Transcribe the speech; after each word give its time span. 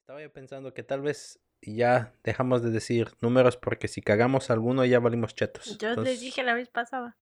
Estaba 0.00 0.22
yo 0.22 0.32
pensando 0.32 0.74
que 0.74 0.82
tal 0.82 1.00
vez 1.00 1.40
ya 1.62 2.12
dejamos 2.24 2.62
de 2.62 2.70
decir 2.70 3.08
números 3.20 3.56
porque 3.56 3.88
si 3.88 4.00
cagamos 4.00 4.50
alguno 4.50 4.84
ya 4.84 5.00
valimos 5.00 5.34
chetos. 5.34 5.78
Yo 5.78 5.94
les 5.96 6.20
dije 6.20 6.42
la 6.42 6.54
vez 6.54 6.68
pasada. 6.68 7.16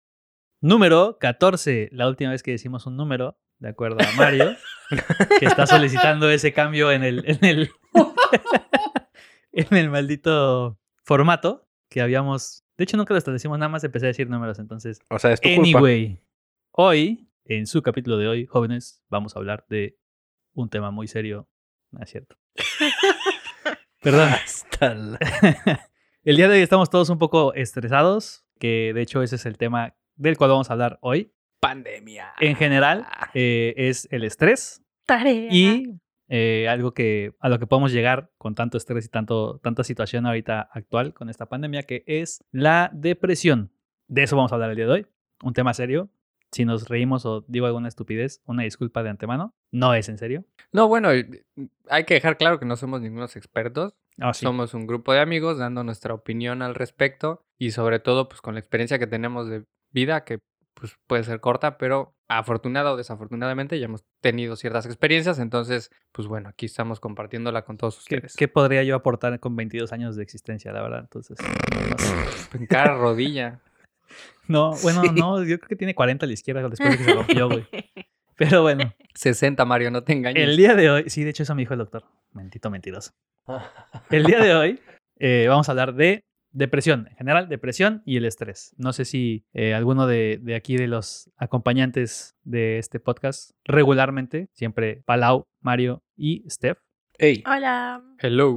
Número 0.62 1.18
14, 1.20 1.90
la 1.92 2.08
última 2.08 2.32
vez 2.32 2.42
que 2.42 2.52
decimos 2.52 2.86
un 2.86 2.98
número, 2.98 3.38
de 3.60 3.70
acuerdo 3.70 3.98
a 4.02 4.12
Mario, 4.18 4.56
que 5.40 5.46
está 5.46 5.68
solicitando 5.68 6.30
ese 6.30 6.54
cambio 6.54 6.92
en 6.92 7.04
el, 7.04 7.24
en 7.28 7.46
el, 7.46 7.72
en 9.52 9.78
el 9.78 9.90
maldito 9.90 10.80
formato 11.04 11.68
que 11.90 12.02
habíamos. 12.02 12.64
De 12.78 12.84
hecho, 12.84 12.98
nunca 12.98 13.14
lo 13.14 13.18
establecimos, 13.18 13.58
nada 13.60 13.70
más 13.70 13.84
empecé 13.84 14.08
a 14.08 14.10
decir 14.10 14.30
números. 14.30 14.60
Entonces, 14.60 15.00
O 15.10 15.20
sea, 15.20 15.32
es 15.32 15.42
tu 15.42 15.50
culpa. 15.50 15.62
anyway, 15.78 16.22
hoy, 16.72 17.30
en 17.46 17.68
su 17.68 17.82
capítulo 17.82 18.18
de 18.18 18.28
hoy, 18.28 18.46
jóvenes, 18.46 19.04
vamos 19.10 19.36
a 19.36 19.40
hablar 19.40 19.66
de 19.70 19.98
un 20.54 20.70
tema 20.70 20.92
muy 20.92 21.08
serio. 21.08 21.48
No 21.92 22.02
es 22.02 22.10
cierto. 22.10 22.38
Perdón. 24.02 24.30
Hasta 24.30 24.94
la- 24.94 25.20
El 26.24 26.38
día 26.38 26.48
de 26.48 26.56
hoy 26.56 26.62
estamos 26.64 26.90
todos 26.90 27.10
un 27.10 27.20
poco 27.20 27.54
estresados, 27.54 28.46
que 28.60 28.94
de 28.96 29.02
hecho 29.02 29.22
ese 29.22 29.36
es 29.36 29.46
el 29.46 29.58
tema 29.58 29.96
del 30.16 30.38
cual 30.38 30.50
vamos 30.50 30.70
a 30.70 30.74
hablar 30.74 30.98
hoy. 31.02 31.32
Pandemia. 31.60 32.34
En 32.40 32.56
general, 32.56 33.06
eh, 33.34 33.74
es 33.78 34.08
el 34.12 34.24
estrés 34.24 34.82
Tarea. 35.06 35.50
y 35.52 36.00
eh, 36.28 36.68
algo 36.68 36.94
que 36.96 37.34
a 37.40 37.50
lo 37.50 37.60
que 37.60 37.68
podemos 37.68 37.92
llegar 37.92 38.32
con 38.40 38.56
tanto 38.56 38.78
estrés 38.78 39.06
y 39.06 39.10
tanto, 39.10 39.60
tanta 39.60 39.84
situación 39.84 40.26
ahorita 40.26 40.62
actual 40.74 41.14
con 41.14 41.30
esta 41.30 41.46
pandemia, 41.48 41.84
que 41.84 42.04
es 42.08 42.44
la 42.52 42.90
depresión. 42.94 43.72
De 44.08 44.24
eso 44.24 44.36
vamos 44.36 44.52
a 44.52 44.56
hablar 44.56 44.72
el 44.72 44.76
día 44.78 44.86
de 44.86 44.92
hoy. 44.92 45.06
Un 45.44 45.54
tema 45.54 45.74
serio. 45.76 46.10
Si 46.56 46.64
nos 46.64 46.88
reímos 46.88 47.26
o 47.26 47.44
digo 47.50 47.66
alguna 47.66 47.90
estupidez, 47.90 48.42
una 48.46 48.64
disculpa 48.64 49.04
de 49.04 49.10
antemano. 49.10 49.54
No 49.74 49.94
es 49.94 50.08
en 50.08 50.18
serio. 50.18 50.46
No, 50.72 50.88
bueno, 50.88 51.12
eh, 51.12 51.44
hay 51.90 52.06
que 52.06 52.14
dejar 52.14 52.38
claro 52.38 52.60
que 52.60 52.66
no 52.66 52.78
somos 52.78 53.02
ningunos 53.02 53.36
expertos. 53.36 53.94
Ah, 54.22 54.34
sí. 54.34 54.46
Somos 54.46 54.74
un 54.74 54.88
grupo 54.88 55.12
de 55.12 55.20
amigos 55.20 55.58
dando 55.58 55.84
nuestra 55.84 56.14
opinión 56.14 56.62
al 56.62 56.74
respecto 56.74 57.44
y 57.58 57.72
sobre 57.72 58.00
todo 58.00 58.30
pues 58.30 58.40
con 58.40 58.54
la 58.54 58.62
experiencia 58.62 58.98
que 59.00 59.06
tenemos 59.06 59.50
de 59.50 59.66
vida 59.92 60.24
que 60.24 60.40
pues 60.76 60.96
puede 61.08 61.26
ser 61.26 61.42
corta, 61.42 61.78
pero 61.78 62.16
afortunada 62.30 62.94
o 62.94 62.96
desafortunadamente 62.96 63.78
ya 63.78 63.88
hemos 63.88 64.06
tenido 64.22 64.56
ciertas 64.56 64.86
experiencias, 64.86 65.40
entonces 65.40 65.92
pues 66.14 66.26
bueno, 66.30 66.48
aquí 66.48 66.68
estamos 66.68 67.02
compartiéndola 67.02 67.64
con 67.66 67.76
todos 67.76 67.98
¿Qué, 68.08 68.16
ustedes. 68.16 68.36
qué 68.38 68.48
podría 68.48 68.82
yo 68.84 68.96
aportar 68.96 69.42
con 69.42 69.58
22 69.58 69.92
años 69.92 70.16
de 70.16 70.24
existencia, 70.24 70.72
la 70.72 70.82
verdad? 70.82 71.00
Entonces, 71.02 71.38
no 71.42 71.98
sé. 71.98 72.58
En 72.58 72.66
cada 72.66 72.96
rodilla. 72.96 73.60
No, 74.48 74.76
bueno, 74.84 75.02
Sí. 75.04 75.10
no, 75.16 75.44
yo 75.44 75.58
creo 75.58 75.70
que 75.70 75.76
tiene 75.76 75.96
40 75.96 76.24
a 76.24 76.28
la 76.28 76.34
izquierda 76.34 76.70
después 76.70 76.92
de 76.92 76.98
que 76.98 77.04
se 77.04 77.14
rompió, 77.16 77.50
güey. 77.50 77.66
Pero 78.38 78.62
bueno, 78.62 78.94
60, 79.16 79.64
Mario, 79.66 79.90
no 79.90 80.04
te 80.04 80.14
engañes. 80.14 80.44
el 80.48 80.56
día 80.58 80.76
de 80.76 80.92
hoy, 80.92 81.10
sí, 81.10 81.24
de 81.24 81.32
hecho 81.32 81.42
eso 81.44 81.56
me 81.56 81.62
dijo 81.64 81.74
el 81.74 81.80
doctor. 81.80 82.04
Mentito 82.34 82.70
mentiroso. 82.70 83.12
El 84.12 84.24
día 84.26 84.40
de 84.40 84.54
hoy 84.54 84.80
eh, 85.18 85.46
vamos 85.50 85.68
a 85.68 85.72
hablar 85.72 85.96
de 85.96 86.26
depresión, 86.52 87.08
en 87.10 87.16
general, 87.18 87.50
depresión 87.50 88.02
y 88.06 88.18
el 88.18 88.26
estrés. 88.26 88.76
No 88.78 88.94
sé 88.94 89.06
si 89.06 89.46
eh, 89.54 89.74
alguno 89.74 90.06
de, 90.06 90.40
de 90.42 90.56
aquí 90.56 90.78
de 90.78 90.88
los 90.88 91.32
acompañantes 91.38 92.36
de 92.44 92.78
este 92.78 93.00
podcast 93.00 93.52
regularmente, 93.64 94.50
siempre 94.54 95.02
Palau, 95.06 95.48
Mario 95.62 96.04
y 96.16 96.44
Steph, 96.50 96.78
Ey, 97.18 97.44
Hola. 97.48 98.04
Hello. 98.20 98.56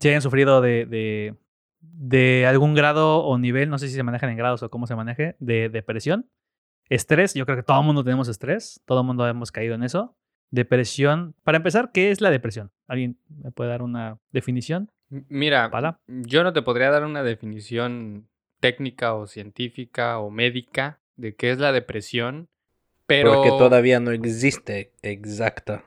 si 0.00 0.08
hayan 0.08 0.20
sufrido 0.22 0.60
de, 0.60 0.84
de, 0.86 1.34
de 1.82 2.46
algún 2.46 2.74
grado 2.74 3.18
o 3.24 3.36
nivel, 3.38 3.68
no 3.68 3.78
sé 3.78 3.88
si 3.88 3.94
se 3.94 4.02
manejan 4.02 4.30
en 4.30 4.36
grados 4.36 4.62
o 4.62 4.70
cómo 4.70 4.86
se 4.86 4.94
maneje, 4.94 5.36
de 5.40 5.68
depresión. 5.68 6.30
Estrés, 6.88 7.34
yo 7.34 7.44
creo 7.44 7.56
que 7.56 7.62
todo 7.62 7.80
el 7.80 7.86
mundo 7.86 8.04
tenemos 8.04 8.28
estrés, 8.28 8.80
todo 8.86 9.00
el 9.00 9.06
mundo 9.06 9.26
hemos 9.26 9.50
caído 9.52 9.74
en 9.74 9.82
eso. 9.82 10.16
Depresión, 10.50 11.34
para 11.44 11.56
empezar, 11.56 11.90
¿qué 11.92 12.10
es 12.10 12.20
la 12.20 12.30
depresión? 12.30 12.70
¿Alguien 12.86 13.18
me 13.42 13.50
puede 13.50 13.70
dar 13.70 13.82
una 13.82 14.18
definición? 14.32 14.90
Mira, 15.28 15.70
Pala. 15.70 15.98
yo 16.06 16.42
no 16.42 16.52
te 16.52 16.62
podría 16.62 16.90
dar 16.90 17.04
una 17.04 17.22
definición 17.22 18.28
técnica 18.60 19.14
o 19.14 19.26
científica 19.26 20.18
o 20.18 20.30
médica 20.30 21.00
de 21.16 21.34
qué 21.34 21.50
es 21.50 21.58
la 21.58 21.72
depresión, 21.72 22.48
pero... 23.06 23.32
porque 23.34 23.50
todavía 23.50 23.98
no 24.00 24.10
existe 24.10 24.92
exacta. 25.02 25.84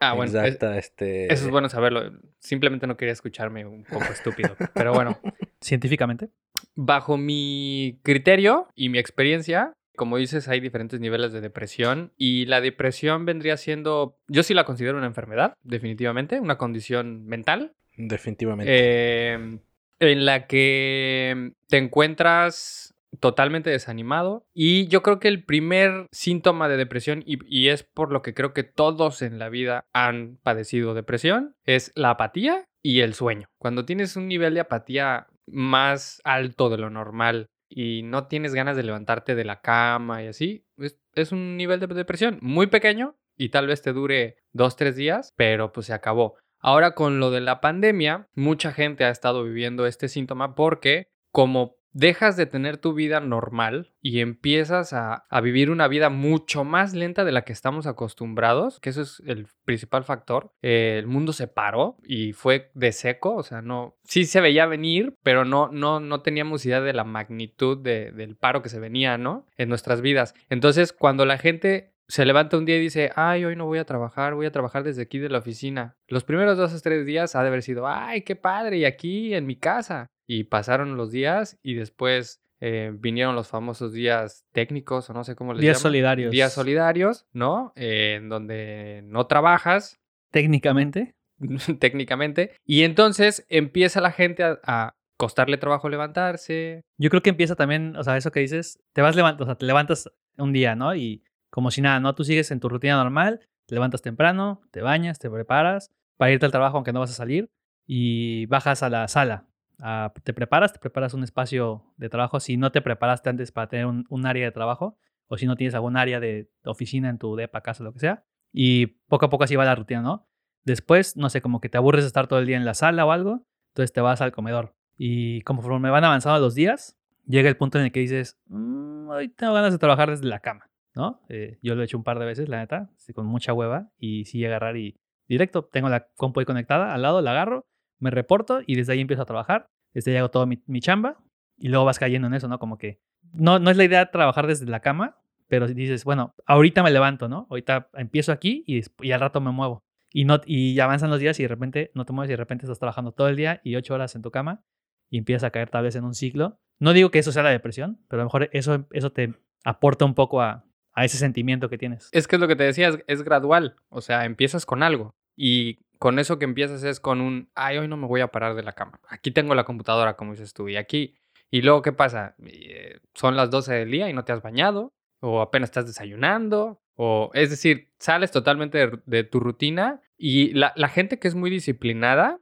Ah, 0.00 0.14
bueno, 0.14 0.30
es- 0.30 0.34
exacta, 0.34 0.78
este. 0.78 1.32
eso 1.32 1.44
es 1.44 1.50
bueno 1.50 1.68
saberlo. 1.68 2.12
Simplemente 2.38 2.86
no 2.86 2.96
quería 2.96 3.12
escucharme 3.12 3.66
un 3.66 3.84
poco 3.84 4.04
estúpido. 4.12 4.56
Pero 4.74 4.92
bueno, 4.92 5.18
Científicamente. 5.60 6.28
bajo 6.74 7.16
mi 7.16 7.98
criterio 8.02 8.68
y 8.74 8.88
mi 8.90 8.98
experiencia, 8.98 9.72
como 9.96 10.16
dices, 10.16 10.46
hay 10.48 10.60
diferentes 10.60 11.00
niveles 11.00 11.32
de 11.32 11.40
depresión 11.40 12.12
y 12.16 12.46
la 12.46 12.60
depresión 12.60 13.24
vendría 13.24 13.56
siendo, 13.56 14.16
yo 14.28 14.42
sí 14.44 14.54
la 14.54 14.64
considero 14.64 14.96
una 14.98 15.06
enfermedad, 15.08 15.54
definitivamente, 15.62 16.38
una 16.40 16.56
condición 16.58 17.24
mental 17.26 17.74
Definitivamente. 17.96 18.70
eh, 18.72 19.58
en 20.00 20.24
la 20.24 20.46
que 20.46 21.52
te 21.68 21.78
encuentras 21.78 22.94
totalmente 23.20 23.70
desanimado. 23.70 24.46
Y 24.54 24.86
yo 24.88 25.02
creo 25.02 25.18
que 25.18 25.28
el 25.28 25.44
primer 25.44 26.06
síntoma 26.12 26.68
de 26.68 26.76
depresión, 26.76 27.22
y, 27.26 27.38
y 27.46 27.68
es 27.68 27.82
por 27.82 28.12
lo 28.12 28.22
que 28.22 28.34
creo 28.34 28.52
que 28.52 28.64
todos 28.64 29.22
en 29.22 29.38
la 29.38 29.48
vida 29.48 29.86
han 29.92 30.38
padecido 30.42 30.94
depresión, 30.94 31.54
es 31.64 31.92
la 31.94 32.10
apatía 32.10 32.64
y 32.82 33.00
el 33.00 33.14
sueño. 33.14 33.48
Cuando 33.58 33.84
tienes 33.84 34.16
un 34.16 34.28
nivel 34.28 34.54
de 34.54 34.60
apatía 34.60 35.26
más 35.46 36.20
alto 36.24 36.68
de 36.68 36.78
lo 36.78 36.90
normal 36.90 37.46
y 37.68 38.02
no 38.02 38.26
tienes 38.26 38.54
ganas 38.54 38.76
de 38.76 38.82
levantarte 38.82 39.34
de 39.34 39.44
la 39.44 39.60
cama 39.60 40.22
y 40.22 40.28
así, 40.28 40.64
es, 40.78 40.98
es 41.14 41.32
un 41.32 41.56
nivel 41.56 41.80
de 41.80 41.86
depresión 41.86 42.38
muy 42.40 42.66
pequeño 42.68 43.16
y 43.36 43.50
tal 43.50 43.66
vez 43.66 43.82
te 43.82 43.92
dure 43.92 44.36
dos, 44.52 44.76
tres 44.76 44.96
días, 44.96 45.32
pero 45.36 45.72
pues 45.72 45.86
se 45.86 45.92
acabó. 45.92 46.36
Ahora 46.60 46.94
con 46.94 47.20
lo 47.20 47.30
de 47.30 47.40
la 47.40 47.60
pandemia, 47.60 48.26
mucha 48.34 48.72
gente 48.72 49.04
ha 49.04 49.10
estado 49.10 49.44
viviendo 49.44 49.86
este 49.86 50.08
síntoma 50.08 50.54
porque 50.54 51.08
como 51.30 51.76
dejas 51.92 52.36
de 52.36 52.46
tener 52.46 52.76
tu 52.78 52.92
vida 52.94 53.20
normal 53.20 53.92
y 54.00 54.20
empiezas 54.20 54.92
a, 54.92 55.24
a 55.28 55.40
vivir 55.40 55.70
una 55.70 55.88
vida 55.88 56.10
mucho 56.10 56.64
más 56.64 56.94
lenta 56.94 57.24
de 57.24 57.32
la 57.32 57.42
que 57.42 57.52
estamos 57.52 57.86
acostumbrados, 57.86 58.80
que 58.80 58.90
eso 58.90 59.02
es 59.02 59.22
el 59.26 59.46
principal 59.64 60.04
factor, 60.04 60.52
eh, 60.62 60.96
el 60.98 61.06
mundo 61.06 61.32
se 61.32 61.48
paró 61.48 61.96
y 62.04 62.32
fue 62.32 62.70
de 62.74 62.92
seco, 62.92 63.34
o 63.34 63.42
sea, 63.42 63.62
no, 63.62 63.96
sí 64.04 64.24
se 64.24 64.40
veía 64.40 64.66
venir, 64.66 65.14
pero 65.22 65.44
no, 65.44 65.68
no, 65.72 66.00
no 66.00 66.20
teníamos 66.22 66.64
idea 66.66 66.80
de 66.80 66.92
la 66.92 67.04
magnitud 67.04 67.78
de- 67.78 68.12
del 68.12 68.36
paro 68.36 68.62
que 68.62 68.68
se 68.68 68.80
venía, 68.80 69.18
¿no? 69.18 69.46
En 69.56 69.68
nuestras 69.68 70.00
vidas. 70.00 70.34
Entonces, 70.48 70.92
cuando 70.92 71.24
la 71.24 71.38
gente 71.38 71.94
se 72.10 72.24
levanta 72.24 72.56
un 72.56 72.64
día 72.64 72.76
y 72.76 72.80
dice, 72.80 73.12
ay, 73.16 73.44
hoy 73.44 73.54
no 73.54 73.66
voy 73.66 73.78
a 73.78 73.84
trabajar, 73.84 74.34
voy 74.34 74.46
a 74.46 74.50
trabajar 74.52 74.82
desde 74.82 75.02
aquí 75.02 75.18
de 75.18 75.28
la 75.28 75.38
oficina. 75.38 75.96
Los 76.06 76.24
primeros 76.24 76.56
dos 76.56 76.72
o 76.74 76.80
tres 76.80 77.04
días 77.04 77.36
ha 77.36 77.42
de 77.42 77.48
haber 77.48 77.62
sido, 77.62 77.86
ay, 77.86 78.22
qué 78.22 78.34
padre, 78.34 78.78
y 78.78 78.84
aquí 78.86 79.34
en 79.34 79.44
mi 79.44 79.56
casa. 79.56 80.06
Y 80.28 80.44
pasaron 80.44 80.96
los 80.96 81.10
días 81.10 81.58
y 81.62 81.74
después 81.74 82.42
eh, 82.60 82.92
vinieron 82.94 83.34
los 83.34 83.48
famosos 83.48 83.92
días 83.92 84.44
técnicos 84.52 85.08
o 85.08 85.14
no 85.14 85.24
sé 85.24 85.34
cómo 85.34 85.54
les 85.54 85.62
Días 85.62 85.78
llaman. 85.78 85.82
solidarios. 85.82 86.30
Días 86.30 86.52
solidarios, 86.52 87.26
¿no? 87.32 87.72
Eh, 87.76 88.16
en 88.18 88.28
donde 88.28 89.00
no 89.04 89.26
trabajas 89.26 89.98
Técnicamente. 90.30 91.14
técnicamente. 91.80 92.52
Y 92.64 92.82
entonces 92.82 93.46
empieza 93.48 94.00
la 94.00 94.12
gente 94.12 94.44
a, 94.44 94.58
a 94.64 94.94
costarle 95.16 95.56
trabajo 95.56 95.88
levantarse. 95.88 96.82
Yo 96.98 97.10
creo 97.10 97.22
que 97.22 97.30
empieza 97.30 97.56
también, 97.56 97.96
o 97.96 98.04
sea, 98.04 98.16
eso 98.16 98.30
que 98.30 98.40
dices, 98.40 98.78
te 98.92 99.02
vas 99.02 99.16
levantando, 99.16 99.44
o 99.44 99.46
sea, 99.46 99.56
te 99.56 99.66
levantas 99.66 100.10
un 100.36 100.52
día, 100.52 100.74
¿no? 100.76 100.94
Y 100.94 101.24
como 101.50 101.70
si 101.70 101.80
nada, 101.80 102.00
¿no? 102.00 102.14
Tú 102.14 102.24
sigues 102.24 102.50
en 102.50 102.60
tu 102.60 102.68
rutina 102.68 102.96
normal, 102.96 103.40
te 103.66 103.74
levantas 103.74 104.02
temprano, 104.02 104.60
te 104.70 104.82
bañas, 104.82 105.18
te 105.18 105.30
preparas 105.30 105.90
para 106.18 106.32
irte 106.32 106.44
al 106.46 106.52
trabajo 106.52 106.76
aunque 106.76 106.92
no 106.92 107.00
vas 107.00 107.10
a 107.10 107.14
salir 107.14 107.48
y 107.86 108.46
bajas 108.46 108.82
a 108.82 108.90
la 108.90 109.08
sala. 109.08 109.47
Ah, 109.80 110.12
te 110.24 110.32
preparas, 110.34 110.72
te 110.72 110.78
preparas 110.78 111.14
un 111.14 111.22
espacio 111.22 111.84
de 111.96 112.08
trabajo. 112.08 112.40
Si 112.40 112.56
no 112.56 112.72
te 112.72 112.80
preparaste 112.82 113.30
antes 113.30 113.52
para 113.52 113.68
tener 113.68 113.86
un, 113.86 114.04
un 114.08 114.26
área 114.26 114.44
de 114.44 114.50
trabajo 114.52 114.98
o 115.28 115.36
si 115.36 115.46
no 115.46 115.56
tienes 115.56 115.74
algún 115.74 115.96
área 115.96 116.20
de 116.20 116.50
oficina 116.64 117.08
en 117.08 117.18
tu 117.18 117.36
depa, 117.36 117.60
casa, 117.60 117.84
lo 117.84 117.92
que 117.92 118.00
sea. 118.00 118.24
Y 118.52 118.86
poco 119.08 119.26
a 119.26 119.30
poco 119.30 119.44
así 119.44 119.56
va 119.56 119.64
la 119.64 119.74
rutina, 119.74 120.00
¿no? 120.02 120.26
Después, 120.64 121.16
no 121.16 121.28
sé, 121.30 121.40
como 121.40 121.60
que 121.60 121.68
te 121.68 121.78
aburres 121.78 122.02
de 122.04 122.08
estar 122.08 122.26
todo 122.26 122.38
el 122.38 122.46
día 122.46 122.56
en 122.56 122.64
la 122.64 122.74
sala 122.74 123.06
o 123.06 123.12
algo, 123.12 123.46
entonces 123.70 123.92
te 123.92 124.00
vas 124.00 124.20
al 124.20 124.32
comedor. 124.32 124.74
Y 124.96 125.42
conforme 125.42 125.90
van 125.90 126.04
avanzando 126.04 126.40
los 126.40 126.54
días, 126.54 126.98
llega 127.26 127.48
el 127.48 127.56
punto 127.56 127.78
en 127.78 127.84
el 127.84 127.92
que 127.92 128.00
dices, 128.00 128.38
"Mm, 128.46 129.08
hoy 129.10 129.28
tengo 129.28 129.52
ganas 129.54 129.72
de 129.72 129.78
trabajar 129.78 130.10
desde 130.10 130.26
la 130.26 130.40
cama, 130.40 130.70
¿no? 130.94 131.20
Eh, 131.28 131.58
yo 131.62 131.74
lo 131.74 131.82
he 131.82 131.84
hecho 131.84 131.96
un 131.98 132.04
par 132.04 132.18
de 132.18 132.26
veces, 132.26 132.48
la 132.48 132.58
neta, 132.58 132.90
con 133.14 133.26
mucha 133.26 133.52
hueva, 133.52 133.90
y 133.98 134.24
sí 134.24 134.44
agarrar 134.44 134.76
y 134.76 134.98
directo, 135.28 135.64
tengo 135.64 135.88
la 135.88 136.08
compu 136.16 136.40
ahí 136.40 136.46
conectada, 136.46 136.92
al 136.94 137.02
lado 137.02 137.20
la 137.20 137.30
agarro, 137.32 137.66
me 137.98 138.10
reporto 138.10 138.60
y 138.66 138.76
desde 138.76 138.92
ahí 138.92 139.00
empiezo 139.00 139.22
a 139.22 139.26
trabajar, 139.26 139.68
desde 139.92 140.12
ahí 140.12 140.16
hago 140.18 140.30
toda 140.30 140.46
mi, 140.46 140.80
chamba 140.80 141.18
y 141.56 141.68
luego 141.68 141.84
vas 141.84 141.98
cayendo 141.98 142.28
en 142.28 142.34
eso, 142.34 142.48
¿no? 142.48 142.58
Como 142.58 142.78
que 142.78 143.00
no, 143.32 143.58
no 143.58 143.70
es 143.70 143.76
la 143.76 143.84
idea 143.84 144.10
trabajar 144.10 144.46
desde 144.46 144.66
la 144.66 144.80
cama, 144.80 145.18
pero 145.48 145.66
dices, 145.66 146.04
bueno, 146.04 146.34
ahorita 146.46 146.82
me 146.82 146.90
levanto, 146.90 147.28
¿no? 147.28 147.46
Ahorita 147.50 147.88
empiezo 147.94 148.32
aquí 148.32 148.64
y, 148.66 148.82
y 149.00 149.12
al 149.12 149.20
rato 149.20 149.40
me 149.40 149.50
muevo. 149.50 149.82
Y, 150.10 150.24
no, 150.24 150.40
y 150.46 150.78
avanzan 150.80 151.10
los 151.10 151.20
días 151.20 151.38
y 151.38 151.42
de 151.42 151.48
repente 151.48 151.90
no 151.94 152.04
te 152.04 152.12
mueves 152.12 152.30
y 152.30 152.32
de 152.32 152.38
repente 152.38 152.64
estás 152.64 152.78
trabajando 152.78 153.12
todo 153.12 153.28
el 153.28 153.36
día 153.36 153.60
y 153.62 153.76
ocho 153.76 153.94
horas 153.94 154.14
en 154.14 154.22
tu 154.22 154.30
cama 154.30 154.62
y 155.10 155.18
empiezas 155.18 155.44
a 155.44 155.50
caer 155.50 155.68
tal 155.68 155.84
vez 155.84 155.96
en 155.96 156.04
un 156.04 156.14
ciclo. 156.14 156.58
No 156.78 156.92
digo 156.92 157.10
que 157.10 157.18
eso 157.18 157.32
sea 157.32 157.42
la 157.42 157.50
depresión, 157.50 158.00
pero 158.08 158.22
a 158.22 158.24
lo 158.24 158.28
mejor 158.28 158.48
eso, 158.52 158.86
eso 158.92 159.12
te 159.12 159.34
aporta 159.64 160.04
un 160.04 160.14
poco 160.14 160.40
a, 160.40 160.64
a 160.92 161.04
ese 161.04 161.18
sentimiento 161.18 161.68
que 161.68 161.78
tienes. 161.78 162.08
Es 162.12 162.26
que 162.26 162.36
es 162.36 162.40
lo 162.40 162.48
que 162.48 162.56
te 162.56 162.64
decía, 162.64 162.88
es, 162.88 162.98
es 163.06 163.22
gradual. 163.22 163.76
O 163.88 164.00
sea, 164.00 164.24
empiezas 164.24 164.64
con 164.64 164.82
algo. 164.82 165.14
Y 165.36 165.78
con 165.98 166.18
eso 166.18 166.38
que 166.38 166.44
empiezas 166.44 166.82
es 166.84 167.00
con 167.00 167.20
un, 167.20 167.50
ay, 167.54 167.78
hoy 167.78 167.88
no 167.88 167.96
me 167.96 168.06
voy 168.06 168.20
a 168.20 168.28
parar 168.28 168.54
de 168.54 168.62
la 168.62 168.72
cama. 168.72 169.00
Aquí 169.08 169.30
tengo 169.30 169.54
la 169.54 169.64
computadora, 169.64 170.14
como 170.14 170.32
dices 170.32 170.54
tú, 170.54 170.68
y 170.68 170.76
aquí. 170.76 171.16
Y 171.50 171.62
luego, 171.62 171.82
¿qué 171.82 171.92
pasa? 171.92 172.34
Eh, 172.44 173.00
son 173.14 173.36
las 173.36 173.50
12 173.50 173.74
del 173.74 173.90
día 173.90 174.08
y 174.08 174.12
no 174.12 174.24
te 174.24 174.32
has 174.32 174.42
bañado, 174.42 174.92
o 175.20 175.40
apenas 175.40 175.70
estás 175.70 175.86
desayunando, 175.86 176.80
o 176.94 177.30
es 177.34 177.50
decir, 177.50 177.90
sales 177.98 178.30
totalmente 178.30 178.78
de, 178.78 178.98
de 179.06 179.24
tu 179.24 179.40
rutina 179.40 180.00
y 180.16 180.52
la, 180.52 180.72
la 180.76 180.88
gente 180.88 181.18
que 181.18 181.28
es 181.28 181.34
muy 181.34 181.50
disciplinada 181.50 182.40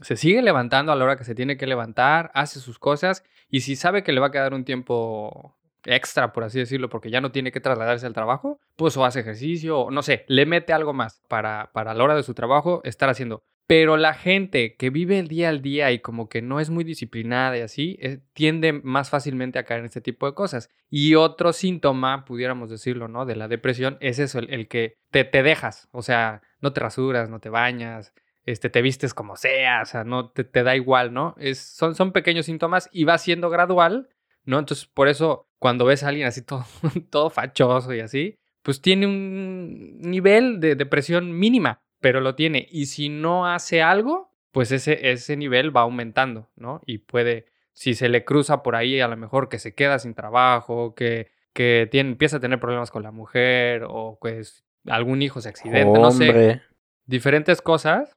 se 0.00 0.16
sigue 0.16 0.42
levantando 0.42 0.92
a 0.92 0.96
la 0.96 1.04
hora 1.04 1.16
que 1.16 1.24
se 1.24 1.34
tiene 1.34 1.56
que 1.56 1.66
levantar, 1.66 2.30
hace 2.34 2.60
sus 2.60 2.78
cosas 2.78 3.24
y 3.48 3.60
si 3.60 3.76
sabe 3.76 4.02
que 4.02 4.12
le 4.12 4.20
va 4.20 4.28
a 4.28 4.30
quedar 4.30 4.54
un 4.54 4.64
tiempo 4.64 5.56
extra, 5.86 6.32
por 6.32 6.44
así 6.44 6.58
decirlo, 6.58 6.88
porque 6.88 7.10
ya 7.10 7.20
no 7.20 7.32
tiene 7.32 7.52
que 7.52 7.60
trasladarse 7.60 8.06
al 8.06 8.12
trabajo, 8.12 8.58
pues 8.76 8.96
o 8.96 9.04
hace 9.04 9.20
ejercicio, 9.20 9.80
o 9.80 9.90
no 9.90 10.02
sé, 10.02 10.24
le 10.28 10.46
mete 10.46 10.72
algo 10.72 10.92
más 10.92 11.22
para, 11.28 11.70
para 11.72 11.94
la 11.94 12.04
hora 12.04 12.14
de 12.14 12.22
su 12.22 12.34
trabajo 12.34 12.80
estar 12.84 13.08
haciendo. 13.08 13.42
Pero 13.66 13.96
la 13.96 14.14
gente 14.14 14.76
que 14.76 14.90
vive 14.90 15.18
el 15.18 15.26
día 15.26 15.48
al 15.48 15.60
día 15.60 15.90
y 15.90 15.98
como 15.98 16.28
que 16.28 16.40
no 16.40 16.60
es 16.60 16.70
muy 16.70 16.84
disciplinada 16.84 17.58
y 17.58 17.62
así, 17.62 17.98
eh, 18.00 18.20
tiende 18.32 18.72
más 18.72 19.10
fácilmente 19.10 19.58
a 19.58 19.64
caer 19.64 19.80
en 19.80 19.86
este 19.86 20.00
tipo 20.00 20.26
de 20.26 20.34
cosas. 20.34 20.68
Y 20.88 21.16
otro 21.16 21.52
síntoma, 21.52 22.24
pudiéramos 22.24 22.70
decirlo, 22.70 23.08
¿no? 23.08 23.26
De 23.26 23.34
la 23.34 23.48
depresión 23.48 23.98
es 24.00 24.20
eso, 24.20 24.38
el, 24.38 24.52
el 24.52 24.68
que 24.68 24.98
te, 25.10 25.24
te 25.24 25.42
dejas, 25.42 25.88
o 25.90 26.02
sea, 26.02 26.42
no 26.60 26.72
te 26.72 26.80
rasuras, 26.80 27.28
no 27.28 27.40
te 27.40 27.48
bañas, 27.48 28.14
este, 28.44 28.70
te 28.70 28.80
vistes 28.80 29.12
como 29.12 29.36
sea, 29.36 29.82
o 29.82 29.84
sea, 29.84 30.04
no 30.04 30.30
te, 30.30 30.44
te 30.44 30.62
da 30.62 30.76
igual, 30.76 31.12
¿no? 31.12 31.34
Es, 31.36 31.58
son, 31.58 31.96
son 31.96 32.12
pequeños 32.12 32.46
síntomas 32.46 32.88
y 32.92 33.02
va 33.02 33.18
siendo 33.18 33.50
gradual, 33.50 34.08
¿no? 34.46 34.58
Entonces, 34.58 34.86
por 34.86 35.08
eso, 35.08 35.48
cuando 35.58 35.84
ves 35.84 36.02
a 36.02 36.08
alguien 36.08 36.26
así 36.26 36.42
todo, 36.42 36.64
todo 37.10 37.30
fachoso 37.30 37.92
y 37.92 38.00
así, 38.00 38.38
pues 38.62 38.80
tiene 38.80 39.06
un 39.06 40.00
nivel 40.00 40.58
de 40.60 40.74
depresión 40.74 41.38
mínima, 41.38 41.82
pero 42.00 42.20
lo 42.20 42.34
tiene. 42.34 42.66
Y 42.70 42.86
si 42.86 43.08
no 43.08 43.46
hace 43.46 43.82
algo, 43.82 44.32
pues 44.52 44.72
ese, 44.72 45.10
ese 45.10 45.36
nivel 45.36 45.76
va 45.76 45.82
aumentando, 45.82 46.50
¿no? 46.56 46.80
Y 46.86 46.98
puede, 46.98 47.46
si 47.72 47.94
se 47.94 48.08
le 48.08 48.24
cruza 48.24 48.62
por 48.62 48.74
ahí, 48.74 49.00
a 49.00 49.08
lo 49.08 49.16
mejor 49.16 49.48
que 49.48 49.58
se 49.58 49.74
queda 49.74 49.98
sin 49.98 50.14
trabajo, 50.14 50.94
que, 50.94 51.30
que 51.52 51.88
tiene, 51.90 52.10
empieza 52.10 52.38
a 52.38 52.40
tener 52.40 52.58
problemas 52.58 52.90
con 52.90 53.02
la 53.02 53.10
mujer, 53.10 53.84
o 53.88 54.18
pues 54.20 54.64
algún 54.86 55.22
hijo 55.22 55.40
se 55.40 55.48
accidenta, 55.48 55.98
no 55.98 56.10
sé, 56.10 56.62
diferentes 57.04 57.60
cosas. 57.60 58.15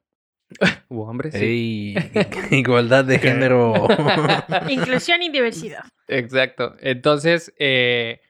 U 0.88 1.02
hombre, 1.02 1.30
sí. 1.30 1.94
Ey, 1.94 1.94
igualdad 2.50 3.04
de 3.04 3.18
género. 3.18 3.88
Inclusión 4.68 5.22
y 5.22 5.30
diversidad. 5.30 5.84
Exacto. 6.08 6.74
Entonces, 6.80 7.54
eh, 7.58 8.20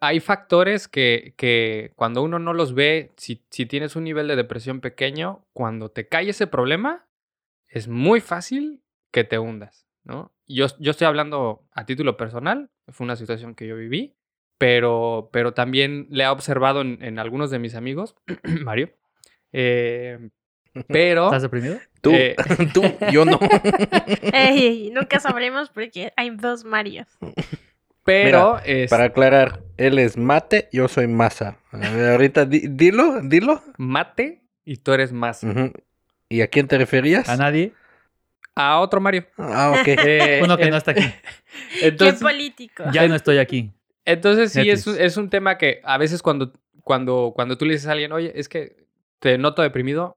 hay 0.00 0.20
factores 0.20 0.88
que, 0.88 1.34
que 1.36 1.92
cuando 1.96 2.22
uno 2.22 2.38
no 2.38 2.52
los 2.52 2.74
ve, 2.74 3.12
si, 3.16 3.44
si 3.50 3.66
tienes 3.66 3.96
un 3.96 4.04
nivel 4.04 4.28
de 4.28 4.36
depresión 4.36 4.80
pequeño, 4.80 5.44
cuando 5.52 5.90
te 5.90 6.08
cae 6.08 6.28
ese 6.30 6.46
problema, 6.46 7.06
es 7.68 7.88
muy 7.88 8.20
fácil 8.20 8.82
que 9.10 9.24
te 9.24 9.38
hundas, 9.38 9.86
¿no? 10.04 10.32
Yo, 10.46 10.66
yo 10.78 10.92
estoy 10.92 11.06
hablando 11.06 11.66
a 11.72 11.86
título 11.86 12.16
personal, 12.16 12.70
fue 12.88 13.04
una 13.04 13.16
situación 13.16 13.54
que 13.54 13.66
yo 13.66 13.76
viví, 13.76 14.14
pero, 14.58 15.28
pero 15.32 15.54
también 15.54 16.06
le 16.10 16.24
he 16.24 16.28
observado 16.28 16.82
en, 16.82 17.02
en 17.02 17.18
algunos 17.18 17.50
de 17.50 17.58
mis 17.58 17.74
amigos, 17.74 18.14
Mario, 18.62 18.94
eh, 19.52 20.30
pero... 20.88 21.26
¿Estás 21.26 21.42
deprimido? 21.42 21.78
Tú, 22.00 22.12
eh, 22.12 22.36
tú, 22.74 22.82
yo 23.12 23.24
no. 23.24 23.38
Ey, 24.32 24.90
nunca 24.92 25.20
sabremos 25.20 25.70
porque 25.70 26.12
hay 26.16 26.30
dos 26.30 26.64
Marios. 26.64 27.06
pero... 28.04 28.60
es- 28.64 28.90
Para 28.90 29.04
aclarar, 29.04 29.62
él 29.76 29.98
es 29.98 30.16
mate, 30.16 30.68
yo 30.72 30.88
soy 30.88 31.06
masa. 31.06 31.58
A 31.72 31.78
ver, 31.78 32.10
ahorita 32.12 32.44
di- 32.44 32.66
dilo, 32.68 33.20
dilo. 33.22 33.62
mate 33.78 34.42
y 34.64 34.76
tú 34.78 34.92
eres. 34.92 35.12
Ujú. 35.12 35.72
¿Y 36.28 36.40
a 36.40 36.48
quién 36.48 36.66
te 36.68 36.78
referías? 36.78 37.28
¿A 37.28 37.36
nadie? 37.36 37.72
A 38.54 38.80
otro 38.80 39.00
Mario. 39.00 39.26
Ah, 39.36 39.72
ok. 39.78 39.86
Eh, 40.08 40.40
Uno 40.42 40.56
que 40.56 40.70
no 40.70 40.76
está 40.76 40.92
aquí. 40.92 41.04
Entonces, 41.82 42.18
¿Qué 42.18 42.24
político? 42.24 42.84
Ya 42.92 43.06
no 43.06 43.14
estoy 43.14 43.38
aquí. 43.38 43.70
entonces 44.04 44.52
sí, 44.52 44.70
es, 44.70 44.86
es 44.86 45.16
un 45.16 45.28
tema 45.30 45.58
que 45.58 45.80
a 45.84 45.98
veces 45.98 46.22
cuando, 46.22 46.52
cuando, 46.82 47.32
cuando 47.34 47.58
tú 47.58 47.64
le 47.64 47.74
dices 47.74 47.88
a 47.88 47.92
alguien, 47.92 48.12
oye, 48.12 48.32
es 48.34 48.48
que 48.48 48.86
te 49.18 49.36
noto 49.38 49.62
deprimido, 49.62 50.16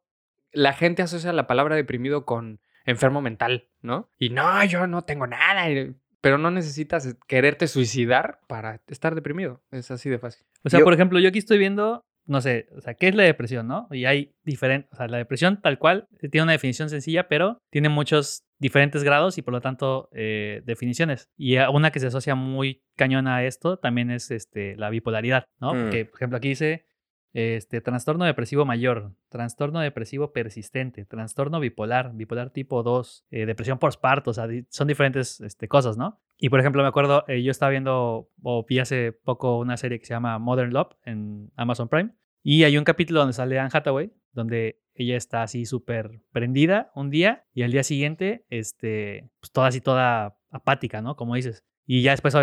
la 0.52 0.74
gente 0.74 1.02
asocia 1.02 1.34
la 1.34 1.48
palabra 1.48 1.76
deprimido 1.76 2.26
con 2.26 2.60
enfermo 2.86 3.22
mental, 3.22 3.70
¿no? 3.82 4.10
Y 4.18 4.30
no, 4.30 4.64
yo 4.66 4.88
no 4.88 5.04
tengo 5.04 5.28
nada. 5.28 5.70
y- 5.70 5.96
Pero 6.22 6.38
no 6.38 6.52
necesitas 6.52 7.16
quererte 7.28 7.68
suicidar 7.68 8.40
para 8.48 8.82
estar 8.88 9.16
deprimido. 9.16 9.62
Es 9.72 9.90
así 9.92 10.10
de 10.10 10.20
fácil. 10.20 10.46
O 10.64 10.70
sea, 10.70 10.80
Yo- 10.80 10.84
por 10.86 10.94
ejemplo, 10.94 11.20
yo 11.20 11.30
aquí 11.30 11.40
estoy 11.40 11.58
viendo, 11.58 12.04
no 12.26 12.42
sé, 12.42 12.68
o 12.76 12.82
sea, 12.82 12.94
¿qué 12.96 13.08
es 13.08 13.16
la 13.16 13.24
depresión, 13.24 13.68
no? 13.68 13.88
Y 13.92 14.06
hay 14.06 14.34
diferentes, 14.44 14.92
o 14.92 14.96
sea, 14.98 15.08
la 15.08 15.18
depresión 15.18 15.62
tal 15.62 15.78
cual 15.80 16.08
eh, 16.22 16.28
tiene 16.30 16.44
una 16.44 16.52
definición 16.54 16.90
sencilla, 16.90 17.28
pero 17.30 17.60
tiene 17.70 17.88
muchos 17.90 18.44
diferentes 18.58 19.04
grados 19.04 19.38
y 19.38 19.42
por 19.42 19.54
lo 19.54 19.62
tanto 19.62 20.10
eh, 20.12 20.62
definiciones. 20.66 21.30
Y 21.38 21.58
una 21.58 21.92
que 21.92 22.00
se 22.02 22.08
asocia 22.08 22.36
muy 22.36 22.84
cañona 22.98 23.38
a 23.38 23.46
esto 23.46 23.78
también 23.78 24.12
es 24.12 24.30
este, 24.32 24.76
la 24.76 24.90
bipolaridad, 24.90 25.46
¿no? 25.62 25.74
Mm. 25.74 25.82
Porque, 25.84 26.06
por 26.06 26.16
ejemplo, 26.18 26.38
aquí 26.38 26.50
dice 26.50 26.86
este, 27.34 27.82
trastorno 27.82 28.26
depresivo 28.26 28.66
mayor, 28.66 29.14
trastorno 29.30 29.80
depresivo 29.80 30.32
persistente, 30.34 31.06
trastorno 31.06 31.60
bipolar, 31.60 32.12
bipolar 32.14 32.50
tipo 32.50 32.82
2, 32.84 33.26
eh, 33.32 33.46
depresión 33.46 33.78
postparto, 33.80 34.32
o 34.32 34.34
sea, 34.34 34.48
di- 34.48 34.66
son 34.70 34.88
diferentes 34.88 35.40
este, 35.42 35.68
cosas, 35.68 35.98
¿no? 35.98 36.20
Y 36.38 36.50
por 36.50 36.60
ejemplo, 36.60 36.82
me 36.82 36.88
acuerdo, 36.88 37.26
eh, 37.28 37.44
yo 37.44 37.52
estaba 37.52 37.70
viendo 37.72 38.30
o 38.44 38.66
vi 38.68 38.80
hace 38.80 39.12
poco 39.12 39.60
una 39.60 39.78
serie 39.78 40.00
que 40.00 40.06
se 40.06 40.14
llama 40.14 40.40
Modern 40.40 40.72
Love 40.74 40.96
en 41.04 41.52
Amazon 41.56 41.90
Prime 41.90 42.16
y 42.42 42.64
hay 42.64 42.78
un 42.78 42.84
capítulo 42.86 43.20
donde 43.20 43.34
sale 43.34 43.60
Anne 43.60 43.70
Hathaway, 43.74 44.12
donde 44.32 44.82
ella 44.94 45.16
está 45.18 45.44
así 45.44 45.66
súper 45.66 46.22
prendida 46.32 46.92
un 46.96 47.10
día 47.10 47.46
y 47.54 47.64
al 47.64 47.72
día 47.72 47.84
siguiente, 47.84 48.46
este, 48.50 49.30
pues 49.40 49.52
toda 49.52 49.68
así, 49.68 49.82
toda 49.82 50.38
apática, 50.50 51.02
¿no? 51.02 51.16
Como 51.16 51.36
dices. 51.36 51.64
Y 51.86 52.02
ya 52.04 52.12
después, 52.12 52.36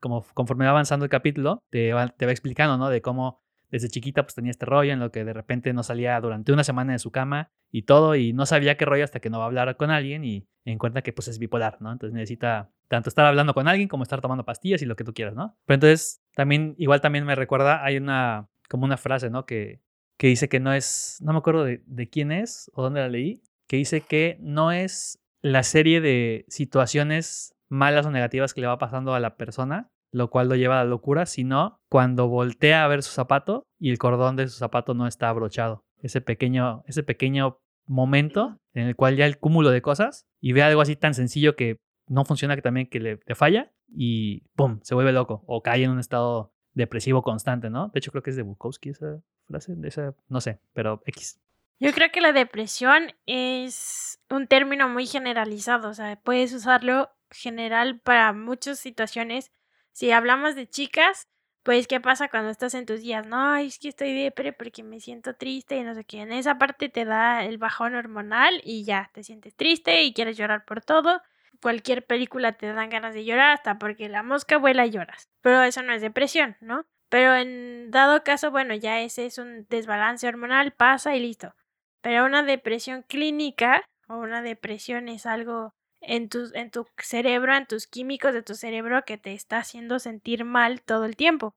como 0.00 0.24
conforme 0.34 0.64
va 0.66 0.72
avanzando 0.72 1.04
el 1.04 1.10
capítulo, 1.10 1.62
te 1.70 1.92
va, 1.92 2.08
te 2.08 2.26
va 2.26 2.32
explicando, 2.32 2.76
¿no? 2.76 2.90
De 2.90 3.00
cómo 3.00 3.42
desde 3.74 3.88
chiquita 3.88 4.22
pues 4.22 4.36
tenía 4.36 4.52
este 4.52 4.66
rollo 4.66 4.92
en 4.92 5.00
lo 5.00 5.10
que 5.10 5.24
de 5.24 5.32
repente 5.32 5.72
no 5.72 5.82
salía 5.82 6.20
durante 6.20 6.52
una 6.52 6.62
semana 6.62 6.92
de 6.92 7.00
su 7.00 7.10
cama 7.10 7.50
y 7.72 7.82
todo 7.82 8.14
y 8.14 8.32
no 8.32 8.46
sabía 8.46 8.76
qué 8.76 8.84
rollo 8.84 9.02
hasta 9.02 9.18
que 9.18 9.30
no 9.30 9.38
va 9.38 9.44
a 9.44 9.46
hablar 9.48 9.76
con 9.76 9.90
alguien 9.90 10.24
y 10.24 10.46
encuentra 10.64 11.02
que 11.02 11.12
pues 11.12 11.26
es 11.26 11.40
bipolar, 11.40 11.78
¿no? 11.82 11.90
Entonces 11.90 12.14
necesita 12.14 12.70
tanto 12.86 13.08
estar 13.08 13.26
hablando 13.26 13.52
con 13.52 13.66
alguien 13.66 13.88
como 13.88 14.04
estar 14.04 14.20
tomando 14.20 14.44
pastillas 14.44 14.80
y 14.82 14.86
lo 14.86 14.94
que 14.94 15.02
tú 15.02 15.12
quieras, 15.12 15.34
¿no? 15.34 15.56
Pero 15.66 15.74
entonces 15.74 16.22
también, 16.36 16.76
igual 16.78 17.00
también 17.00 17.24
me 17.24 17.34
recuerda, 17.34 17.84
hay 17.84 17.96
una, 17.96 18.48
como 18.68 18.84
una 18.84 18.96
frase, 18.96 19.28
¿no? 19.28 19.44
Que, 19.44 19.80
que 20.18 20.28
dice 20.28 20.48
que 20.48 20.60
no 20.60 20.72
es, 20.72 21.18
no 21.20 21.32
me 21.32 21.40
acuerdo 21.40 21.64
de, 21.64 21.82
de 21.84 22.08
quién 22.08 22.30
es 22.30 22.70
o 22.74 22.82
dónde 22.84 23.00
la 23.00 23.08
leí, 23.08 23.42
que 23.66 23.76
dice 23.76 24.02
que 24.02 24.38
no 24.38 24.70
es 24.70 25.18
la 25.42 25.64
serie 25.64 26.00
de 26.00 26.44
situaciones 26.46 27.56
malas 27.68 28.06
o 28.06 28.12
negativas 28.12 28.54
que 28.54 28.60
le 28.60 28.68
va 28.68 28.78
pasando 28.78 29.14
a 29.14 29.20
la 29.20 29.36
persona, 29.36 29.90
lo 30.14 30.30
cual 30.30 30.48
lo 30.48 30.54
lleva 30.54 30.80
a 30.80 30.84
la 30.84 30.90
locura, 30.90 31.26
sino 31.26 31.80
cuando 31.88 32.28
voltea 32.28 32.84
a 32.84 32.88
ver 32.88 33.02
su 33.02 33.12
zapato 33.12 33.66
y 33.80 33.90
el 33.90 33.98
cordón 33.98 34.36
de 34.36 34.46
su 34.46 34.56
zapato 34.56 34.94
no 34.94 35.08
está 35.08 35.28
abrochado. 35.28 35.84
Ese 35.98 36.20
pequeño, 36.20 36.84
ese 36.86 37.02
pequeño 37.02 37.58
momento 37.86 38.60
en 38.74 38.86
el 38.86 38.94
cual 38.94 39.16
ya 39.16 39.26
el 39.26 39.38
cúmulo 39.38 39.70
de 39.70 39.82
cosas 39.82 40.28
y 40.40 40.52
ve 40.52 40.62
algo 40.62 40.80
así 40.80 40.94
tan 40.94 41.14
sencillo 41.14 41.56
que 41.56 41.80
no 42.06 42.24
funciona 42.24 42.54
que 42.54 42.62
también 42.62 42.86
que 42.86 43.00
le, 43.00 43.18
le 43.26 43.34
falla 43.34 43.72
y 43.88 44.42
¡pum! 44.54 44.78
se 44.82 44.94
vuelve 44.94 45.10
loco 45.10 45.42
o 45.48 45.62
cae 45.62 45.82
en 45.82 45.90
un 45.90 45.98
estado 45.98 46.52
depresivo 46.74 47.22
constante, 47.22 47.68
¿no? 47.68 47.88
De 47.88 47.98
hecho 47.98 48.12
creo 48.12 48.22
que 48.22 48.30
es 48.30 48.36
de 48.36 48.42
Bukowski 48.42 48.90
esa 48.90 49.20
frase, 49.48 49.74
esa, 49.82 50.14
no 50.28 50.40
sé, 50.40 50.60
pero 50.74 51.02
X. 51.06 51.40
Yo 51.80 51.92
creo 51.92 52.12
que 52.12 52.20
la 52.20 52.32
depresión 52.32 53.14
es 53.26 54.20
un 54.30 54.46
término 54.46 54.88
muy 54.88 55.06
generalizado, 55.06 55.88
o 55.88 55.94
sea, 55.94 56.20
puedes 56.22 56.52
usarlo 56.52 57.10
general 57.30 57.98
para 57.98 58.32
muchas 58.32 58.78
situaciones. 58.78 59.50
Si 59.94 60.10
hablamos 60.10 60.56
de 60.56 60.68
chicas, 60.68 61.28
pues, 61.62 61.86
¿qué 61.86 62.00
pasa 62.00 62.28
cuando 62.28 62.50
estás 62.50 62.74
en 62.74 62.84
tus 62.84 63.00
días? 63.00 63.24
No, 63.28 63.54
es 63.54 63.78
que 63.78 63.88
estoy 63.88 64.12
depre 64.12 64.52
porque 64.52 64.82
me 64.82 64.98
siento 64.98 65.34
triste 65.36 65.76
y 65.76 65.84
no 65.84 65.94
sé 65.94 66.04
qué. 66.04 66.22
En 66.22 66.32
esa 66.32 66.58
parte 66.58 66.88
te 66.88 67.04
da 67.04 67.44
el 67.44 67.58
bajón 67.58 67.94
hormonal 67.94 68.60
y 68.64 68.84
ya, 68.84 69.10
te 69.14 69.22
sientes 69.22 69.54
triste 69.54 70.02
y 70.02 70.12
quieres 70.12 70.36
llorar 70.36 70.64
por 70.64 70.82
todo. 70.82 71.22
Cualquier 71.62 72.04
película 72.04 72.52
te 72.52 72.72
dan 72.72 72.90
ganas 72.90 73.14
de 73.14 73.24
llorar, 73.24 73.52
hasta 73.52 73.78
porque 73.78 74.08
la 74.08 74.24
mosca 74.24 74.58
vuela 74.58 74.84
y 74.84 74.90
lloras. 74.90 75.30
Pero 75.42 75.62
eso 75.62 75.80
no 75.82 75.92
es 75.92 76.02
depresión, 76.02 76.56
¿no? 76.60 76.86
Pero 77.08 77.36
en 77.36 77.92
dado 77.92 78.24
caso, 78.24 78.50
bueno, 78.50 78.74
ya 78.74 79.00
ese 79.00 79.26
es 79.26 79.38
un 79.38 79.64
desbalance 79.70 80.26
hormonal, 80.26 80.72
pasa 80.72 81.14
y 81.14 81.20
listo. 81.20 81.54
Pero 82.00 82.24
una 82.24 82.42
depresión 82.42 83.02
clínica 83.04 83.84
o 84.08 84.16
una 84.16 84.42
depresión 84.42 85.08
es 85.08 85.24
algo 85.24 85.72
en 86.06 86.28
tu, 86.28 86.50
en 86.54 86.70
tu 86.70 86.86
cerebro, 86.98 87.54
en 87.54 87.66
tus 87.66 87.86
químicos 87.86 88.32
de 88.32 88.42
tu 88.42 88.54
cerebro 88.54 89.04
que 89.04 89.18
te 89.18 89.32
está 89.32 89.58
haciendo 89.58 89.98
sentir 89.98 90.44
mal 90.44 90.82
todo 90.82 91.04
el 91.04 91.16
tiempo. 91.16 91.54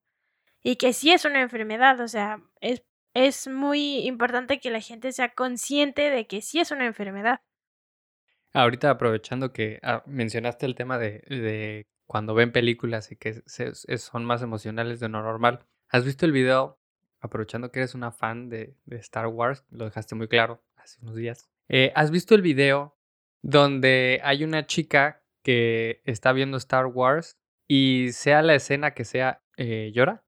Y 0.63 0.75
que 0.77 0.93
sí 0.93 1.11
es 1.11 1.25
una 1.25 1.41
enfermedad, 1.41 1.99
o 2.01 2.07
sea, 2.07 2.41
es, 2.61 2.83
es 3.13 3.47
muy 3.47 3.99
importante 4.07 4.59
que 4.59 4.71
la 4.71 4.81
gente 4.81 5.11
sea 5.11 5.33
consciente 5.33 6.09
de 6.09 6.27
que 6.27 6.41
sí 6.41 6.59
es 6.59 6.71
una 6.71 6.85
enfermedad. 6.85 7.41
Ahorita 8.53 8.89
aprovechando 8.89 9.53
que 9.53 9.79
ah, 9.83 10.03
mencionaste 10.05 10.65
el 10.65 10.75
tema 10.75 10.97
de, 10.97 11.21
de 11.29 11.87
cuando 12.07 12.33
ven 12.33 12.51
películas 12.51 13.11
y 13.11 13.17
que 13.17 13.43
son 13.45 14.25
más 14.25 14.41
emocionales 14.41 14.99
de 14.99 15.09
lo 15.09 15.21
normal. 15.21 15.65
¿Has 15.89 16.05
visto 16.05 16.25
el 16.25 16.31
video? 16.31 16.79
Aprovechando 17.19 17.71
que 17.71 17.79
eres 17.79 17.95
una 17.95 18.11
fan 18.11 18.49
de, 18.49 18.75
de 18.85 18.97
Star 18.97 19.27
Wars, 19.27 19.65
lo 19.69 19.85
dejaste 19.85 20.15
muy 20.15 20.27
claro 20.27 20.63
hace 20.75 20.99
unos 21.01 21.15
días. 21.15 21.49
Eh, 21.69 21.91
¿Has 21.95 22.11
visto 22.11 22.35
el 22.35 22.41
video 22.41 22.96
donde 23.47 24.19
hay 24.23 24.43
una 24.43 24.67
chica 24.67 25.23
que 25.41 26.01
está 26.03 26.33
viendo 26.33 26.57
Star 26.57 26.87
Wars 26.87 27.37
y 27.65 28.09
sea 28.11 28.41
la 28.41 28.55
escena 28.55 28.91
que 28.91 29.05
sea, 29.05 29.41
eh, 29.55 29.91
llora? 29.93 30.25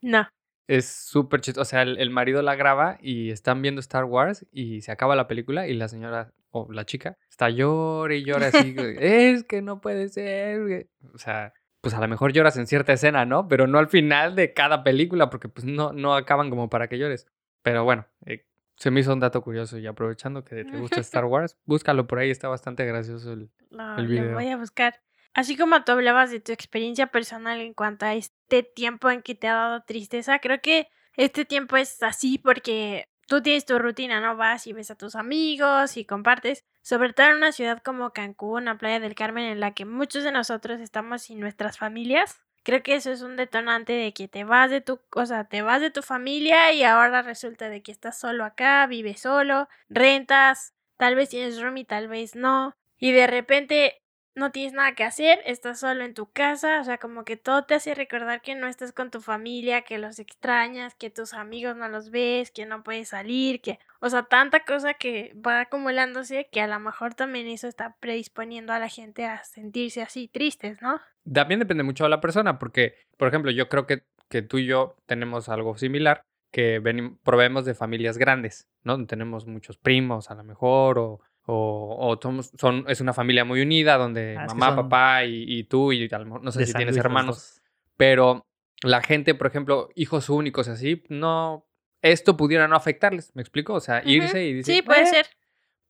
No. 0.00 0.26
Es 0.66 0.86
súper 0.86 1.42
chistoso. 1.42 1.60
O 1.60 1.64
sea, 1.66 1.82
el, 1.82 1.98
el 1.98 2.08
marido 2.08 2.40
la 2.40 2.54
graba 2.54 2.96
y 3.02 3.30
están 3.30 3.60
viendo 3.60 3.80
Star 3.80 4.04
Wars 4.04 4.46
y 4.50 4.80
se 4.80 4.90
acaba 4.90 5.14
la 5.14 5.28
película 5.28 5.68
y 5.68 5.74
la 5.74 5.88
señora 5.88 6.32
o 6.50 6.72
la 6.72 6.86
chica 6.86 7.18
está 7.28 7.50
llora 7.50 8.14
y 8.14 8.24
llora 8.24 8.46
así. 8.46 8.74
es 8.98 9.44
que 9.44 9.60
no 9.60 9.82
puede 9.82 10.08
ser. 10.08 10.62
güey". 10.62 10.88
O 11.12 11.18
sea, 11.18 11.52
pues 11.82 11.92
a 11.94 12.00
lo 12.00 12.08
mejor 12.08 12.32
lloras 12.32 12.56
en 12.56 12.66
cierta 12.66 12.94
escena, 12.94 13.26
¿no? 13.26 13.48
Pero 13.48 13.66
no 13.66 13.78
al 13.78 13.88
final 13.88 14.34
de 14.34 14.54
cada 14.54 14.82
película 14.82 15.28
porque 15.28 15.50
pues 15.50 15.66
no, 15.66 15.92
no 15.92 16.14
acaban 16.14 16.48
como 16.48 16.70
para 16.70 16.88
que 16.88 16.98
llores. 16.98 17.26
Pero 17.62 17.84
bueno, 17.84 18.06
eh, 18.24 18.46
se 18.76 18.90
me 18.90 19.00
hizo 19.00 19.12
un 19.12 19.20
dato 19.20 19.42
curioso 19.42 19.78
y 19.78 19.86
aprovechando 19.86 20.44
que 20.44 20.64
te 20.64 20.78
gusta 20.78 21.00
Star 21.00 21.24
Wars, 21.24 21.56
búscalo 21.64 22.06
por 22.06 22.18
ahí, 22.18 22.30
está 22.30 22.48
bastante 22.48 22.84
gracioso 22.84 23.32
el, 23.32 23.50
Lo, 23.70 23.96
El 23.96 24.04
lo 24.04 24.08
video. 24.08 24.34
voy 24.34 24.48
a 24.48 24.56
buscar. 24.56 25.00
Así 25.34 25.56
como 25.56 25.82
tú 25.84 25.92
hablabas 25.92 26.30
de 26.30 26.40
tu 26.40 26.52
experiencia 26.52 27.06
personal 27.06 27.60
en 27.60 27.72
cuanto 27.72 28.04
a 28.04 28.14
este 28.14 28.62
tiempo 28.62 29.08
en 29.10 29.22
que 29.22 29.34
te 29.34 29.48
ha 29.48 29.54
dado 29.54 29.82
tristeza, 29.82 30.38
creo 30.40 30.60
que 30.60 30.88
este 31.16 31.44
tiempo 31.44 31.76
es 31.76 32.02
así 32.02 32.36
porque 32.38 33.08
tú 33.26 33.40
tienes 33.40 33.64
tu 33.64 33.78
rutina, 33.78 34.20
¿no? 34.20 34.36
Vas 34.36 34.66
y 34.66 34.74
ves 34.74 34.90
a 34.90 34.94
tus 34.94 35.14
amigos 35.14 35.96
y 35.96 36.04
compartes. 36.04 36.66
Sobre 36.82 37.14
todo 37.14 37.28
en 37.28 37.36
una 37.36 37.52
ciudad 37.52 37.80
como 37.82 38.12
Cancún, 38.12 38.68
a 38.68 38.76
Playa 38.76 39.00
del 39.00 39.14
Carmen, 39.14 39.44
en 39.44 39.60
la 39.60 39.72
que 39.72 39.86
muchos 39.86 40.22
de 40.22 40.32
nosotros 40.32 40.80
estamos 40.80 41.22
sin 41.22 41.40
nuestras 41.40 41.78
familias. 41.78 42.41
Creo 42.64 42.82
que 42.82 42.94
eso 42.94 43.10
es 43.10 43.22
un 43.22 43.36
detonante 43.36 43.92
de 43.92 44.12
que 44.12 44.28
te 44.28 44.44
vas 44.44 44.70
de 44.70 44.80
tu, 44.80 45.00
o 45.14 45.26
sea, 45.26 45.44
te 45.44 45.62
vas 45.62 45.80
de 45.80 45.90
tu 45.90 46.02
familia 46.02 46.72
y 46.72 46.84
ahora 46.84 47.22
resulta 47.22 47.68
de 47.68 47.82
que 47.82 47.90
estás 47.92 48.18
solo 48.18 48.44
acá, 48.44 48.86
vives 48.86 49.20
solo, 49.22 49.68
rentas, 49.88 50.72
tal 50.96 51.16
vez 51.16 51.28
tienes 51.30 51.60
room 51.60 51.76
y 51.78 51.84
tal 51.84 52.06
vez 52.08 52.36
no. 52.36 52.76
Y 52.98 53.10
de 53.12 53.26
repente 53.26 54.02
no 54.34 54.50
tienes 54.50 54.72
nada 54.72 54.94
que 54.94 55.04
hacer, 55.04 55.40
estás 55.44 55.80
solo 55.80 56.04
en 56.04 56.14
tu 56.14 56.30
casa, 56.30 56.80
o 56.80 56.84
sea, 56.84 56.98
como 56.98 57.24
que 57.24 57.36
todo 57.36 57.64
te 57.64 57.74
hace 57.74 57.94
recordar 57.94 58.40
que 58.40 58.54
no 58.54 58.66
estás 58.66 58.92
con 58.92 59.10
tu 59.10 59.20
familia, 59.20 59.82
que 59.82 59.98
los 59.98 60.18
extrañas, 60.18 60.94
que 60.94 61.10
tus 61.10 61.34
amigos 61.34 61.76
no 61.76 61.88
los 61.88 62.10
ves, 62.10 62.50
que 62.50 62.64
no 62.64 62.82
puedes 62.82 63.08
salir, 63.10 63.60
que, 63.60 63.78
o 64.00 64.08
sea, 64.08 64.22
tanta 64.22 64.64
cosa 64.64 64.94
que 64.94 65.34
va 65.34 65.60
acumulándose 65.60 66.48
que 66.50 66.60
a 66.62 66.66
lo 66.66 66.78
mejor 66.80 67.14
también 67.14 67.48
eso 67.48 67.68
está 67.68 67.96
predisponiendo 68.00 68.72
a 68.72 68.78
la 68.78 68.88
gente 68.88 69.26
a 69.26 69.44
sentirse 69.44 70.00
así 70.02 70.28
tristes, 70.28 70.80
¿no? 70.80 71.00
También 71.30 71.60
depende 71.60 71.82
mucho 71.84 72.04
de 72.04 72.10
la 72.10 72.20
persona, 72.20 72.58
porque, 72.58 72.94
por 73.16 73.28
ejemplo, 73.28 73.50
yo 73.50 73.68
creo 73.68 73.86
que, 73.86 74.02
que 74.28 74.42
tú 74.42 74.58
y 74.58 74.66
yo 74.66 74.96
tenemos 75.06 75.48
algo 75.48 75.76
similar, 75.76 76.24
que 76.50 76.80
proveemos 77.22 77.64
de 77.64 77.74
familias 77.74 78.18
grandes, 78.18 78.68
¿no? 78.82 79.06
Tenemos 79.06 79.46
muchos 79.46 79.76
primos, 79.78 80.30
a 80.30 80.34
lo 80.34 80.44
mejor, 80.44 80.98
o, 80.98 81.20
o, 81.46 81.96
o 82.10 82.20
somos- 82.20 82.50
son, 82.58 82.84
es 82.88 83.00
una 83.00 83.12
familia 83.14 83.44
muy 83.44 83.60
unida, 83.62 83.96
donde 83.96 84.36
Ah, 84.38 84.46
mamá, 84.46 84.74
papá 84.76 85.24
y, 85.24 85.44
y 85.46 85.64
tú, 85.64 85.92
y 85.92 86.08
no 86.08 86.52
sé 86.52 86.66
si 86.66 86.74
tienes 86.74 86.96
hermanos, 86.96 87.62
pero 87.96 88.46
la 88.82 89.00
gente, 89.00 89.34
por 89.34 89.46
ejemplo, 89.46 89.88
hijos 89.94 90.28
únicos 90.28 90.68
así, 90.68 91.02
no, 91.08 91.66
esto 92.02 92.36
pudiera 92.36 92.66
no 92.68 92.74
afectarles, 92.76 93.30
¿me 93.34 93.42
explico? 93.42 93.74
O 93.74 93.80
sea, 93.80 94.00
Ujú. 94.00 94.10
irse 94.10 94.44
y 94.44 94.54
decir, 94.54 94.74
Sí, 94.76 94.82
puede 94.82 95.02
"Eh", 95.02 95.06
ser. 95.06 95.26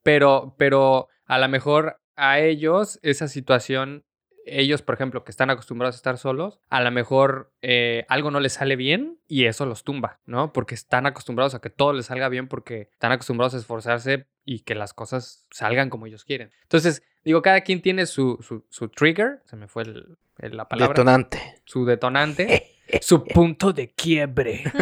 pero, 0.03 0.55
pero 0.59 1.09
a 1.25 1.39
lo 1.39 1.49
mejor 1.49 2.01
a 2.17 2.39
ellos 2.41 2.99
esa 3.03 3.29
situación, 3.29 4.05
ellos, 4.47 4.83
por 4.83 4.95
ejemplo, 4.95 5.25
que 5.25 5.31
están 5.31 5.51
acostumbrados 5.51 5.95
a 5.95 5.99
estar 5.99 6.19
solos, 6.19 6.59
a 6.69 6.83
lo 6.83 6.91
mejor 6.91 7.53
eh, 7.63 8.05
algo 8.09 8.31
no 8.31 8.41
les 8.41 8.55
sale 8.55 8.77
bien 8.77 9.19
y 9.29 9.45
eso 9.45 9.67
los 9.67 9.85
tumba, 9.85 10.21
¿no? 10.27 10.53
Porque 10.53 10.75
están 10.75 11.07
acostumbrados 11.07 11.55
a 11.55 11.61
que 11.61 11.71
todo 11.71 11.93
les 11.93 12.07
salga 12.07 12.29
bien 12.29 12.49
porque 12.49 12.89
están 12.93 13.13
acostumbrados 13.13 13.55
a 13.55 13.59
esforzarse 13.59 14.27
y 14.45 14.61
que 14.61 14.75
las 14.75 14.95
cosas 14.95 15.47
salgan 15.51 15.91
como 15.91 16.07
ellos 16.07 16.25
quieren. 16.25 16.51
Entonces, 16.63 17.03
digo, 17.25 17.41
cada 17.43 17.61
quien 17.61 17.83
tiene 17.83 18.07
su, 18.07 18.39
su, 18.43 18.65
su 18.69 18.89
trigger, 18.89 19.41
se 19.45 19.57
me 19.57 19.69
fue 19.69 19.85
el- 19.85 20.17
el- 20.39 20.57
la 20.57 20.69
palabra, 20.69 20.95
Detonante. 20.95 21.39
su 21.65 21.85
detonante, 21.85 22.67
su 23.01 23.23
punto 23.25 23.73
de 23.73 23.93
quiebre. 23.93 24.65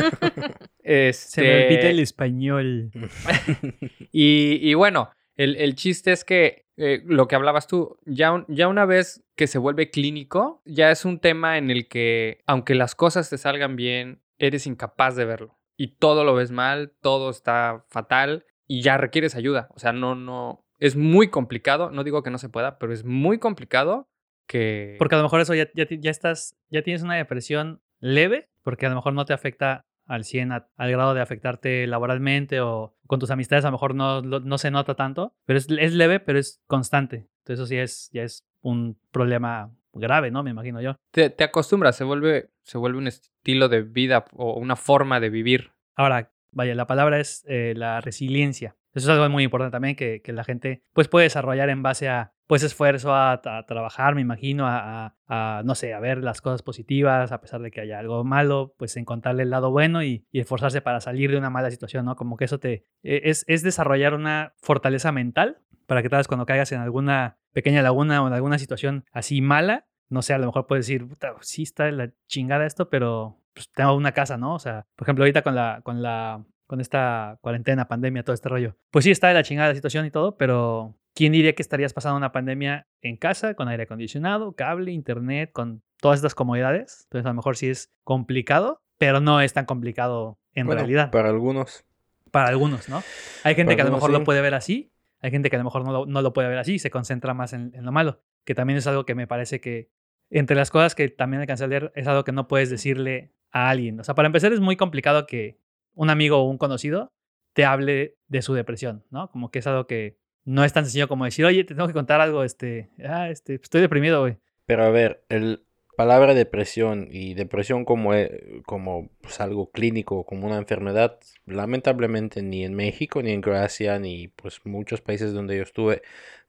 Este, 0.82 1.30
Se 1.30 1.42
me 1.42 1.64
olvida 1.66 1.90
el 1.90 2.00
español. 2.00 2.90
y, 4.12 4.58
y 4.62 4.74
bueno, 4.74 5.10
el, 5.36 5.56
el 5.56 5.74
chiste 5.74 6.10
es 6.10 6.24
que 6.24 6.66
eh, 6.82 7.02
lo 7.04 7.28
que 7.28 7.34
hablabas 7.34 7.66
tú, 7.66 7.98
ya, 8.06 8.42
ya 8.48 8.66
una 8.66 8.86
vez 8.86 9.22
que 9.36 9.46
se 9.46 9.58
vuelve 9.58 9.90
clínico, 9.90 10.62
ya 10.64 10.90
es 10.90 11.04
un 11.04 11.20
tema 11.20 11.58
en 11.58 11.70
el 11.70 11.88
que, 11.88 12.40
aunque 12.46 12.74
las 12.74 12.94
cosas 12.94 13.28
te 13.28 13.36
salgan 13.36 13.76
bien, 13.76 14.22
eres 14.38 14.66
incapaz 14.66 15.14
de 15.14 15.26
verlo. 15.26 15.58
Y 15.76 15.96
todo 15.96 16.24
lo 16.24 16.34
ves 16.34 16.52
mal, 16.52 16.94
todo 17.02 17.28
está 17.28 17.84
fatal 17.90 18.46
y 18.66 18.80
ya 18.80 18.96
requieres 18.96 19.34
ayuda. 19.34 19.68
O 19.74 19.78
sea, 19.78 19.92
no, 19.92 20.14
no, 20.14 20.64
es 20.78 20.96
muy 20.96 21.28
complicado, 21.28 21.90
no 21.90 22.02
digo 22.02 22.22
que 22.22 22.30
no 22.30 22.38
se 22.38 22.48
pueda, 22.48 22.78
pero 22.78 22.94
es 22.94 23.04
muy 23.04 23.38
complicado 23.38 24.08
que... 24.48 24.96
Porque 24.98 25.16
a 25.16 25.18
lo 25.18 25.24
mejor 25.24 25.42
eso 25.42 25.54
ya, 25.54 25.68
ya, 25.74 25.86
ya 25.86 26.10
estás, 26.10 26.56
ya 26.70 26.80
tienes 26.80 27.02
una 27.02 27.16
depresión 27.16 27.82
leve, 28.00 28.48
porque 28.62 28.86
a 28.86 28.88
lo 28.88 28.94
mejor 28.94 29.12
no 29.12 29.26
te 29.26 29.34
afecta 29.34 29.84
al 30.10 30.24
100 30.24 30.52
a- 30.52 30.68
al 30.76 30.90
grado 30.90 31.14
de 31.14 31.20
afectarte 31.20 31.86
laboralmente 31.86 32.60
o 32.60 32.94
con 33.06 33.20
tus 33.20 33.30
amistades, 33.30 33.64
a 33.64 33.68
lo 33.68 33.72
mejor 33.72 33.94
no, 33.94 34.22
no 34.22 34.58
se 34.58 34.70
nota 34.70 34.94
tanto, 34.94 35.34
pero 35.46 35.58
es, 35.58 35.68
es 35.70 35.94
leve, 35.94 36.20
pero 36.20 36.38
es 36.38 36.60
constante. 36.66 37.28
Entonces 37.38 37.54
eso 37.60 37.66
sí 37.66 37.76
es, 37.76 38.10
ya 38.12 38.22
es 38.22 38.44
un 38.60 38.98
problema 39.10 39.72
grave, 39.92 40.30
¿no? 40.30 40.42
Me 40.42 40.50
imagino 40.50 40.80
yo. 40.80 40.96
te, 41.12 41.30
te 41.30 41.44
acostumbras, 41.44 41.96
se 41.96 42.04
vuelve, 42.04 42.50
se 42.64 42.78
vuelve 42.78 42.98
un 42.98 43.06
estilo 43.08 43.68
de 43.68 43.82
vida 43.82 44.24
o 44.34 44.58
una 44.58 44.76
forma 44.76 45.18
de 45.20 45.30
vivir. 45.30 45.72
Ahora, 45.96 46.32
vaya, 46.52 46.74
la 46.74 46.86
palabra 46.86 47.18
es 47.20 47.44
eh, 47.48 47.74
la 47.76 48.00
resiliencia. 48.00 48.76
Eso 48.94 49.06
es 49.12 49.18
algo 49.18 49.28
muy 49.30 49.44
importante 49.44 49.72
también 49.72 49.96
que, 49.96 50.20
que 50.22 50.32
la 50.32 50.44
gente 50.44 50.82
pues 50.92 51.08
puede 51.08 51.24
desarrollar 51.24 51.68
en 51.70 51.82
base 51.82 52.08
a 52.08 52.32
pues 52.46 52.64
esfuerzo, 52.64 53.14
a, 53.14 53.34
a 53.34 53.64
trabajar, 53.66 54.16
me 54.16 54.20
imagino, 54.22 54.66
a, 54.66 55.06
a- 55.06 55.14
a, 55.58 55.62
no 55.62 55.76
sé, 55.76 55.94
a 55.94 56.00
ver 56.00 56.18
las 56.24 56.40
cosas 56.40 56.62
positivas, 56.62 57.30
a 57.30 57.40
pesar 57.40 57.60
de 57.62 57.70
que 57.70 57.80
haya 57.80 58.00
algo 58.00 58.24
malo, 58.24 58.74
pues 58.76 58.96
encontrarle 58.96 59.44
el 59.44 59.50
lado 59.50 59.70
bueno 59.70 60.02
y, 60.02 60.26
y 60.32 60.40
esforzarse 60.40 60.80
para 60.80 61.00
salir 61.00 61.30
de 61.30 61.36
una 61.38 61.50
mala 61.50 61.70
situación, 61.70 62.04
¿no? 62.06 62.16
Como 62.16 62.36
que 62.36 62.46
eso 62.46 62.58
te... 62.58 62.86
e- 63.04 63.20
Es, 63.24 63.44
es 63.46 63.62
desarrollar 63.62 64.14
una 64.14 64.54
fortaleza 64.60 65.12
mental 65.12 65.58
para 65.86 66.02
que 66.02 66.08
tal 66.08 66.18
vez 66.18 66.26
cuando 66.26 66.44
caigas 66.46 66.72
en 66.72 66.80
alguna 66.80 67.38
pequeña 67.52 67.82
laguna 67.82 68.20
o 68.22 68.26
en 68.26 68.32
alguna 68.32 68.58
situación 68.58 69.04
así 69.12 69.40
mala, 69.40 69.86
no 70.08 70.22
sé, 70.22 70.34
a 70.34 70.38
lo 70.38 70.46
mejor 70.46 70.66
puedes 70.66 70.86
decir, 70.88 71.06
puta, 71.06 71.34
sí 71.42 71.62
está 71.62 71.88
la 71.92 72.10
chingada 72.26 72.66
esto, 72.66 72.90
pero 72.90 73.38
pues 73.54 73.70
tengo 73.70 73.94
una 73.94 74.10
casa, 74.10 74.36
¿no? 74.38 74.54
O 74.54 74.58
sea, 74.58 74.86
por 74.96 75.04
ejemplo, 75.06 75.22
ahorita 75.22 75.42
con 75.42 75.54
la, 75.54 75.80
con 75.84 76.02
la, 76.02 76.44
con 76.70 76.80
esta 76.80 77.36
cuarentena, 77.40 77.88
pandemia, 77.88 78.22
todo 78.22 78.32
este 78.32 78.48
rollo. 78.48 78.76
Pues 78.92 79.04
sí 79.04 79.10
está 79.10 79.26
de 79.26 79.34
la 79.34 79.42
chingada 79.42 79.70
la 79.70 79.74
situación 79.74 80.06
y 80.06 80.12
todo, 80.12 80.36
pero 80.36 80.94
¿quién 81.14 81.32
diría 81.32 81.52
que 81.56 81.62
estarías 81.62 81.92
pasando 81.92 82.16
una 82.16 82.30
pandemia 82.30 82.86
en 83.02 83.16
casa, 83.16 83.54
con 83.54 83.66
aire 83.66 83.82
acondicionado, 83.82 84.52
cable, 84.54 84.92
internet, 84.92 85.50
con 85.52 85.82
todas 86.00 86.20
estas 86.20 86.36
comodidades? 86.36 87.00
Entonces 87.06 87.26
a 87.26 87.30
lo 87.30 87.34
mejor 87.34 87.56
sí 87.56 87.68
es 87.68 87.90
complicado, 88.04 88.82
pero 88.98 89.18
no 89.18 89.40
es 89.40 89.52
tan 89.52 89.64
complicado 89.66 90.38
en 90.54 90.66
Bueno, 90.66 90.82
realidad 90.82 91.10
Para 91.10 91.28
algunos. 91.30 91.84
para 92.30 92.50
algunos, 92.50 92.88
¿no? 92.88 93.02
Hay 93.42 93.56
gente 93.56 93.70
Para 93.72 93.76
que 93.76 93.82
a 93.82 93.84
lo 93.86 93.90
mejor 93.90 94.10
sí. 94.10 94.18
lo 94.18 94.22
puede 94.22 94.40
ver 94.40 94.54
así, 94.54 94.92
hay 95.18 95.32
gente 95.32 95.50
que 95.50 95.56
a 95.56 95.58
lo 95.58 95.64
mejor 95.64 95.84
no 95.84 95.90
lo, 95.90 96.06
no 96.06 96.22
lo 96.22 96.32
puede 96.32 96.48
ver 96.48 96.58
así 96.58 96.74
y 96.74 96.78
se 96.78 96.90
concentra 96.90 97.34
más 97.34 97.52
en, 97.52 97.72
en 97.74 97.84
lo 97.84 97.90
malo, 97.90 98.22
que 98.44 98.54
también 98.54 98.76
es 98.78 98.86
algo 98.86 99.04
que 99.04 99.16
me 99.16 99.26
parece 99.26 99.60
que 99.60 99.90
entre 100.30 100.54
las 100.56 100.70
cosas 100.70 100.94
que 100.94 101.08
también 101.08 101.40
alcancé 101.40 101.64
a 101.64 101.66
leer 101.66 101.90
es 101.96 102.06
algo 102.06 102.22
que 102.22 102.30
no 102.30 102.46
puedes 102.46 102.70
decirle 102.70 103.32
a 103.50 103.70
alguien. 103.70 103.98
O 103.98 104.04
sea, 104.04 104.14
para 104.14 104.26
empezar 104.26 104.52
es 104.52 104.60
muy 104.60 104.76
complicado 104.76 105.26
que 105.26 105.58
un 105.94 106.10
amigo 106.10 106.38
o 106.38 106.44
un 106.44 106.58
conocido 106.58 107.12
te 107.52 107.64
hable 107.64 108.16
de 108.28 108.42
su 108.42 108.54
depresión, 108.54 109.04
¿no? 109.10 109.30
Como 109.30 109.50
que 109.50 109.58
es 109.58 109.66
algo 109.66 109.86
que 109.86 110.18
no 110.44 110.64
es 110.64 110.72
tan 110.72 110.84
sencillo 110.84 111.08
como 111.08 111.24
decir, 111.24 111.44
oye, 111.44 111.64
te 111.64 111.74
tengo 111.74 111.88
que 111.88 111.94
contar 111.94 112.20
algo, 112.20 112.44
este, 112.44 112.90
ah, 113.04 113.28
este, 113.30 113.54
estoy 113.54 113.80
deprimido, 113.80 114.20
güey. 114.20 114.38
Pero 114.66 114.84
a 114.84 114.90
ver, 114.90 115.24
el 115.28 115.64
palabra 116.00 116.32
depresión 116.32 117.08
y 117.10 117.34
depresión 117.34 117.84
como, 117.84 118.14
eh, 118.14 118.62
como 118.64 119.10
pues, 119.20 119.38
algo 119.38 119.70
clínico, 119.70 120.24
como 120.24 120.46
una 120.46 120.56
enfermedad, 120.56 121.18
lamentablemente 121.44 122.40
ni 122.40 122.64
en 122.64 122.72
México, 122.72 123.22
ni 123.22 123.32
en 123.32 123.42
Croacia, 123.42 123.98
ni 123.98 124.28
pues 124.28 124.64
muchos 124.64 125.02
países 125.02 125.34
donde 125.34 125.58
yo 125.58 125.62
estuve, 125.62 126.00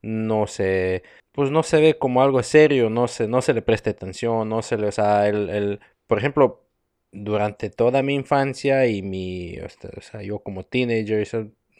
no 0.02 0.48
se, 0.48 1.04
pues 1.34 1.52
no 1.52 1.64
se 1.64 1.82
ve 1.82 1.98
como 1.98 2.22
algo 2.22 2.42
serio, 2.44 2.90
no 2.90 3.10
se, 3.10 3.28
no 3.28 3.42
se 3.42 3.54
le 3.54 3.62
presta 3.62 3.90
atención, 3.90 4.48
no 4.48 4.62
se 4.62 4.78
le, 4.78 4.88
o 4.88 4.92
sea, 4.94 5.28
el, 5.28 5.50
el, 5.50 5.80
por 6.08 6.18
ejemplo, 6.18 6.66
durante 7.12 7.70
toda 7.70 8.02
mi 8.04 8.16
infancia 8.16 8.86
y 8.88 9.02
mi, 9.02 9.60
o 9.60 9.70
sea, 9.70 9.92
o 9.98 10.02
sea, 10.02 10.22
yo 10.22 10.40
como 10.40 10.64
teenager, 10.64 11.28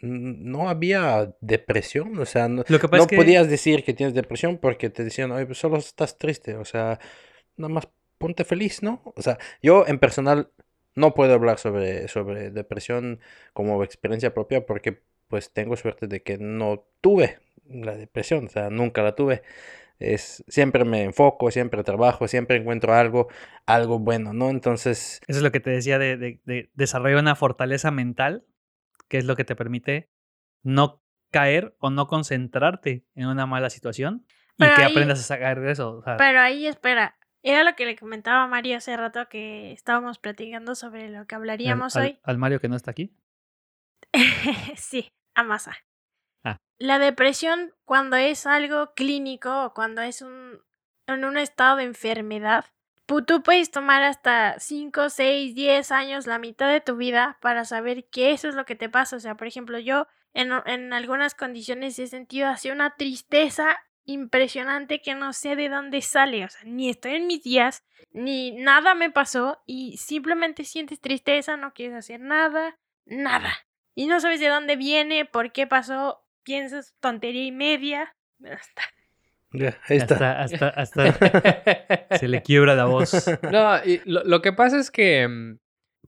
no 0.02 0.68
había 0.68 1.34
depresión, 1.40 2.18
o 2.18 2.26
sea, 2.26 2.48
no, 2.48 2.64
Lo 2.68 2.78
que 2.78 2.88
pasa 2.88 2.98
no 2.98 3.02
es 3.04 3.08
que... 3.08 3.16
podías 3.16 3.48
decir 3.48 3.84
que 3.84 3.94
tienes 3.94 4.14
depresión 4.14 4.58
porque 4.58 4.90
te 4.90 5.04
decían, 5.04 5.30
oye, 5.30 5.46
pues 5.46 5.58
solo 5.58 5.76
estás 5.78 6.18
triste, 6.18 6.56
o 6.56 6.64
sea, 6.64 6.98
nada 7.56 7.72
más 7.72 7.88
ponte 8.18 8.44
feliz, 8.44 8.82
¿no? 8.82 9.00
O 9.16 9.22
sea, 9.22 9.38
yo 9.62 9.86
en 9.86 9.98
personal 9.98 10.50
no 10.94 11.14
puedo 11.14 11.32
hablar 11.34 11.58
sobre, 11.58 12.08
sobre 12.08 12.50
depresión 12.50 13.20
como 13.52 13.82
experiencia 13.82 14.34
propia 14.34 14.66
porque 14.66 15.00
pues 15.28 15.50
tengo 15.50 15.76
suerte 15.76 16.06
de 16.06 16.22
que 16.22 16.36
no 16.38 16.84
tuve 17.00 17.38
la 17.68 17.96
depresión, 17.96 18.46
o 18.46 18.48
sea, 18.48 18.70
nunca 18.70 19.02
la 19.02 19.14
tuve. 19.14 19.42
Es 20.02 20.44
siempre 20.48 20.84
me 20.84 21.02
enfoco, 21.02 21.50
siempre 21.50 21.82
trabajo, 21.84 22.26
siempre 22.28 22.56
encuentro 22.56 22.94
algo, 22.94 23.28
algo 23.66 23.98
bueno, 23.98 24.32
¿no? 24.32 24.50
Entonces, 24.50 25.20
Eso 25.26 25.38
es 25.38 25.42
lo 25.42 25.52
que 25.52 25.60
te 25.60 25.70
decía 25.70 25.98
de, 25.98 26.16
de, 26.16 26.40
de 26.44 26.70
desarrollar 26.74 27.18
una 27.20 27.34
fortaleza 27.36 27.90
mental, 27.90 28.44
que 29.08 29.18
es 29.18 29.24
lo 29.24 29.36
que 29.36 29.44
te 29.44 29.56
permite 29.56 30.10
no 30.62 31.02
caer 31.30 31.74
o 31.78 31.90
no 31.90 32.06
concentrarte 32.08 33.04
en 33.14 33.26
una 33.26 33.46
mala 33.46 33.70
situación 33.70 34.26
y 34.58 34.64
Pero 34.64 34.76
que 34.76 34.82
ahí- 34.84 34.90
aprendas 34.92 35.20
a 35.20 35.22
sacar 35.22 35.60
de 35.60 35.72
eso. 35.72 35.98
o 35.98 36.02
sea, 36.02 36.16
Pero 36.18 36.40
ahí, 36.40 36.66
espera, 36.66 37.16
era 37.42 37.64
lo 37.64 37.74
que 37.74 37.86
le 37.86 37.96
comentaba 37.96 38.44
a 38.44 38.46
Mario 38.48 38.76
hace 38.76 38.96
rato 38.96 39.28
que 39.28 39.72
estábamos 39.72 40.18
platicando 40.18 40.74
sobre 40.74 41.08
lo 41.08 41.26
que 41.26 41.34
al- 41.34 41.40
hablaríamos 41.40 41.96
al, 41.96 42.02
hoy. 42.02 42.20
al 42.22 42.38
Mario 42.38 42.60
que 42.60 42.68
no 42.68 42.76
está 42.76 42.90
aquí. 42.90 43.16
sí, 44.76 45.08
a 45.34 45.42
masa. 45.42 45.76
Ah. 46.44 46.58
La 46.78 46.98
depresión, 46.98 47.74
cuando 47.84 48.16
es 48.16 48.46
algo 48.46 48.94
clínico 48.94 49.64
o 49.64 49.74
cuando 49.74 50.02
es 50.02 50.22
un, 50.22 50.60
en 51.06 51.24
un 51.24 51.36
estado 51.36 51.76
de 51.76 51.84
enfermedad, 51.84 52.66
tú 53.26 53.42
puedes 53.42 53.70
tomar 53.70 54.02
hasta 54.02 54.58
5, 54.58 55.10
6, 55.10 55.54
10 55.54 55.90
años, 55.92 56.26
la 56.26 56.38
mitad 56.38 56.68
de 56.70 56.80
tu 56.80 56.96
vida, 56.96 57.38
para 57.40 57.64
saber 57.64 58.08
que 58.08 58.32
eso 58.32 58.48
es 58.48 58.54
lo 58.54 58.64
que 58.64 58.74
te 58.74 58.88
pasa. 58.88 59.16
O 59.16 59.20
sea, 59.20 59.36
por 59.36 59.46
ejemplo, 59.46 59.78
yo 59.78 60.06
en, 60.32 60.50
en 60.66 60.92
algunas 60.92 61.34
condiciones 61.34 61.98
he 61.98 62.06
sentido 62.06 62.48
así 62.48 62.70
una 62.70 62.96
tristeza 62.96 63.78
impresionante 64.04 65.00
que 65.02 65.14
no 65.14 65.32
sé 65.32 65.56
de 65.56 65.68
dónde 65.68 66.00
sale. 66.02 66.44
O 66.44 66.48
sea, 66.48 66.62
ni 66.64 66.88
estoy 66.88 67.14
en 67.14 67.26
mis 67.26 67.42
días, 67.42 67.84
ni 68.10 68.52
nada 68.52 68.94
me 68.94 69.10
pasó 69.10 69.62
y 69.66 69.96
simplemente 69.98 70.64
sientes 70.64 71.00
tristeza, 71.00 71.56
no 71.56 71.72
quieres 71.72 71.96
hacer 71.96 72.20
nada, 72.20 72.78
nada. 73.04 73.52
Y 73.94 74.06
no 74.06 74.20
sabes 74.20 74.40
de 74.40 74.48
dónde 74.48 74.76
viene, 74.76 75.26
por 75.26 75.52
qué 75.52 75.66
pasó, 75.66 76.21
piensas 76.44 76.94
tontería 77.00 77.44
y 77.44 77.52
media. 77.52 78.14
Hasta- 78.44 78.82
ya, 79.52 79.78
ahí 79.88 79.96
está. 79.98 80.40
Hasta, 80.40 80.68
hasta, 80.68 81.04
hasta 81.10 82.16
se 82.18 82.28
le 82.28 82.42
quiebra 82.42 82.74
la 82.74 82.84
voz. 82.86 83.26
No, 83.50 83.84
y 83.84 84.00
lo, 84.04 84.24
lo 84.24 84.42
que 84.42 84.52
pasa 84.52 84.78
es 84.78 84.90
que, 84.90 85.26
mm, 85.28 85.58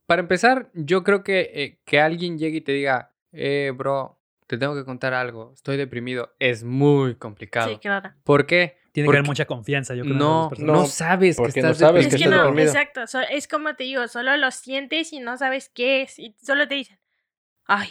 para 0.07 0.21
empezar, 0.21 0.71
yo 0.75 1.03
creo 1.05 1.23
que, 1.25 1.51
eh, 1.55 1.79
que 1.85 2.01
alguien 2.01 2.39
llegue 2.39 2.59
y 2.59 2.61
te 2.61 2.73
diga, 2.73 3.13
eh, 3.33 3.73
bro, 3.75 4.21
te 4.47 4.59
tengo 4.59 4.75
que 4.75 4.85
contar 4.85 5.15
algo, 5.15 5.53
estoy 5.55 5.77
deprimido, 5.77 6.35
es 6.39 6.65
muy 6.65 7.15
complicado. 7.17 7.71
Sí, 7.71 7.79
claro. 7.79 8.13
¿Por 8.25 8.47
qué? 8.47 8.77
Tiene 8.93 9.07
que 9.07 9.09
Porque 9.09 9.19
haber 9.19 9.27
mucha 9.27 9.45
confianza, 9.47 9.95
yo 9.95 10.05
creo. 10.05 10.15
no, 10.15 10.51
no, 10.59 10.73
No, 10.75 10.85
sabes 10.87 11.37
que 11.37 11.43
porque 11.43 11.63
no 11.63 11.71
estás 11.71 11.79
sabes 11.89 12.07
Es 12.07 12.13
que 12.13 12.19
que 12.19 12.25
estás 12.25 12.31
no, 12.39 12.43
deprimido. 12.47 12.71
exacto. 12.71 13.07
so- 13.09 13.21
es 13.23 13.49
como 13.49 13.75
te 13.75 13.85
digo, 13.85 14.07
solo 14.07 14.37
lo 14.37 14.51
sientes 14.53 15.13
y 15.13 15.19
no 15.19 15.37
sabes 15.37 15.69
qué 15.71 16.03
es. 16.03 16.19
Y 16.21 16.37
solo 16.41 16.69
te 16.69 16.77
dicen, 16.77 16.99
ay, 17.65 17.89